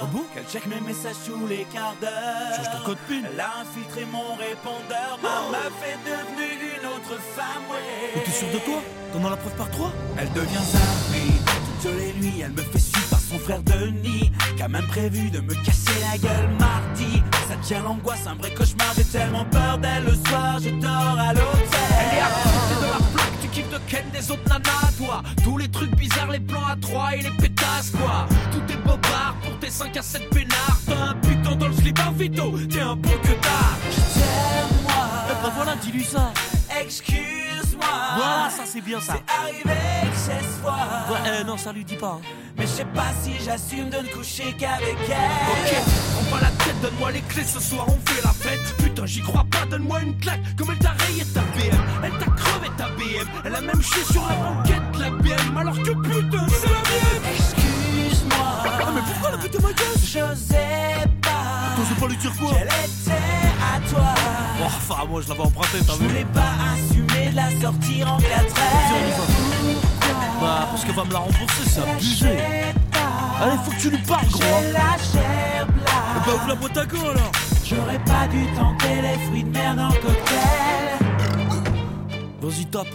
Ah 0.00 0.04
bon? 0.12 0.22
Qu'elle 0.32 0.44
check 0.46 0.64
mes 0.66 0.80
messages 0.80 1.16
tous 1.26 1.44
les 1.48 1.64
quarts 1.64 1.96
d'heure. 2.00 2.54
Change 2.54 2.70
ton 2.78 2.84
code 2.84 2.98
PIN. 3.08 3.22
Elle 3.32 3.40
a 3.40 3.50
infiltré 3.62 4.04
mon 4.12 4.34
répondeur. 4.36 5.18
Ma 5.24 5.40
meuf 5.58 5.72
est 5.82 5.98
devenue 6.08 6.55
Mais 8.14 8.22
t'es 8.22 8.30
sûr 8.30 8.48
de 8.52 8.58
toi? 8.58 8.82
T'en 9.12 9.24
as 9.24 9.30
la 9.30 9.36
preuve 9.36 9.54
par 9.54 9.70
trois 9.70 9.92
Elle 10.18 10.30
devient 10.32 10.64
zappée 10.72 11.32
toutes 11.80 11.92
les 11.92 12.12
nuits. 12.14 12.40
Elle 12.42 12.52
me 12.52 12.62
fait 12.62 12.78
suivre 12.78 13.08
par 13.08 13.20
son 13.20 13.38
frère 13.38 13.62
Denis, 13.62 14.30
qui 14.56 14.62
a 14.62 14.68
même 14.68 14.86
prévu 14.86 15.30
de 15.30 15.40
me 15.40 15.54
casser 15.64 15.98
la 16.10 16.18
gueule 16.18 16.48
mardi. 16.58 17.22
Ça 17.48 17.56
tient 17.62 17.82
l'angoisse, 17.82 18.26
un 18.26 18.34
vrai 18.34 18.52
cauchemar. 18.52 18.92
J'ai 18.96 19.04
tellement 19.04 19.44
peur 19.46 19.78
d'elle 19.78 20.04
le 20.04 20.14
soir. 20.28 20.58
Je 20.62 20.70
dors 20.70 21.18
à 21.18 21.32
l'hôtel. 21.32 21.80
Elle 22.00 22.18
est 22.18 22.20
à 22.20 22.28
côté 22.42 22.74
de 22.80 22.90
la 22.90 22.98
plaque, 23.14 23.40
tu 23.40 23.48
kiffes 23.48 23.70
de 23.70 23.78
Ken 23.88 24.04
des 24.12 24.30
autres 24.30 24.48
nanas, 24.48 24.92
toi. 24.98 25.22
Tous 25.44 25.58
les 25.58 25.68
trucs 25.68 25.94
bizarres, 25.96 26.30
les 26.30 26.40
plans 26.40 26.66
à 26.66 26.76
trois 26.76 27.14
et 27.16 27.22
les 27.22 27.30
pétasses, 27.30 27.92
quoi. 27.92 28.26
Tout 28.52 28.72
est 28.72 28.76
bobard 28.78 29.34
pour 29.42 29.58
tes 29.58 29.70
5 29.70 29.96
à 29.96 30.02
7 30.02 30.28
peinards. 30.30 30.80
T'as 30.86 31.10
un 31.10 31.14
putain 31.14 31.56
dans 31.56 31.68
le 31.68 31.74
slip, 31.74 31.98
un 32.00 32.12
Vito. 32.12 32.52
T'es 32.70 32.80
un 32.80 32.96
bon 32.96 33.10
que 33.22 33.32
t'as. 33.40 33.90
Je 33.90 34.20
t'aime, 34.20 34.82
moi. 34.82 35.06
Eh 35.30 35.42
ben 35.42 35.52
voilà, 35.54 35.76
dis-lui 35.76 36.04
ça. 36.04 36.32
Excuse-moi. 36.80 37.86
Voilà, 38.16 38.50
ça 38.50 38.62
c'est 38.66 38.80
bien 38.80 39.00
ça. 39.00 39.14
C'est 39.14 39.34
arrivé 39.40 39.62
que 40.10 40.16
16 40.16 40.36
fois. 40.62 40.76
Ouais, 41.10 41.18
eh, 41.40 41.44
non, 41.44 41.56
ça 41.56 41.72
lui 41.72 41.84
dit 41.84 41.96
pas. 41.96 42.18
hein. 42.18 42.26
Mais 42.58 42.64
je 42.66 42.70
sais 42.70 42.84
pas 42.86 43.06
si 43.22 43.32
j'assume 43.44 43.90
de 43.90 43.98
ne 43.98 44.08
coucher 44.08 44.54
qu'avec 44.58 44.96
elle. 45.08 45.14
Ok, 45.52 45.84
on 46.20 46.34
pas 46.34 46.40
la 46.42 46.48
tête, 46.64 46.80
donne-moi 46.82 47.12
les 47.12 47.20
clés, 47.22 47.44
ce 47.44 47.60
soir 47.60 47.86
on 47.88 47.98
fait 48.10 48.22
la 48.22 48.32
fête. 48.32 48.76
Putain, 48.78 49.06
j'y 49.06 49.20
crois 49.22 49.44
pas, 49.50 49.66
donne-moi 49.66 50.00
une 50.00 50.16
claque. 50.18 50.40
Comme 50.56 50.68
elle 50.72 50.78
t'a 50.78 50.90
rayé 51.04 51.24
ta 51.34 51.40
BM, 51.40 51.82
elle 52.04 52.12
t'a 52.18 52.30
crevé 52.32 52.68
ta 52.76 52.88
BM. 52.90 53.28
Elle 53.44 53.54
a 53.54 53.60
même 53.60 53.82
chié 53.82 54.02
sur 54.10 54.26
la 54.28 54.34
banquette 54.34 54.98
la 54.98 55.10
BM, 55.10 55.56
alors 55.56 55.76
que 55.76 55.90
putain, 55.90 56.46
c'est 56.48 56.68
la 56.68 56.82
mienne. 56.82 57.22
Excuse-moi. 57.34 58.46
Ah, 58.64 58.90
mais 58.94 59.00
pourquoi 59.06 59.30
la 59.32 59.38
pute 59.38 59.52
de 59.52 59.58
ma 59.62 59.72
gueule? 59.72 59.86
J'osais 60.02 61.06
pas. 61.76 61.82
T'osais 61.82 62.00
pas 62.00 62.06
lui 62.08 62.16
dire 62.16 62.32
quoi 62.38 62.50
Qu'elle 62.52 62.66
était 62.66 63.12
à 63.60 63.88
toi. 63.88 64.14
Oh, 64.60 64.64
enfin, 64.64 65.04
moi 65.08 65.20
je 65.22 65.28
l'avais 65.28 65.40
emprunté, 65.40 65.78
t'as 65.86 65.92
Je 65.92 65.98
vu 65.98 66.08
voulais 66.08 66.24
pas 66.32 66.52
assumer 66.74 67.30
de 67.30 67.36
la 67.36 67.50
sortir 67.60 68.12
en 68.12 68.18
4 68.18 68.54
Bah, 70.40 70.68
parce 70.70 70.84
qu'elle 70.84 70.94
va 70.94 71.04
me 71.04 71.12
la 71.12 71.18
rembourser, 71.18 71.68
c'est 71.68 71.82
abusé. 71.82 72.38
Allez, 73.40 73.56
faut 73.64 73.70
que 73.70 73.80
tu 73.80 73.90
lui 73.90 73.98
parles, 73.98 74.26
gros. 74.28 74.40
J'ai 74.62 74.72
la 74.72 74.78
chair 74.80 75.66
Eh 75.68 76.26
Bah, 76.26 76.34
ouvre 76.34 76.48
la 76.48 76.54
boîte 76.54 76.76
à 76.76 76.86
gants 76.86 77.10
alors. 77.10 77.32
J'aurais 77.64 77.98
pas 78.04 78.26
dû 78.28 78.46
tenter 78.54 79.02
les 79.02 79.18
fruits 79.26 79.44
de 79.44 79.50
mer 79.50 79.74
dans 79.74 79.88
le 79.88 79.94
cocktail. 79.94 80.98
Vas-y, 82.40 82.66
tape. 82.66 82.86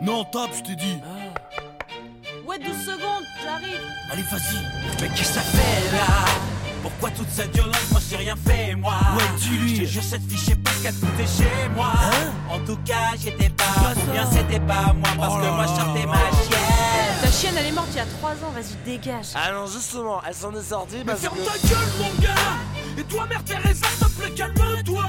Non, 0.00 0.24
tape, 0.24 0.50
je 0.56 0.62
t'ai 0.62 0.76
dit. 0.76 0.98
Ouais, 2.46 2.58
12 2.58 2.66
secondes, 2.84 3.24
j'arrive. 3.44 3.80
Allez, 4.10 4.22
vas-y. 4.22 4.56
Mais 5.00 5.08
qu'est-ce 5.08 5.28
que 5.28 5.34
ça 5.34 5.40
fait 5.40 5.92
là? 5.96 6.24
Pourquoi 6.82 7.10
toute 7.10 7.30
cette 7.30 7.54
violence 7.54 7.90
Moi 7.90 8.00
j'ai 8.08 8.16
rien 8.16 8.34
fait 8.36 8.74
moi? 8.74 8.94
Ouais, 9.16 9.22
dis-lui. 9.38 9.76
Je 9.76 9.82
te 9.82 9.86
jure 9.86 10.02
cette 10.02 10.30
sais 10.30 10.56
pas 10.56 10.70
ce 10.72 10.82
qu'elle 10.82 10.94
foutait 10.94 11.26
chez 11.26 11.68
moi. 11.74 11.92
En 12.50 12.58
tout 12.60 12.76
cas 12.84 13.12
j'étais 13.22 13.48
pas 13.50 13.64
Pas 13.64 13.92
ou 13.96 14.10
bien 14.12 14.28
c'était 14.30 14.60
pas 14.60 14.92
moi 14.92 15.08
Parce 15.16 15.34
Oh 15.36 15.40
que 15.40 15.46
moi 15.46 15.64
je 15.66 15.80
sortais 15.80 16.06
ma 16.06 16.16
chienne. 16.16 17.22
Ta 17.22 17.30
chienne, 17.30 17.54
elle 17.58 17.66
est 17.66 17.72
morte 17.72 17.88
il 17.92 17.96
y 17.96 18.00
a 18.00 18.06
3 18.06 18.30
ans, 18.30 18.52
vas-y, 18.52 18.74
dégage. 18.84 19.28
Ah 19.34 19.52
non, 19.52 19.66
justement, 19.66 20.20
elle 20.26 20.34
s'en 20.34 20.52
est 20.54 20.62
sortie 20.62 20.96
Mais 20.98 21.04
parce 21.04 21.20
ferme 21.20 21.36
que... 21.36 21.44
ta 21.44 21.68
gueule, 21.68 21.88
mon 22.00 22.22
gars. 22.22 22.98
Et 22.98 23.04
toi, 23.04 23.26
mère 23.28 23.44
Teresa, 23.44 23.86
s'il 23.86 24.06
te 24.06 24.20
plaît, 24.20 24.30
calme-toi 24.32 25.04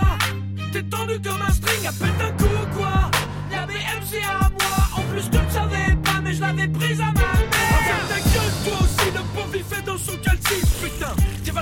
T'es 0.71 0.83
tendu 0.83 1.19
comme 1.21 1.41
un 1.41 1.51
string, 1.51 1.87
appelle 1.87 2.17
d'un 2.17 2.31
coup, 2.43 2.77
quoi. 2.77 3.11
La 3.51 3.65
BM, 3.65 4.01
c'est 4.09 4.23
à 4.23 4.39
moi. 4.49 4.97
En 4.97 5.01
plus, 5.11 5.29
tu 5.29 5.37
ne 5.37 5.49
savais 5.49 5.95
pas, 6.03 6.21
mais 6.23 6.33
je 6.33 6.41
l'avais 6.41 6.67
prise 6.67 7.01
à 7.01 7.05
ma 7.05 7.13
mère. 7.13 7.79
Ferme 7.83 8.07
ta 8.09 8.19
gueule, 8.19 8.53
toi 8.63 8.77
aussi, 8.81 9.11
le 9.11 9.21
pauvre, 9.35 9.55
il 9.55 9.63
fait 9.63 9.81
dans 9.81 9.97
son 9.97 10.17
calcif 10.17 10.65
Putain, 10.81 11.13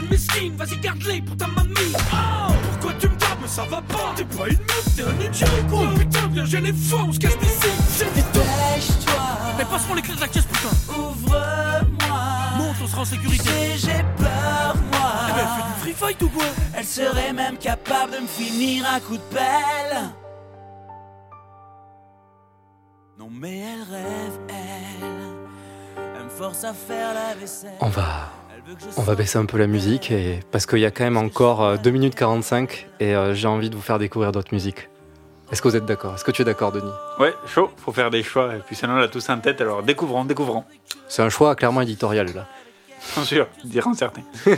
t'es 0.01 0.05
Van 0.05 0.11
Mesquine, 0.11 0.55
vas-y, 0.55 0.77
garde-les 0.77 1.21
pour 1.21 1.37
ta 1.37 1.47
mamie. 1.47 1.73
Oh, 2.13 2.53
pourquoi 2.71 2.93
tu 2.99 3.07
me 3.07 3.15
gardes, 3.15 3.39
mais 3.41 3.47
ça 3.47 3.63
va 3.63 3.81
pas. 3.81 4.13
T'es 4.15 4.25
pas 4.25 4.47
une 4.47 4.57
meuf, 4.57 4.95
t'es 4.95 5.03
un 5.03 5.19
idiot, 5.19 5.47
quoi. 5.69 5.79
Oh. 5.83 5.97
Putain, 5.97 6.27
viens, 6.31 6.45
j'ai 6.45 6.61
les 6.61 6.73
fois, 6.73 7.03
on 7.07 7.11
se 7.11 7.19
casse 7.19 7.37
d'ici 7.37 7.69
J'ai 7.97 8.05
Dépêche-toi. 8.05 9.23
Mais 9.57 9.65
passe-moi 9.65 9.95
les 9.95 10.01
clés 10.01 10.15
de 10.15 10.21
la 10.21 10.27
caisse, 10.27 10.45
putain. 10.45 10.93
Ouvre-moi. 10.97 11.81
Monte, 12.57 12.75
on 12.83 12.87
sera 12.87 13.01
en 13.01 13.05
sécurité. 13.05 13.49
Si 13.77 13.87
j'ai 13.87 14.03
peur 14.17 14.75
moi. 14.91 15.11
Eh 15.29 15.33
ben, 15.33 15.47
fais 15.47 15.63
du 15.63 15.79
free 15.79 15.93
fight 15.93 16.21
ou 16.21 16.29
quoi? 16.29 16.45
Elle 16.75 16.85
serait 16.85 17.33
même 17.33 17.57
capable 17.57 18.13
de 18.13 18.19
me 18.19 18.27
finir 18.27 18.85
à 18.93 18.99
coup 18.99 19.17
de 19.17 19.23
pelle. 19.33 20.09
Non 23.19 23.29
mais 23.31 23.59
elle 23.59 23.83
rêve, 23.83 24.39
elle. 24.49 26.05
Elle 26.17 26.23
me 26.23 26.29
force 26.29 26.63
à 26.63 26.73
faire 26.73 27.13
la 27.13 27.35
vaisselle. 27.35 27.77
On 27.79 27.89
va, 27.89 28.29
On 28.97 29.01
va 29.01 29.15
baisser 29.15 29.37
un 29.37 29.45
peu 29.45 29.57
la 29.57 29.67
musique 29.67 30.11
et, 30.11 30.39
parce 30.51 30.65
qu'il 30.65 30.79
y 30.79 30.85
a 30.85 30.91
quand 30.91 31.03
même 31.03 31.17
encore 31.17 31.63
euh, 31.63 31.77
2 31.77 31.89
minutes 31.91 32.15
45 32.15 32.87
et 32.99 33.15
euh, 33.15 33.33
j'ai 33.33 33.47
envie 33.47 33.69
de 33.69 33.75
vous 33.75 33.81
faire 33.81 33.99
découvrir 33.99 34.31
d'autres 34.31 34.53
musiques. 34.53 34.89
Est-ce 35.51 35.61
que 35.61 35.67
vous 35.67 35.75
êtes 35.75 35.85
d'accord? 35.85 36.15
Est-ce 36.15 36.23
que 36.23 36.31
tu 36.31 36.43
es 36.43 36.45
d'accord, 36.45 36.71
Denis? 36.71 36.91
Ouais, 37.19 37.33
chaud, 37.45 37.69
faut 37.77 37.91
faire 37.91 38.09
des 38.09 38.23
choix. 38.23 38.55
Et 38.55 38.59
puis 38.59 38.75
sinon, 38.75 38.93
on 38.93 39.01
a 39.01 39.07
tous 39.07 39.29
en 39.29 39.39
tête, 39.39 39.59
alors 39.61 39.83
découvrons, 39.83 40.23
découvrons. 40.25 40.63
C'est 41.07 41.21
un 41.21 41.29
choix 41.29 41.55
clairement 41.55 41.81
éditorial 41.81 42.33
là. 42.33 42.47
Bien 43.15 43.23
sûr, 43.25 43.47
diront 43.63 43.93
certains. 43.93 44.23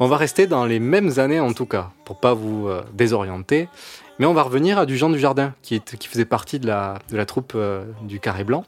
On 0.00 0.06
va 0.06 0.16
rester 0.16 0.46
dans 0.46 0.64
les 0.64 0.78
mêmes 0.78 1.18
années 1.18 1.40
en 1.40 1.52
tout 1.52 1.66
cas, 1.66 1.90
pour 2.04 2.20
pas 2.20 2.32
vous 2.32 2.68
euh, 2.68 2.82
désorienter. 2.92 3.68
Mais 4.20 4.26
on 4.26 4.34
va 4.34 4.42
revenir 4.42 4.78
à 4.78 4.86
du 4.86 4.96
Jean 4.96 5.10
Dujardin, 5.10 5.54
qui, 5.62 5.74
est, 5.76 5.96
qui 5.96 6.08
faisait 6.08 6.24
partie 6.24 6.60
de 6.60 6.66
la, 6.66 6.98
de 7.10 7.16
la 7.16 7.26
troupe 7.26 7.52
euh, 7.56 7.84
du 8.02 8.20
Carré 8.20 8.44
Blanc. 8.44 8.64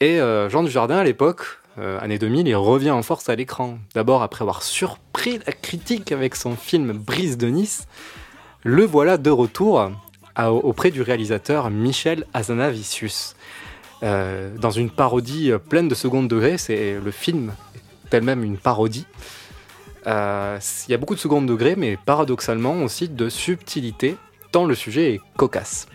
Et 0.00 0.20
euh, 0.20 0.50
Jean 0.50 0.62
Dujardin, 0.62 0.98
à 0.98 1.04
l'époque, 1.04 1.58
euh, 1.78 2.00
année 2.00 2.18
2000, 2.18 2.48
il 2.48 2.56
revient 2.56 2.90
en 2.90 3.02
force 3.02 3.28
à 3.28 3.36
l'écran. 3.36 3.78
D'abord 3.94 4.22
après 4.22 4.42
avoir 4.42 4.62
surpris 4.62 5.40
la 5.46 5.52
critique 5.52 6.12
avec 6.12 6.36
son 6.36 6.56
film 6.56 6.92
Brise 6.92 7.36
de 7.36 7.48
Nice, 7.48 7.86
le 8.62 8.84
voilà 8.84 9.18
de 9.18 9.30
retour 9.30 9.90
auprès 10.38 10.90
du 10.90 11.02
réalisateur 11.02 11.70
Michel 11.70 12.26
Hazanavicius. 12.34 13.36
Euh, 14.02 14.54
dans 14.58 14.70
une 14.70 14.90
parodie 14.90 15.50
pleine 15.70 15.88
de 15.88 15.94
second 15.94 16.22
degré, 16.22 16.58
c'est 16.58 16.98
le 17.02 17.10
film 17.10 17.52
est 18.06 18.14
elle-même 18.14 18.44
une 18.44 18.56
parodie. 18.56 19.06
Euh, 20.06 20.58
Il 20.88 20.92
y 20.92 20.94
a 20.94 20.98
beaucoup 20.98 21.14
de 21.14 21.20
second 21.20 21.42
degré, 21.42 21.74
mais 21.76 21.96
paradoxalement 21.96 22.82
aussi 22.82 23.08
de 23.08 23.28
subtilité, 23.28 24.16
tant 24.52 24.64
le 24.64 24.74
sujet 24.74 25.14
est 25.14 25.20
cocasse. 25.36 25.86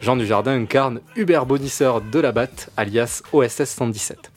Jean 0.00 0.16
Dujardin 0.16 0.52
incarne 0.52 1.00
Hubert 1.16 1.46
Bonisseur 1.46 2.00
de 2.00 2.20
la 2.20 2.32
Batte, 2.32 2.70
alias 2.76 3.22
OSS 3.32 3.64
117. 3.64 4.30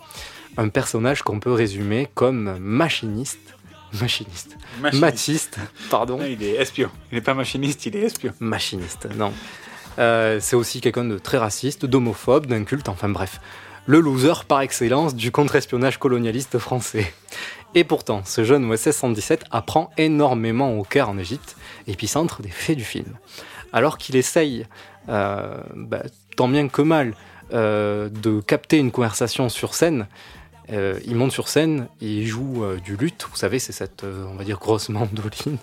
Un 0.58 0.70
personnage 0.70 1.22
qu'on 1.22 1.40
peut 1.40 1.54
résumer 1.54 2.08
comme 2.14 2.58
machiniste. 2.60 3.56
Machiniste. 4.00 4.58
Machiniste. 4.80 5.02
Machiste, 5.02 5.60
pardon. 5.90 6.18
Non, 6.18 6.26
il 6.26 6.42
est 6.44 6.56
espion. 6.56 6.90
Il 7.12 7.16
n'est 7.16 7.22
pas 7.22 7.34
machiniste, 7.34 7.86
il 7.86 7.96
est 7.96 8.02
espion. 8.02 8.34
Machiniste, 8.40 9.08
non. 9.16 9.34
Euh, 10.00 10.40
c'est 10.42 10.56
aussi 10.56 10.82
quelqu'un 10.82 11.04
de 11.04 11.18
très 11.18 11.38
raciste, 11.38 11.86
d'homophobe, 11.86 12.46
d'inculte, 12.46 12.90
enfin 12.90 13.10
bref. 13.10 13.42
Le 13.86 14.00
loser 14.00 14.46
par 14.48 14.62
excellence 14.62 15.16
du 15.16 15.32
contre-espionnage 15.32 15.98
colonialiste 15.98 16.60
français. 16.60 17.12
Et 17.74 17.84
pourtant, 17.84 18.22
ce 18.26 18.44
jeune 18.44 18.70
OSS 18.72 18.92
117 18.92 19.46
apprend 19.52 19.90
énormément 19.98 20.78
au 20.78 20.84
Caire 20.84 21.10
en 21.10 21.18
Égypte, 21.18 21.56
épicentre 21.88 22.42
des 22.42 22.50
faits 22.50 22.78
du 22.78 22.84
film. 22.84 23.18
Alors 23.74 23.98
qu'il 23.98 24.16
essaye, 24.16 24.66
euh, 25.10 25.58
bah, 25.76 26.04
tant 26.36 26.48
bien 26.48 26.68
que 26.68 26.82
mal, 26.82 27.14
euh, 27.54 28.10
de 28.10 28.40
capter 28.42 28.78
une 28.78 28.92
conversation 28.92 29.50
sur 29.50 29.74
scène, 29.74 30.08
Euh, 30.70 31.00
il 31.06 31.16
monte 31.16 31.32
sur 31.32 31.48
scène 31.48 31.88
et 32.02 32.08
il 32.08 32.28
joue 32.28 32.64
euh, 32.64 32.78
du 32.78 32.96
luth. 32.96 33.28
Vous 33.30 33.38
savez, 33.38 33.60
c'est 33.60 33.72
cette, 33.72 34.04
euh, 34.04 34.26
on 34.30 34.36
va 34.36 34.44
dire, 34.44 34.60
grosse 34.60 34.90
mandoline. 34.90 35.58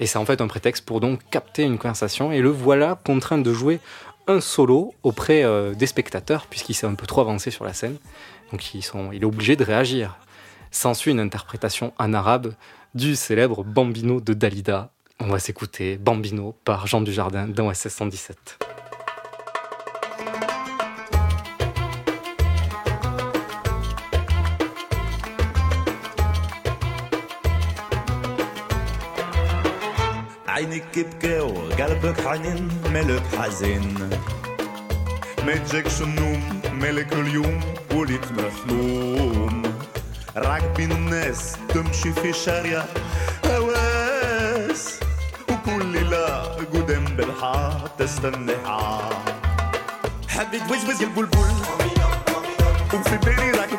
Et 0.00 0.06
c'est 0.06 0.18
en 0.18 0.24
fait 0.24 0.40
un 0.40 0.46
prétexte 0.46 0.84
pour 0.84 1.00
donc 1.00 1.20
capter 1.30 1.62
une 1.62 1.78
conversation. 1.78 2.32
Et 2.32 2.40
le 2.40 2.48
voilà 2.50 2.98
contraint 3.04 3.38
de 3.38 3.52
jouer 3.52 3.80
un 4.26 4.40
solo 4.40 4.94
auprès 5.02 5.44
des 5.74 5.86
spectateurs, 5.86 6.46
puisqu'il 6.46 6.74
s'est 6.74 6.86
un 6.86 6.94
peu 6.94 7.06
trop 7.06 7.20
avancé 7.20 7.50
sur 7.50 7.64
la 7.64 7.72
scène. 7.72 7.96
Donc 8.52 8.74
ils 8.74 8.82
sont, 8.82 9.10
il 9.12 9.22
est 9.22 9.26
obligé 9.26 9.56
de 9.56 9.64
réagir. 9.64 10.16
S'ensuit 10.70 11.10
une 11.10 11.20
interprétation 11.20 11.92
en 11.98 12.14
arabe 12.14 12.54
du 12.94 13.16
célèbre 13.16 13.64
Bambino 13.64 14.20
de 14.20 14.32
Dalida. 14.32 14.90
On 15.20 15.26
va 15.26 15.38
s'écouter 15.38 15.98
Bambino 15.98 16.54
par 16.64 16.86
Jean 16.86 17.00
Dujardin 17.00 17.46
dans 17.48 17.72
SS 17.72 17.94
117. 17.94 18.58
عينك 30.96 31.06
بكى 31.14 31.40
وقلبك 31.40 32.20
حنين 32.28 32.68
ملك 32.92 33.22
حزين 33.38 34.10
ما 35.46 35.52
يجيكش 35.52 36.02
النوم 36.02 36.60
مالك 36.72 37.12
اليوم 37.12 37.60
وليت 37.94 38.32
مخلوم 38.32 39.62
راكبين 40.36 40.92
الناس 40.92 41.56
تمشي 41.68 42.12
في 42.12 42.32
شارع 42.32 42.84
هواس 43.46 45.00
وكل 45.50 45.86
ليلة 45.86 46.42
قدام 46.74 47.04
بالحار 47.04 47.90
تستنى 47.98 48.52
حار 48.66 49.16
حبيت 50.28 50.62
وزوز 50.62 51.02
يا 51.02 51.06
البلبل 51.06 51.38
وفي 52.94 53.16
بالي 53.16 53.50
راك 53.50 53.70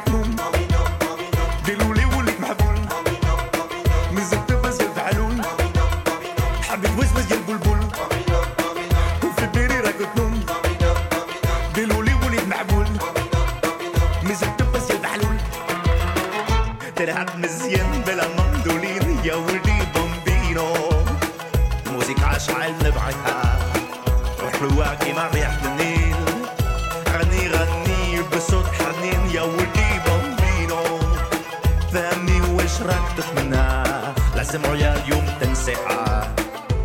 اليوم 35.72 35.72
تنسيها 35.72 36.34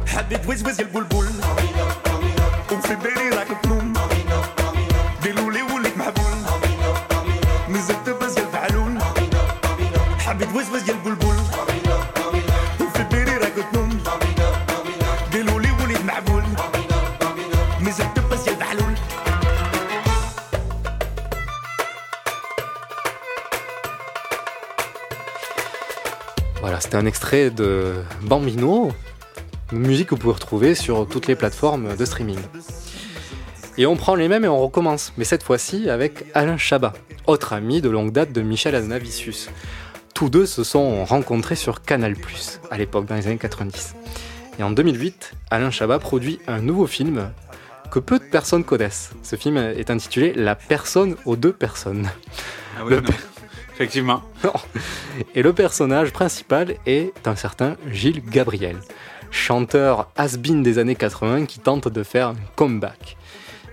حبيت 0.08 0.50
وزوز 0.50 0.80
يا 0.80 0.86
البلبل 0.86 1.07
extrait 27.29 27.51
de 27.51 27.93
Bambino, 28.23 28.91
une 29.73 29.81
musique 29.81 30.09
que 30.09 30.15
vous 30.15 30.21
pouvez 30.21 30.33
retrouver 30.33 30.75
sur 30.75 31.07
toutes 31.07 31.27
les 31.27 31.35
plateformes 31.35 31.95
de 31.95 32.05
streaming. 32.07 32.39
Et 33.77 33.85
on 33.85 33.97
prend 33.97 34.15
les 34.15 34.29
mêmes 34.29 34.47
et 34.47 34.49
on 34.49 34.59
recommence, 34.59 35.13
mais 35.19 35.25
cette 35.25 35.43
fois-ci 35.43 35.91
avec 35.91 36.25
Alain 36.33 36.57
Chabat, 36.57 36.95
autre 37.27 37.53
ami 37.53 37.83
de 37.83 37.91
longue 37.91 38.13
date 38.13 38.33
de 38.33 38.41
Michel 38.41 38.75
Azanavicius. 38.75 39.51
Tous 40.15 40.31
deux 40.31 40.47
se 40.47 40.65
sont 40.65 41.05
rencontrés 41.05 41.55
sur 41.55 41.83
Canal+, 41.83 42.15
à 42.71 42.79
l'époque, 42.79 43.05
dans 43.05 43.17
les 43.17 43.27
années 43.27 43.37
90. 43.37 43.95
Et 44.59 44.63
en 44.63 44.71
2008, 44.71 45.35
Alain 45.51 45.71
Chabat 45.71 45.99
produit 45.99 46.39
un 46.47 46.63
nouveau 46.63 46.87
film 46.87 47.31
que 47.91 47.99
peu 47.99 48.19
de 48.19 48.25
personnes 48.25 48.65
connaissent. 48.65 49.11
Ce 49.23 49.37
film 49.37 49.59
est 49.59 49.91
intitulé 49.91 50.33
La 50.33 50.55
personne 50.55 51.15
aux 51.27 51.37
deux 51.37 51.53
personnes. 51.53 52.09
Ah 52.79 52.85
oui, 52.87 52.95
Le. 52.95 53.03
Effectivement. 53.79 54.23
Et 55.37 55.43
le 55.43 55.53
personnage 55.53 56.11
principal 56.11 56.75
est 56.85 57.13
un 57.29 57.37
certain 57.37 57.77
Gilles 57.93 58.25
Gabriel, 58.29 58.77
chanteur 59.31 60.11
has-been 60.17 60.65
des 60.65 60.79
années 60.79 60.97
80 60.97 61.47
qui 61.47 61.61
tente 61.61 61.87
de 61.87 62.03
faire 62.03 62.27
un 62.27 62.37
comeback. 62.57 63.17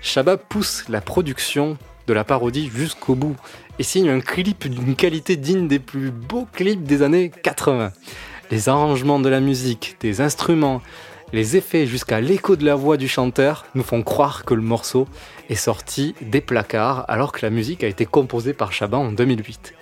Chabat 0.01 0.37
pousse 0.37 0.85
la 0.89 1.01
production 1.01 1.79
de 2.05 2.13
la 2.13 2.23
parodie 2.23 2.69
jusqu'au 2.71 3.15
bout 3.15 3.35
et 3.79 3.83
signe 3.83 4.09
un 4.09 4.19
clip 4.19 4.67
d'une 4.67 4.95
qualité 4.95 5.37
digne 5.37 5.67
des 5.67 5.79
plus 5.79 6.11
beaux 6.11 6.47
clips 6.53 6.83
des 6.83 7.01
années 7.01 7.31
80. 7.41 7.91
Les 8.51 8.69
arrangements 8.69 9.19
de 9.19 9.29
la 9.29 9.39
musique, 9.39 9.97
des 10.01 10.21
instruments, 10.21 10.83
les 11.33 11.57
effets 11.57 11.87
jusqu'à 11.87 12.21
l'écho 12.21 12.55
de 12.55 12.63
la 12.63 12.75
voix 12.75 12.97
du 12.97 13.07
chanteur 13.07 13.65
nous 13.73 13.81
font 13.81 14.03
croire 14.03 14.45
que 14.45 14.53
le 14.53 14.61
morceau 14.61 15.07
est 15.49 15.55
sorti 15.55 16.15
des 16.21 16.41
placards 16.41 17.05
alors 17.09 17.31
que 17.31 17.45
la 17.45 17.49
musique 17.49 17.83
a 17.83 17.87
été 17.87 18.05
composée 18.05 18.53
par 18.53 18.71
Chabat 18.71 18.97
en 18.97 19.11
2008. 19.11 19.73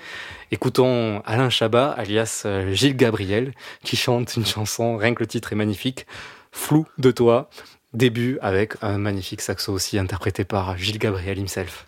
Écoutons 0.51 1.21
Alain 1.25 1.49
Chabat, 1.49 1.91
alias 1.91 2.43
euh, 2.45 2.73
Gilles 2.73 2.95
Gabriel, 2.95 3.53
qui 3.83 3.95
chante 3.95 4.35
une 4.35 4.45
chanson, 4.45 4.97
rien 4.97 5.13
que 5.13 5.21
le 5.21 5.27
titre 5.27 5.53
est 5.53 5.55
magnifique, 5.55 6.05
Flou 6.51 6.85
de 6.99 7.09
toi, 7.09 7.49
début 7.93 8.37
avec 8.41 8.73
un 8.81 8.97
magnifique 8.97 9.41
saxo 9.41 9.73
aussi 9.73 9.97
interprété 9.97 10.43
par 10.43 10.77
Gilles 10.77 10.99
Gabriel 10.99 11.39
himself. 11.39 11.87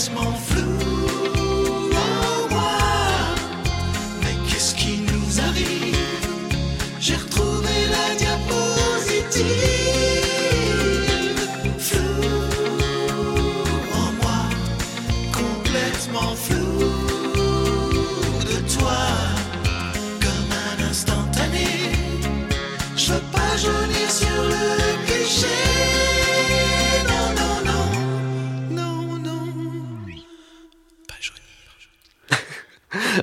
Complètement 0.00 0.32
flou 0.32 0.39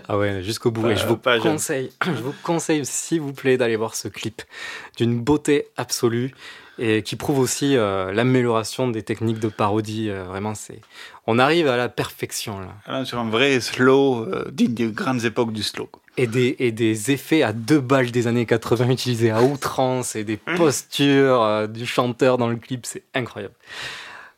Ah 0.07 0.17
ouais, 0.17 0.41
jusqu'au 0.41 0.71
bout. 0.71 0.81
Pas- 0.83 0.91
et 0.91 0.95
je 0.95 1.05
vous 1.05 1.19
jeune. 1.23 1.41
conseille, 1.41 1.91
je 2.05 2.11
vous 2.21 2.33
conseille 2.43 2.85
s'il 2.85 3.21
vous 3.21 3.33
plaît 3.33 3.57
d'aller 3.57 3.75
voir 3.75 3.95
ce 3.95 4.07
clip 4.07 4.41
d'une 4.97 5.19
beauté 5.19 5.67
absolue 5.77 6.33
et 6.79 7.01
qui 7.01 7.15
prouve 7.15 7.39
aussi 7.39 7.75
euh, 7.75 8.11
l'amélioration 8.13 8.87
des 8.87 9.01
techniques 9.03 9.39
de 9.39 9.47
parodie. 9.47 10.09
euh, 10.09 10.23
vraiment, 10.25 10.53
c'est, 10.53 10.79
on 11.25 11.39
arrive 11.39 11.67
à 11.67 11.75
la 11.75 11.89
perfection 11.89 12.59
là. 12.59 12.67
Alors, 12.85 13.05
sur 13.05 13.17
un 13.19 13.29
vrai 13.29 13.59
slow, 13.59 14.25
euh, 14.25 14.45
digne 14.51 14.73
des 14.75 14.87
grandes 14.91 15.25
époques 15.25 15.51
du 15.53 15.63
slow. 15.63 15.89
Et 16.19 16.25
des, 16.27 16.55
et 16.59 16.71
des 16.71 17.11
effets 17.11 17.43
à 17.43 17.51
deux 17.53 17.79
balles 17.79 18.09
des 18.11 18.25
années 18.27 18.45
80 18.47 18.89
utilisés 18.89 19.29
à 19.31 19.41
outrance 19.43 20.15
et 20.15 20.23
des 20.23 20.37
postures 20.37 21.41
euh, 21.43 21.67
du 21.67 21.85
chanteur 21.85 22.37
dans 22.37 22.47
le 22.47 22.55
clip, 22.55 22.85
c'est 22.85 23.03
incroyable. 23.13 23.53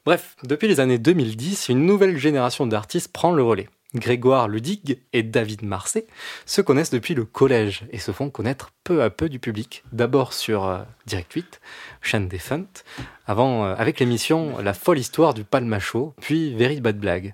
Bref, 0.05 0.35
depuis 0.43 0.67
les 0.67 0.79
années 0.79 0.97
2010, 0.97 1.69
une 1.69 1.85
nouvelle 1.85 2.17
génération 2.17 2.65
d'artistes 2.67 3.11
prend 3.11 3.31
le 3.31 3.43
relais. 3.43 3.67
Grégoire 3.95 4.47
Ludig 4.47 4.99
et 5.13 5.23
David 5.23 5.63
Marseille 5.63 6.05
se 6.45 6.61
connaissent 6.61 6.91
depuis 6.91 7.15
le 7.15 7.25
collège 7.25 7.85
et 7.91 7.97
se 7.97 8.11
font 8.11 8.29
connaître 8.29 8.71
peu 8.83 9.01
à 9.01 9.09
peu 9.09 9.29
du 9.29 9.39
public. 9.39 9.83
D'abord 9.91 10.33
sur 10.33 10.65
euh, 10.65 10.83
Direct 11.07 11.33
8, 11.33 11.61
chaîne 12.01 12.27
défunte, 12.27 12.85
avant 13.25 13.65
euh, 13.65 13.75
avec 13.77 13.99
l'émission 13.99 14.59
La 14.59 14.75
folle 14.75 14.99
histoire 14.99 15.33
du 15.33 15.43
Palmacho, 15.43 16.13
puis 16.21 16.53
Very 16.53 16.81
Bad 16.81 16.99
Blague. 16.99 17.33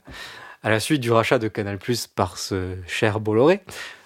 À 0.63 0.69
la 0.69 0.79
suite 0.79 1.01
du 1.01 1.11
rachat 1.11 1.39
de 1.39 1.49
Canal+ 1.49 1.77
par 2.15 2.37
ce 2.37 2.75
cher 2.87 3.19
Bolloré, 3.19 3.61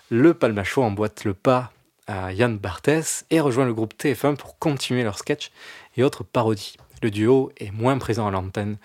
le 0.10 0.34
Palmacho 0.34 0.82
emboîte 0.82 1.26
le 1.26 1.36
pas 1.36 1.72
à 2.08 2.34
Yann 2.34 2.58
Barthès 2.58 3.26
et 3.30 3.39
rejoint 3.39 3.66
le 3.66 3.76
groupe 3.76 3.93
TF1 3.93 4.36
pour 4.36 4.58
continuer 4.58 5.04
leurs 5.04 5.20
sketchs 5.20 5.52
et 5.95 6.04
autres 6.04 6.24
parodies. 6.24 6.78
Le 7.04 7.12
duo 7.12 7.52
est 7.58 7.72
moins 7.72 7.97
présent 8.00 8.28
à 8.28 8.32
l'antenne, 8.32 8.78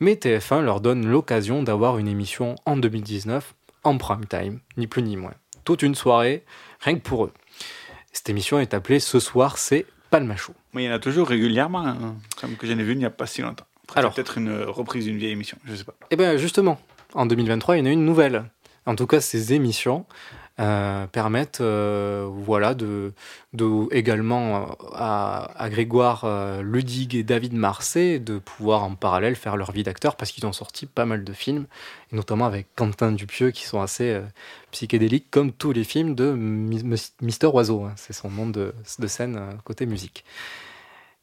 mais 0.00 0.14
TF1 0.14 0.62
leur 0.62 0.80
donne 0.80 1.06
l'occasion 1.06 1.62
d'avoir 1.62 1.98
une 1.98 2.08
émission 2.08 2.54
en 2.66 2.76
2019 2.76 3.54
en 3.84 3.98
prime 3.98 4.26
time, 4.26 4.60
ni 4.76 4.86
plus 4.86 5.02
ni 5.02 5.16
moins. 5.16 5.34
Toute 5.64 5.82
une 5.82 5.94
soirée, 5.94 6.44
rien 6.80 6.94
que 6.94 7.02
pour 7.02 7.24
eux. 7.24 7.32
Cette 8.12 8.28
émission 8.30 8.58
est 8.58 8.74
appelée 8.74 9.00
Ce 9.00 9.20
soir, 9.20 9.58
c'est 9.58 9.86
Palmacho. 10.10 10.54
Mais 10.72 10.84
il 10.84 10.86
y 10.86 10.90
en 10.90 10.94
a 10.94 10.98
toujours 10.98 11.28
régulièrement, 11.28 11.86
hein, 11.86 12.16
comme 12.40 12.56
que 12.56 12.66
j'en 12.66 12.78
ai 12.78 12.82
vu 12.82 12.92
il 12.92 12.98
n'y 12.98 13.04
a 13.04 13.10
pas 13.10 13.26
si 13.26 13.42
longtemps. 13.42 13.66
Alors. 13.94 14.14
peut-être 14.14 14.38
une 14.38 14.62
reprise 14.64 15.06
d'une 15.06 15.16
vieille 15.16 15.32
émission, 15.32 15.56
je 15.64 15.74
sais 15.74 15.84
pas. 15.84 15.94
Eh 16.10 16.16
bien 16.16 16.36
justement, 16.36 16.78
en 17.14 17.26
2023, 17.26 17.76
il 17.76 17.80
y 17.80 17.82
en 17.82 17.86
a 17.86 17.92
une 17.92 18.04
nouvelle. 18.04 18.44
En 18.86 18.94
tout 18.96 19.06
cas, 19.06 19.20
ces 19.20 19.52
émissions 19.52 20.06
euh, 20.60 21.06
permettent 21.06 21.60
euh, 21.60 22.28
voilà, 22.30 22.74
de, 22.74 23.12
également 23.92 24.56
euh, 24.56 24.66
à, 24.94 25.68
Grégoire 25.70 26.26
Ludig 26.62 27.14
et 27.14 27.22
David 27.22 27.52
Marseille 27.54 28.20
de 28.20 28.38
pouvoir 28.38 28.82
en 28.84 28.94
parallèle 28.94 29.36
faire 29.36 29.56
leur 29.56 29.72
vie 29.72 29.82
d'acteur 29.82 30.16
parce 30.16 30.32
qu'ils 30.32 30.46
ont 30.46 30.52
sorti 30.52 30.86
pas 30.86 31.04
mal 31.04 31.24
de 31.24 31.32
films, 31.32 31.66
et 32.12 32.16
notamment 32.16 32.46
avec 32.46 32.66
Quentin 32.76 33.12
Dupieux 33.12 33.50
qui 33.50 33.64
sont 33.64 33.80
assez 33.80 34.20
psychédéliques 34.70 35.26
comme 35.30 35.52
tous 35.52 35.72
les 35.72 35.84
films 35.84 36.14
de 36.14 36.32
Mi- 36.32 36.82
Mi- 36.82 37.12
Mister 37.22 37.46
Oiseau. 37.48 37.84
hein. 37.84 37.92
C'est 37.96 38.12
son 38.12 38.30
nom 38.30 38.48
de, 38.48 38.74
scène 39.08 39.40
côté 39.64 39.86
musique. 39.86 40.24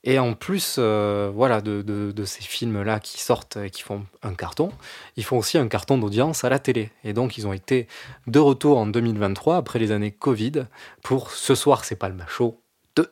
Et 0.08 0.20
en 0.20 0.34
plus, 0.34 0.76
euh, 0.78 1.32
voilà, 1.34 1.62
de, 1.62 2.14
ces 2.26 2.44
films-là 2.44 3.00
qui 3.00 3.20
sortent 3.20 3.58
et 3.58 3.72
qui 3.72 3.82
font 3.82 4.06
un 4.22 4.36
carton, 4.36 4.72
ils 5.18 5.26
font 5.26 5.38
aussi 5.40 5.58
un 5.58 5.68
carton 5.68 5.98
d'audience 5.98 6.44
à 6.44 6.50
la 6.50 6.60
télé. 6.60 6.92
Et 7.04 7.14
donc, 7.14 7.38
ils 7.40 7.48
ont 7.48 7.54
été 7.54 7.88
de 8.28 8.38
retour 8.38 8.78
en 8.78 8.86
2023, 8.86 9.58
après 9.58 9.80
les 9.80 9.92
années 9.92 10.12
Covid, 10.12 10.68
pour 11.02 11.32
Ce 11.32 11.56
soir, 11.56 11.84
c'est 11.84 11.96
pas 11.96 12.08
le 12.08 12.14
macho 12.14 12.62
2. 12.96 13.12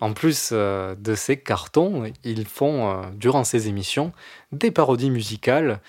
En 0.00 0.12
plus 0.12 0.50
euh, 0.50 0.96
de 0.96 1.14
ces 1.14 1.40
cartons, 1.40 2.12
ils 2.24 2.46
font, 2.46 2.90
euh, 2.90 3.02
durant 3.14 3.44
ces 3.44 3.68
émissions, 3.68 4.12
des 4.50 4.72
parodies 4.72 5.10
musicales 5.10 5.80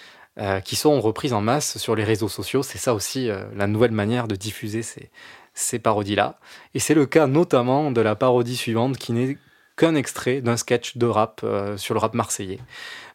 qui 0.66 0.76
sont 0.76 0.99
reprises 0.99 1.32
en 1.32 1.41
masse 1.41 1.78
sur 1.78 1.95
les 1.95 2.03
réseaux 2.03 2.28
sociaux. 2.28 2.64
C'est 2.64 2.80
ça 2.80 2.95
aussi 2.95 3.30
la 3.55 3.68
nouvelle 3.68 3.91
manière 3.91 4.28
de 4.28 4.36
diffuser 4.36 4.82
ces, 4.82 5.11
ces 5.53 5.78
parodies-là. 5.78 6.39
Et 6.74 6.80
c'est 6.80 6.95
le 6.95 7.05
cas 7.05 7.28
notamment 7.28 7.91
de 7.91 8.01
la 8.01 8.16
parodie 8.16 8.57
suivante 8.57 8.97
qui 8.97 9.14
n'est 9.14 9.38
qu'un 9.76 9.95
extrait 9.95 10.41
d'un 10.41 10.57
sketch 10.57 10.97
de 10.97 11.05
rap 11.05 11.41
euh, 11.43 11.78
sur 11.78 11.93
le 11.93 11.99
rap 11.99 12.13
marseillais. 12.13 12.59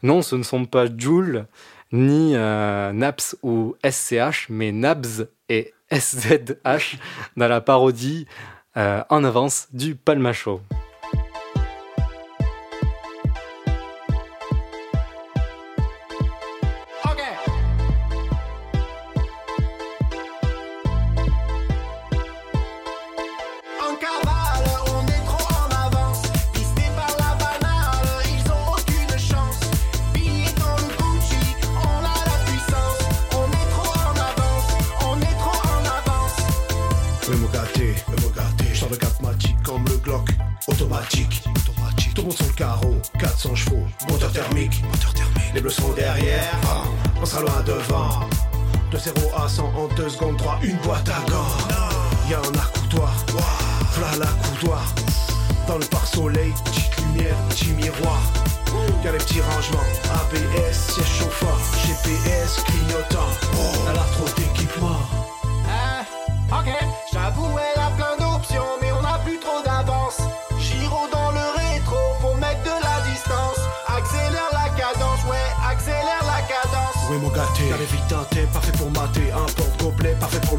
Non, 0.03 0.23
ce 0.23 0.37
ne 0.37 0.43
sont 0.43 0.65
pas 0.65 0.87
Joule, 0.97 1.47
ni 1.93 2.35
euh, 2.35 2.93
Naps 2.93 3.37
ou 3.43 3.77
SCH, 3.89 4.49
mais 4.49 4.73
Nabs 4.73 5.29
et 5.49 5.73
SZH 5.91 6.97
dans 7.37 7.49
la 7.49 7.61
parodie 7.61 8.27
euh, 8.77 9.03
en 9.09 9.25
avance 9.25 9.69
du 9.73 9.95
Palmacho. 9.95 10.61
En 10.71 10.88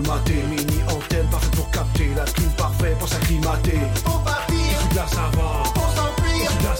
le 0.01 0.47
Mini 0.47 0.81
antenne 0.87 1.27
parfaite 1.29 1.55
pour 1.55 1.69
capter 1.71 2.09
La 2.15 2.23
clim 2.25 2.49
parfaite 2.51 2.97
pour 2.99 3.07
s'acclimater. 3.07 3.79
Faut 4.05 4.19
partir. 4.19 4.55
Je 4.55 4.87
suis 4.87 4.95
la 4.95 5.07
savane 5.07 5.73
Pour 5.73 5.89
s'enfuir 5.95 6.35
Je 6.35 6.49
suis 6.49 6.57
de 6.57 6.63
la 6.63 6.75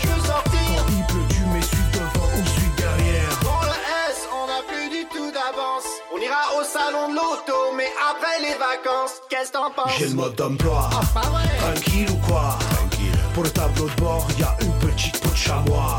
Je 0.00 0.08
veux 0.08 0.26
sortir. 0.26 0.68
Quand 0.76 0.92
il 0.92 1.06
tu 1.06 1.66
suis 1.66 1.84
devant 1.92 2.28
ou 2.36 2.46
suis 2.46 2.70
derrière. 2.76 3.38
Dans 3.42 3.62
le 3.62 3.76
S 4.10 4.28
on 4.32 4.46
n'a 4.46 4.62
plus 4.66 4.88
du 4.90 5.04
tout 5.08 5.30
d'avance. 5.30 5.86
On 6.14 6.18
ira 6.18 6.42
au 6.58 6.64
salon 6.64 7.08
de 7.10 7.14
l'auto 7.14 7.74
mais 7.76 7.90
après 8.10 8.40
les 8.42 8.56
vacances 8.58 9.20
Qu'est-ce 9.28 9.52
t'en 9.52 9.70
penses? 9.70 9.92
J'ai 9.98 10.08
le 10.08 10.14
mode 10.14 10.34
d'emploi. 10.34 10.90
Ah, 10.92 11.20
Tranquille 11.60 12.10
ou 12.10 12.26
quoi? 12.26 12.58
Tranquille. 12.74 13.18
Pour 13.34 13.44
le 13.44 13.50
tableau 13.50 13.88
de 13.88 14.00
bord 14.00 14.26
y 14.38 14.42
a 14.42 14.56
une 14.62 14.72
petite 14.88 15.20
peau 15.20 15.30
de 15.30 15.36
chamois. 15.36 15.96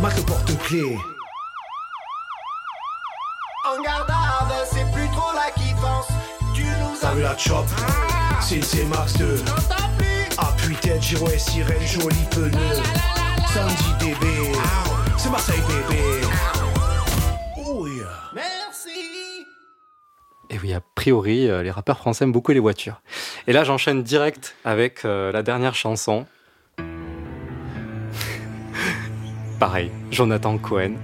Marque 0.00 0.24
porte-clés. 0.24 0.96
Plus 4.92 5.08
trop 5.08 5.32
la 5.34 5.50
kiffance. 5.52 6.08
Tu 6.54 6.62
nous 6.62 6.96
T'as 7.00 7.08
as 7.10 7.14
vu 7.14 7.22
la 7.22 7.36
chop 7.36 7.66
C'est 8.40 8.56
une 8.56 8.62
C-Max 8.62 9.14
2. 9.18 9.42
Appui 10.38 10.76
tête, 10.76 11.02
giro 11.02 11.28
et 11.28 11.38
sirène, 11.38 11.86
joli 11.86 12.24
pneu. 12.30 12.50
Sandy 13.52 13.92
bébé. 13.98 14.52
C'est 15.16 15.30
Marseille 15.30 15.60
bébé. 15.60 16.02
Oh 17.56 17.86
yeah. 17.86 18.04
Merci 18.34 19.46
Et 20.50 20.58
oui, 20.62 20.72
a 20.74 20.80
priori, 20.94 21.48
euh, 21.48 21.62
les 21.62 21.70
rappeurs 21.70 21.98
français 21.98 22.24
aiment 22.24 22.32
beaucoup 22.32 22.52
les 22.52 22.60
voitures. 22.60 23.00
Et 23.46 23.52
là, 23.52 23.64
j'enchaîne 23.64 24.02
direct 24.02 24.54
avec 24.64 25.04
euh, 25.04 25.32
la 25.32 25.42
dernière 25.42 25.74
chanson. 25.74 26.26
Pareil, 29.58 29.90
Jonathan 30.10 30.58
Cohen. 30.58 30.94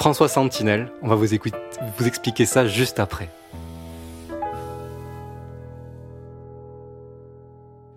François 0.00 0.28
Sentinelle, 0.28 0.90
on 1.02 1.08
va 1.08 1.14
vous, 1.14 1.34
écouter, 1.34 1.58
vous 1.98 2.06
expliquer 2.06 2.46
ça 2.46 2.66
juste 2.66 2.98
après. 2.98 3.28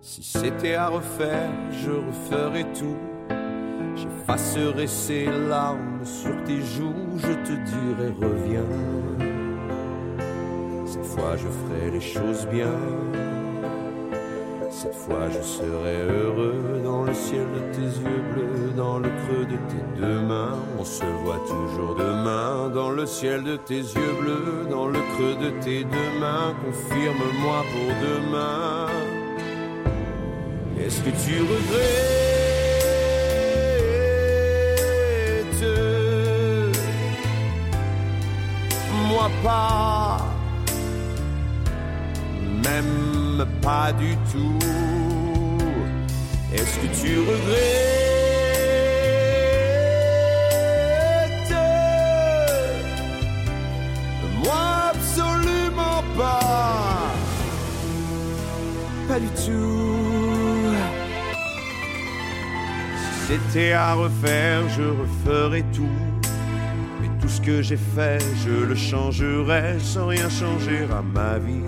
Si 0.02 0.22
c'était 0.22 0.74
à 0.74 0.88
refaire, 0.88 1.48
je 1.72 1.92
referais 1.92 2.66
tout. 2.78 2.98
J'effacerais 3.96 4.86
ces 4.86 5.24
larmes 5.24 6.04
sur 6.04 6.44
tes 6.44 6.60
joues, 6.60 7.16
je 7.16 7.32
te 7.42 7.52
dirais 7.52 8.12
reviens. 8.20 8.68
Cette 10.84 11.06
fois 11.06 11.38
je 11.38 11.48
ferai 11.48 11.90
les 11.90 12.02
choses 12.02 12.46
bien. 12.48 12.68
Cette 14.76 14.94
fois 14.96 15.30
je 15.30 15.40
serai 15.40 16.02
heureux 16.02 16.82
dans 16.84 17.04
le 17.04 17.14
ciel 17.14 17.46
de 17.54 17.60
tes 17.72 17.90
yeux 18.02 18.22
bleus, 18.32 18.72
dans 18.76 18.98
le 18.98 19.08
creux 19.08 19.46
de 19.46 19.56
tes 19.70 20.00
deux 20.00 20.20
mains. 20.20 20.58
On 20.78 20.84
se 20.84 21.04
voit 21.22 21.40
toujours 21.46 21.94
demain 21.94 22.70
dans 22.74 22.90
le 22.90 23.06
ciel 23.06 23.44
de 23.44 23.54
tes 23.56 23.78
yeux 23.78 24.14
bleus, 24.20 24.66
dans 24.68 24.88
le 24.88 24.98
creux 25.14 25.36
de 25.36 25.50
tes 25.62 25.84
deux 25.84 26.12
mains. 26.20 26.54
Confirme-moi 26.64 27.64
pour 27.72 27.90
demain. 28.08 28.88
Est-ce 30.84 31.00
que 31.02 31.10
tu 31.24 31.40
regrettes? 31.40 32.24
Moi 39.08 39.30
pas, 39.44 40.03
pas 43.62 43.92
du 43.92 44.16
tout. 44.30 44.58
Est-ce 46.52 46.78
que 46.78 46.86
tu 47.00 47.18
regrettes? 47.18 48.04
Moi 54.44 54.66
absolument 54.92 56.02
pas, 56.16 57.12
pas 59.08 59.18
du 59.18 59.28
tout. 59.28 60.72
Si 62.96 63.32
c'était 63.32 63.72
à 63.72 63.94
refaire, 63.94 64.68
je 64.68 64.82
referais 64.82 65.64
tout. 65.74 65.98
Mais 67.00 67.08
tout 67.20 67.28
ce 67.28 67.40
que 67.40 67.62
j'ai 67.62 67.76
fait, 67.76 68.22
je 68.44 68.64
le 68.64 68.74
changerais 68.74 69.78
sans 69.80 70.06
rien 70.06 70.28
changer 70.28 70.86
à 70.92 71.02
ma 71.02 71.38
vie. 71.38 71.62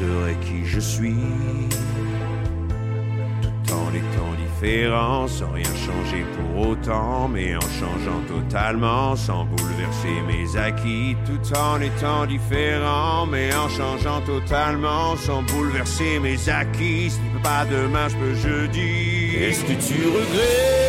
Je 0.00 0.04
resterai 0.04 0.36
qui 0.42 0.64
je 0.64 0.80
suis, 0.80 1.14
tout 3.42 3.72
en 3.74 3.92
étant 3.92 4.32
différent, 4.36 5.26
sans 5.26 5.50
rien 5.50 5.64
changer 5.64 6.24
pour 6.36 6.68
autant, 6.68 7.28
mais 7.28 7.56
en 7.56 7.60
changeant 7.60 8.20
totalement, 8.28 9.16
sans 9.16 9.44
bouleverser 9.44 10.20
mes 10.28 10.56
acquis, 10.56 11.16
tout 11.26 11.56
en 11.56 11.80
étant 11.80 12.26
différent, 12.26 13.26
mais 13.26 13.52
en 13.54 13.68
changeant 13.68 14.20
totalement, 14.20 15.16
sans 15.16 15.42
bouleverser 15.42 16.20
mes 16.20 16.48
acquis. 16.48 17.10
Si 17.10 17.18
peux 17.32 17.42
pas 17.42 17.64
demain, 17.64 18.08
je 18.08 18.16
peux 18.16 18.34
jeudi. 18.34 19.36
Est-ce 19.36 19.62
que 19.62 19.72
tu 19.72 20.06
regrettes 20.06 20.88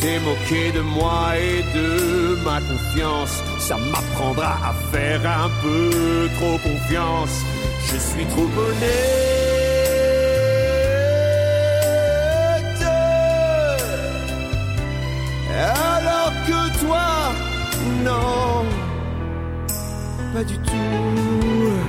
T'es 0.00 0.18
moqué 0.20 0.72
de 0.72 0.80
moi 0.80 1.36
et 1.36 1.62
de 1.76 2.36
ma 2.42 2.58
confiance. 2.60 3.42
Ça 3.58 3.76
m'apprendra 3.76 4.56
à 4.70 4.72
faire 4.90 5.20
un 5.26 5.50
peu 5.62 6.28
trop 6.38 6.56
confiance. 6.58 7.44
Je 7.86 7.98
suis 7.98 8.24
trop 8.26 8.44
honnête. 8.44 9.30
Alors 15.52 16.32
que 16.46 16.78
toi, 16.80 17.34
non, 18.02 18.64
pas 20.32 20.44
du 20.44 20.56
tout. 20.56 21.80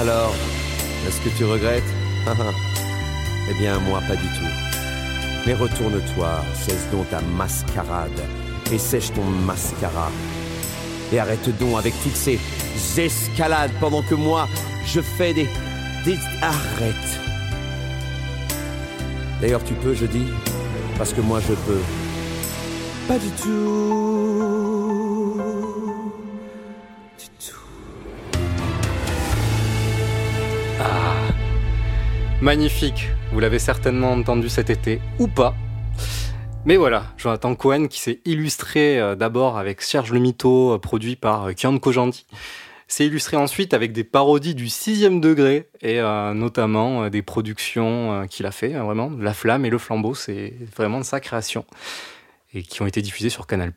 Alors, 0.00 0.34
est-ce 1.06 1.20
que 1.20 1.36
tu 1.36 1.44
regrettes? 1.44 1.84
Eh 3.50 3.54
bien, 3.54 3.80
moi, 3.80 4.00
pas 4.06 4.14
du 4.14 4.28
tout. 4.28 4.69
Mais 5.46 5.54
retourne-toi, 5.54 6.44
cesse 6.54 6.88
donc 6.92 7.08
ta 7.10 7.20
mascarade 7.36 8.20
et 8.72 8.78
sèche 8.78 9.12
ton 9.12 9.24
mascara. 9.24 10.10
Et 11.12 11.18
arrête 11.18 11.58
donc 11.58 11.78
avec 11.78 11.94
toutes 12.02 12.16
ces 12.16 12.38
escalades 12.98 13.72
pendant 13.80 14.02
que 14.02 14.14
moi, 14.14 14.46
je 14.86 15.00
fais 15.00 15.32
des... 15.34 15.48
des... 16.04 16.18
Arrête. 16.42 17.20
D'ailleurs, 19.40 19.64
tu 19.64 19.74
peux, 19.74 19.94
je 19.94 20.06
dis, 20.06 20.26
parce 20.98 21.12
que 21.12 21.20
moi, 21.20 21.40
je 21.40 21.54
peux. 21.54 21.80
Pas 23.08 23.18
du 23.18 23.30
tout. 23.30 24.20
Ah, 30.78 31.14
magnifique. 32.40 33.08
Vous 33.32 33.38
l'avez 33.38 33.60
certainement 33.60 34.10
entendu 34.10 34.48
cet 34.48 34.70
été, 34.70 35.00
ou 35.20 35.28
pas. 35.28 35.54
Mais 36.64 36.76
voilà, 36.76 37.04
Jonathan 37.16 37.54
Cohen 37.54 37.86
qui 37.86 38.00
s'est 38.00 38.18
illustré 38.24 38.98
euh, 38.98 39.14
d'abord 39.14 39.56
avec 39.56 39.82
Serge 39.82 40.12
le 40.12 40.18
Mito, 40.18 40.74
euh, 40.74 40.78
produit 40.78 41.14
par 41.14 41.46
euh, 41.46 41.52
Kian 41.52 41.78
Kojandi. 41.78 42.26
s'est 42.88 43.06
illustré 43.06 43.36
ensuite 43.36 43.72
avec 43.72 43.92
des 43.92 44.02
parodies 44.02 44.56
du 44.56 44.68
sixième 44.68 45.20
degré 45.20 45.68
et 45.80 46.00
notamment 46.34 47.08
des 47.08 47.22
productions 47.22 48.26
qu'il 48.28 48.46
a 48.46 48.50
fait, 48.50 48.74
hein, 48.74 48.82
vraiment. 48.82 49.12
La 49.16 49.32
Flamme 49.32 49.64
et 49.64 49.70
Le 49.70 49.78
Flambeau, 49.78 50.14
c'est 50.16 50.54
vraiment 50.76 50.98
de 50.98 51.04
sa 51.04 51.20
création. 51.20 51.64
Et 52.52 52.62
qui 52.62 52.82
ont 52.82 52.86
été 52.86 53.00
diffusées 53.00 53.30
sur 53.30 53.46
Canal+, 53.46 53.72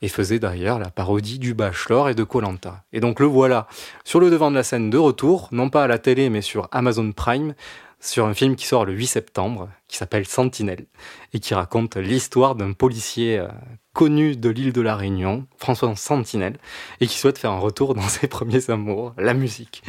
et 0.00 0.08
faisait 0.08 0.38
d'ailleurs 0.38 0.78
la 0.78 0.88
parodie 0.88 1.38
du 1.38 1.52
Bachelor 1.52 2.08
et 2.08 2.14
de 2.14 2.24
Colanta. 2.24 2.84
Et 2.94 3.00
donc 3.00 3.20
le 3.20 3.26
voilà 3.26 3.66
sur 4.04 4.18
le 4.18 4.30
devant 4.30 4.50
de 4.50 4.56
la 4.56 4.62
scène 4.62 4.88
de 4.88 4.96
retour, 4.98 5.48
non 5.52 5.68
pas 5.68 5.84
à 5.84 5.86
la 5.86 5.98
télé 5.98 6.30
mais 6.30 6.40
sur 6.40 6.68
Amazon 6.72 7.12
Prime, 7.12 7.54
sur 8.00 8.26
un 8.26 8.34
film 8.34 8.56
qui 8.56 8.66
sort 8.66 8.84
le 8.84 8.92
8 8.92 9.06
septembre, 9.06 9.68
qui 9.88 9.96
s'appelle 9.96 10.26
Sentinelle, 10.26 10.86
et 11.32 11.40
qui 11.40 11.54
raconte 11.54 11.96
l'histoire 11.96 12.54
d'un 12.54 12.72
policier 12.72 13.38
euh, 13.38 13.48
connu 13.92 14.36
de 14.36 14.48
l'île 14.48 14.72
de 14.72 14.80
la 14.80 14.94
Réunion, 14.94 15.46
François 15.56 15.94
Sentinelle, 15.96 16.56
et 17.00 17.08
qui 17.08 17.18
souhaite 17.18 17.38
faire 17.38 17.50
un 17.50 17.58
retour 17.58 17.94
dans 17.94 18.02
ses 18.08 18.28
premiers 18.28 18.70
amours, 18.70 19.12
la 19.18 19.34
musique. 19.34 19.82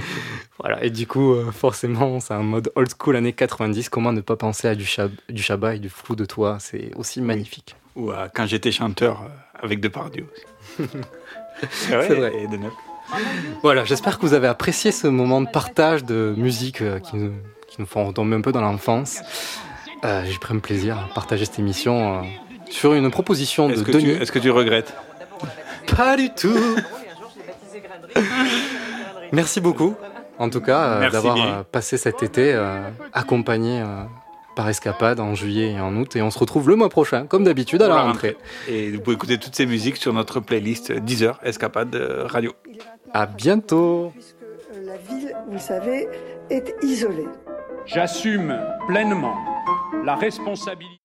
Voilà, 0.59 0.83
et 0.83 0.89
du 0.89 1.05
coup, 1.05 1.33
euh, 1.33 1.51
forcément, 1.51 2.19
c'est 2.19 2.33
un 2.33 2.41
mode 2.41 2.71
old 2.75 2.89
school 2.99 3.15
années 3.15 3.33
90, 3.33 3.89
comment 3.89 4.11
ne 4.11 4.21
pas 4.21 4.35
penser 4.35 4.67
à 4.67 4.75
du, 4.75 4.85
chab 4.85 5.11
du 5.29 5.43
Shabbat 5.43 5.75
et 5.75 5.79
du 5.79 5.89
flou 5.89 6.15
de 6.15 6.25
toi, 6.25 6.57
c'est 6.59 6.91
aussi 6.95 7.21
magnifique. 7.21 7.75
Ou 7.95 8.11
à 8.11 8.29
quand 8.29 8.47
j'étais 8.47 8.71
chanteur 8.71 9.21
euh, 9.21 9.27
avec 9.61 9.79
Depardieu 9.79 10.27
c'est 11.71 12.15
vrai. 12.15 12.33
Et 12.35 12.47
de. 12.47 12.57
Voilà, 13.61 13.85
j'espère 13.85 14.17
que 14.17 14.25
vous 14.25 14.33
avez 14.33 14.47
apprécié 14.47 14.91
ce 14.91 15.07
moment 15.07 15.41
de 15.41 15.49
partage 15.49 16.03
de 16.03 16.33
musique 16.37 16.81
euh, 16.81 16.99
qui, 16.99 17.17
nous, 17.17 17.33
qui 17.79 17.83
nous 17.83 17.87
font 17.87 18.05
retomber 18.05 18.35
un 18.35 18.41
peu 18.41 18.51
dans 18.51 18.61
l'enfance. 18.61 19.21
Euh, 20.03 20.23
J'ai 20.25 20.37
pris 20.37 20.53
un 20.53 20.59
plaisir 20.59 20.97
à 20.97 21.13
partager 21.13 21.45
cette 21.45 21.59
émission 21.59 22.19
euh, 22.19 22.21
sur 22.69 22.93
une 22.93 23.09
proposition 23.09 23.69
de 23.69 23.75
que, 23.81 23.91
Denis. 23.91 24.03
tu, 24.03 24.11
est-ce 24.21 24.31
que 24.33 24.39
tu 24.39 24.51
regrettes 24.51 24.93
Pas 25.95 26.17
du 26.17 26.29
tout. 26.29 26.57
Merci 29.31 29.61
beaucoup, 29.61 29.95
en 30.39 30.49
tout 30.49 30.61
cas, 30.61 30.83
euh, 30.83 31.09
d'avoir 31.09 31.37
euh, 31.37 31.63
passé 31.63 31.97
cet 31.97 32.21
été 32.23 32.53
euh, 32.53 32.81
accompagné 33.13 33.81
euh, 33.81 34.03
par 34.55 34.67
Escapade 34.67 35.19
en 35.21 35.33
juillet 35.35 35.71
et 35.73 35.79
en 35.79 35.95
août. 35.95 36.15
Et 36.15 36.21
on 36.21 36.31
se 36.31 36.39
retrouve 36.39 36.67
le 36.69 36.75
mois 36.75 36.89
prochain, 36.89 37.27
comme 37.27 37.43
d'habitude, 37.45 37.81
à 37.81 37.87
la 37.87 38.01
rentrée. 38.01 38.35
Et 38.67 38.91
vous 38.91 38.99
pouvez 38.99 39.15
écouter 39.15 39.37
toutes 39.37 39.55
ces 39.55 39.65
musiques 39.65 39.97
sur 39.97 40.11
notre 40.11 40.39
playlist 40.41 40.91
10 40.91 41.23
heures 41.23 41.39
Escapade 41.43 41.95
Radio. 42.25 42.51
À 43.13 43.25
bientôt. 43.25 44.11
La 44.85 44.97
ville, 44.97 45.33
vous 45.49 45.59
savez, 45.59 46.07
est 46.49 46.75
isolée. 46.81 47.27
J'assume 47.91 48.55
pleinement 48.87 49.33
la 50.05 50.13
responsabilité. 50.13 50.98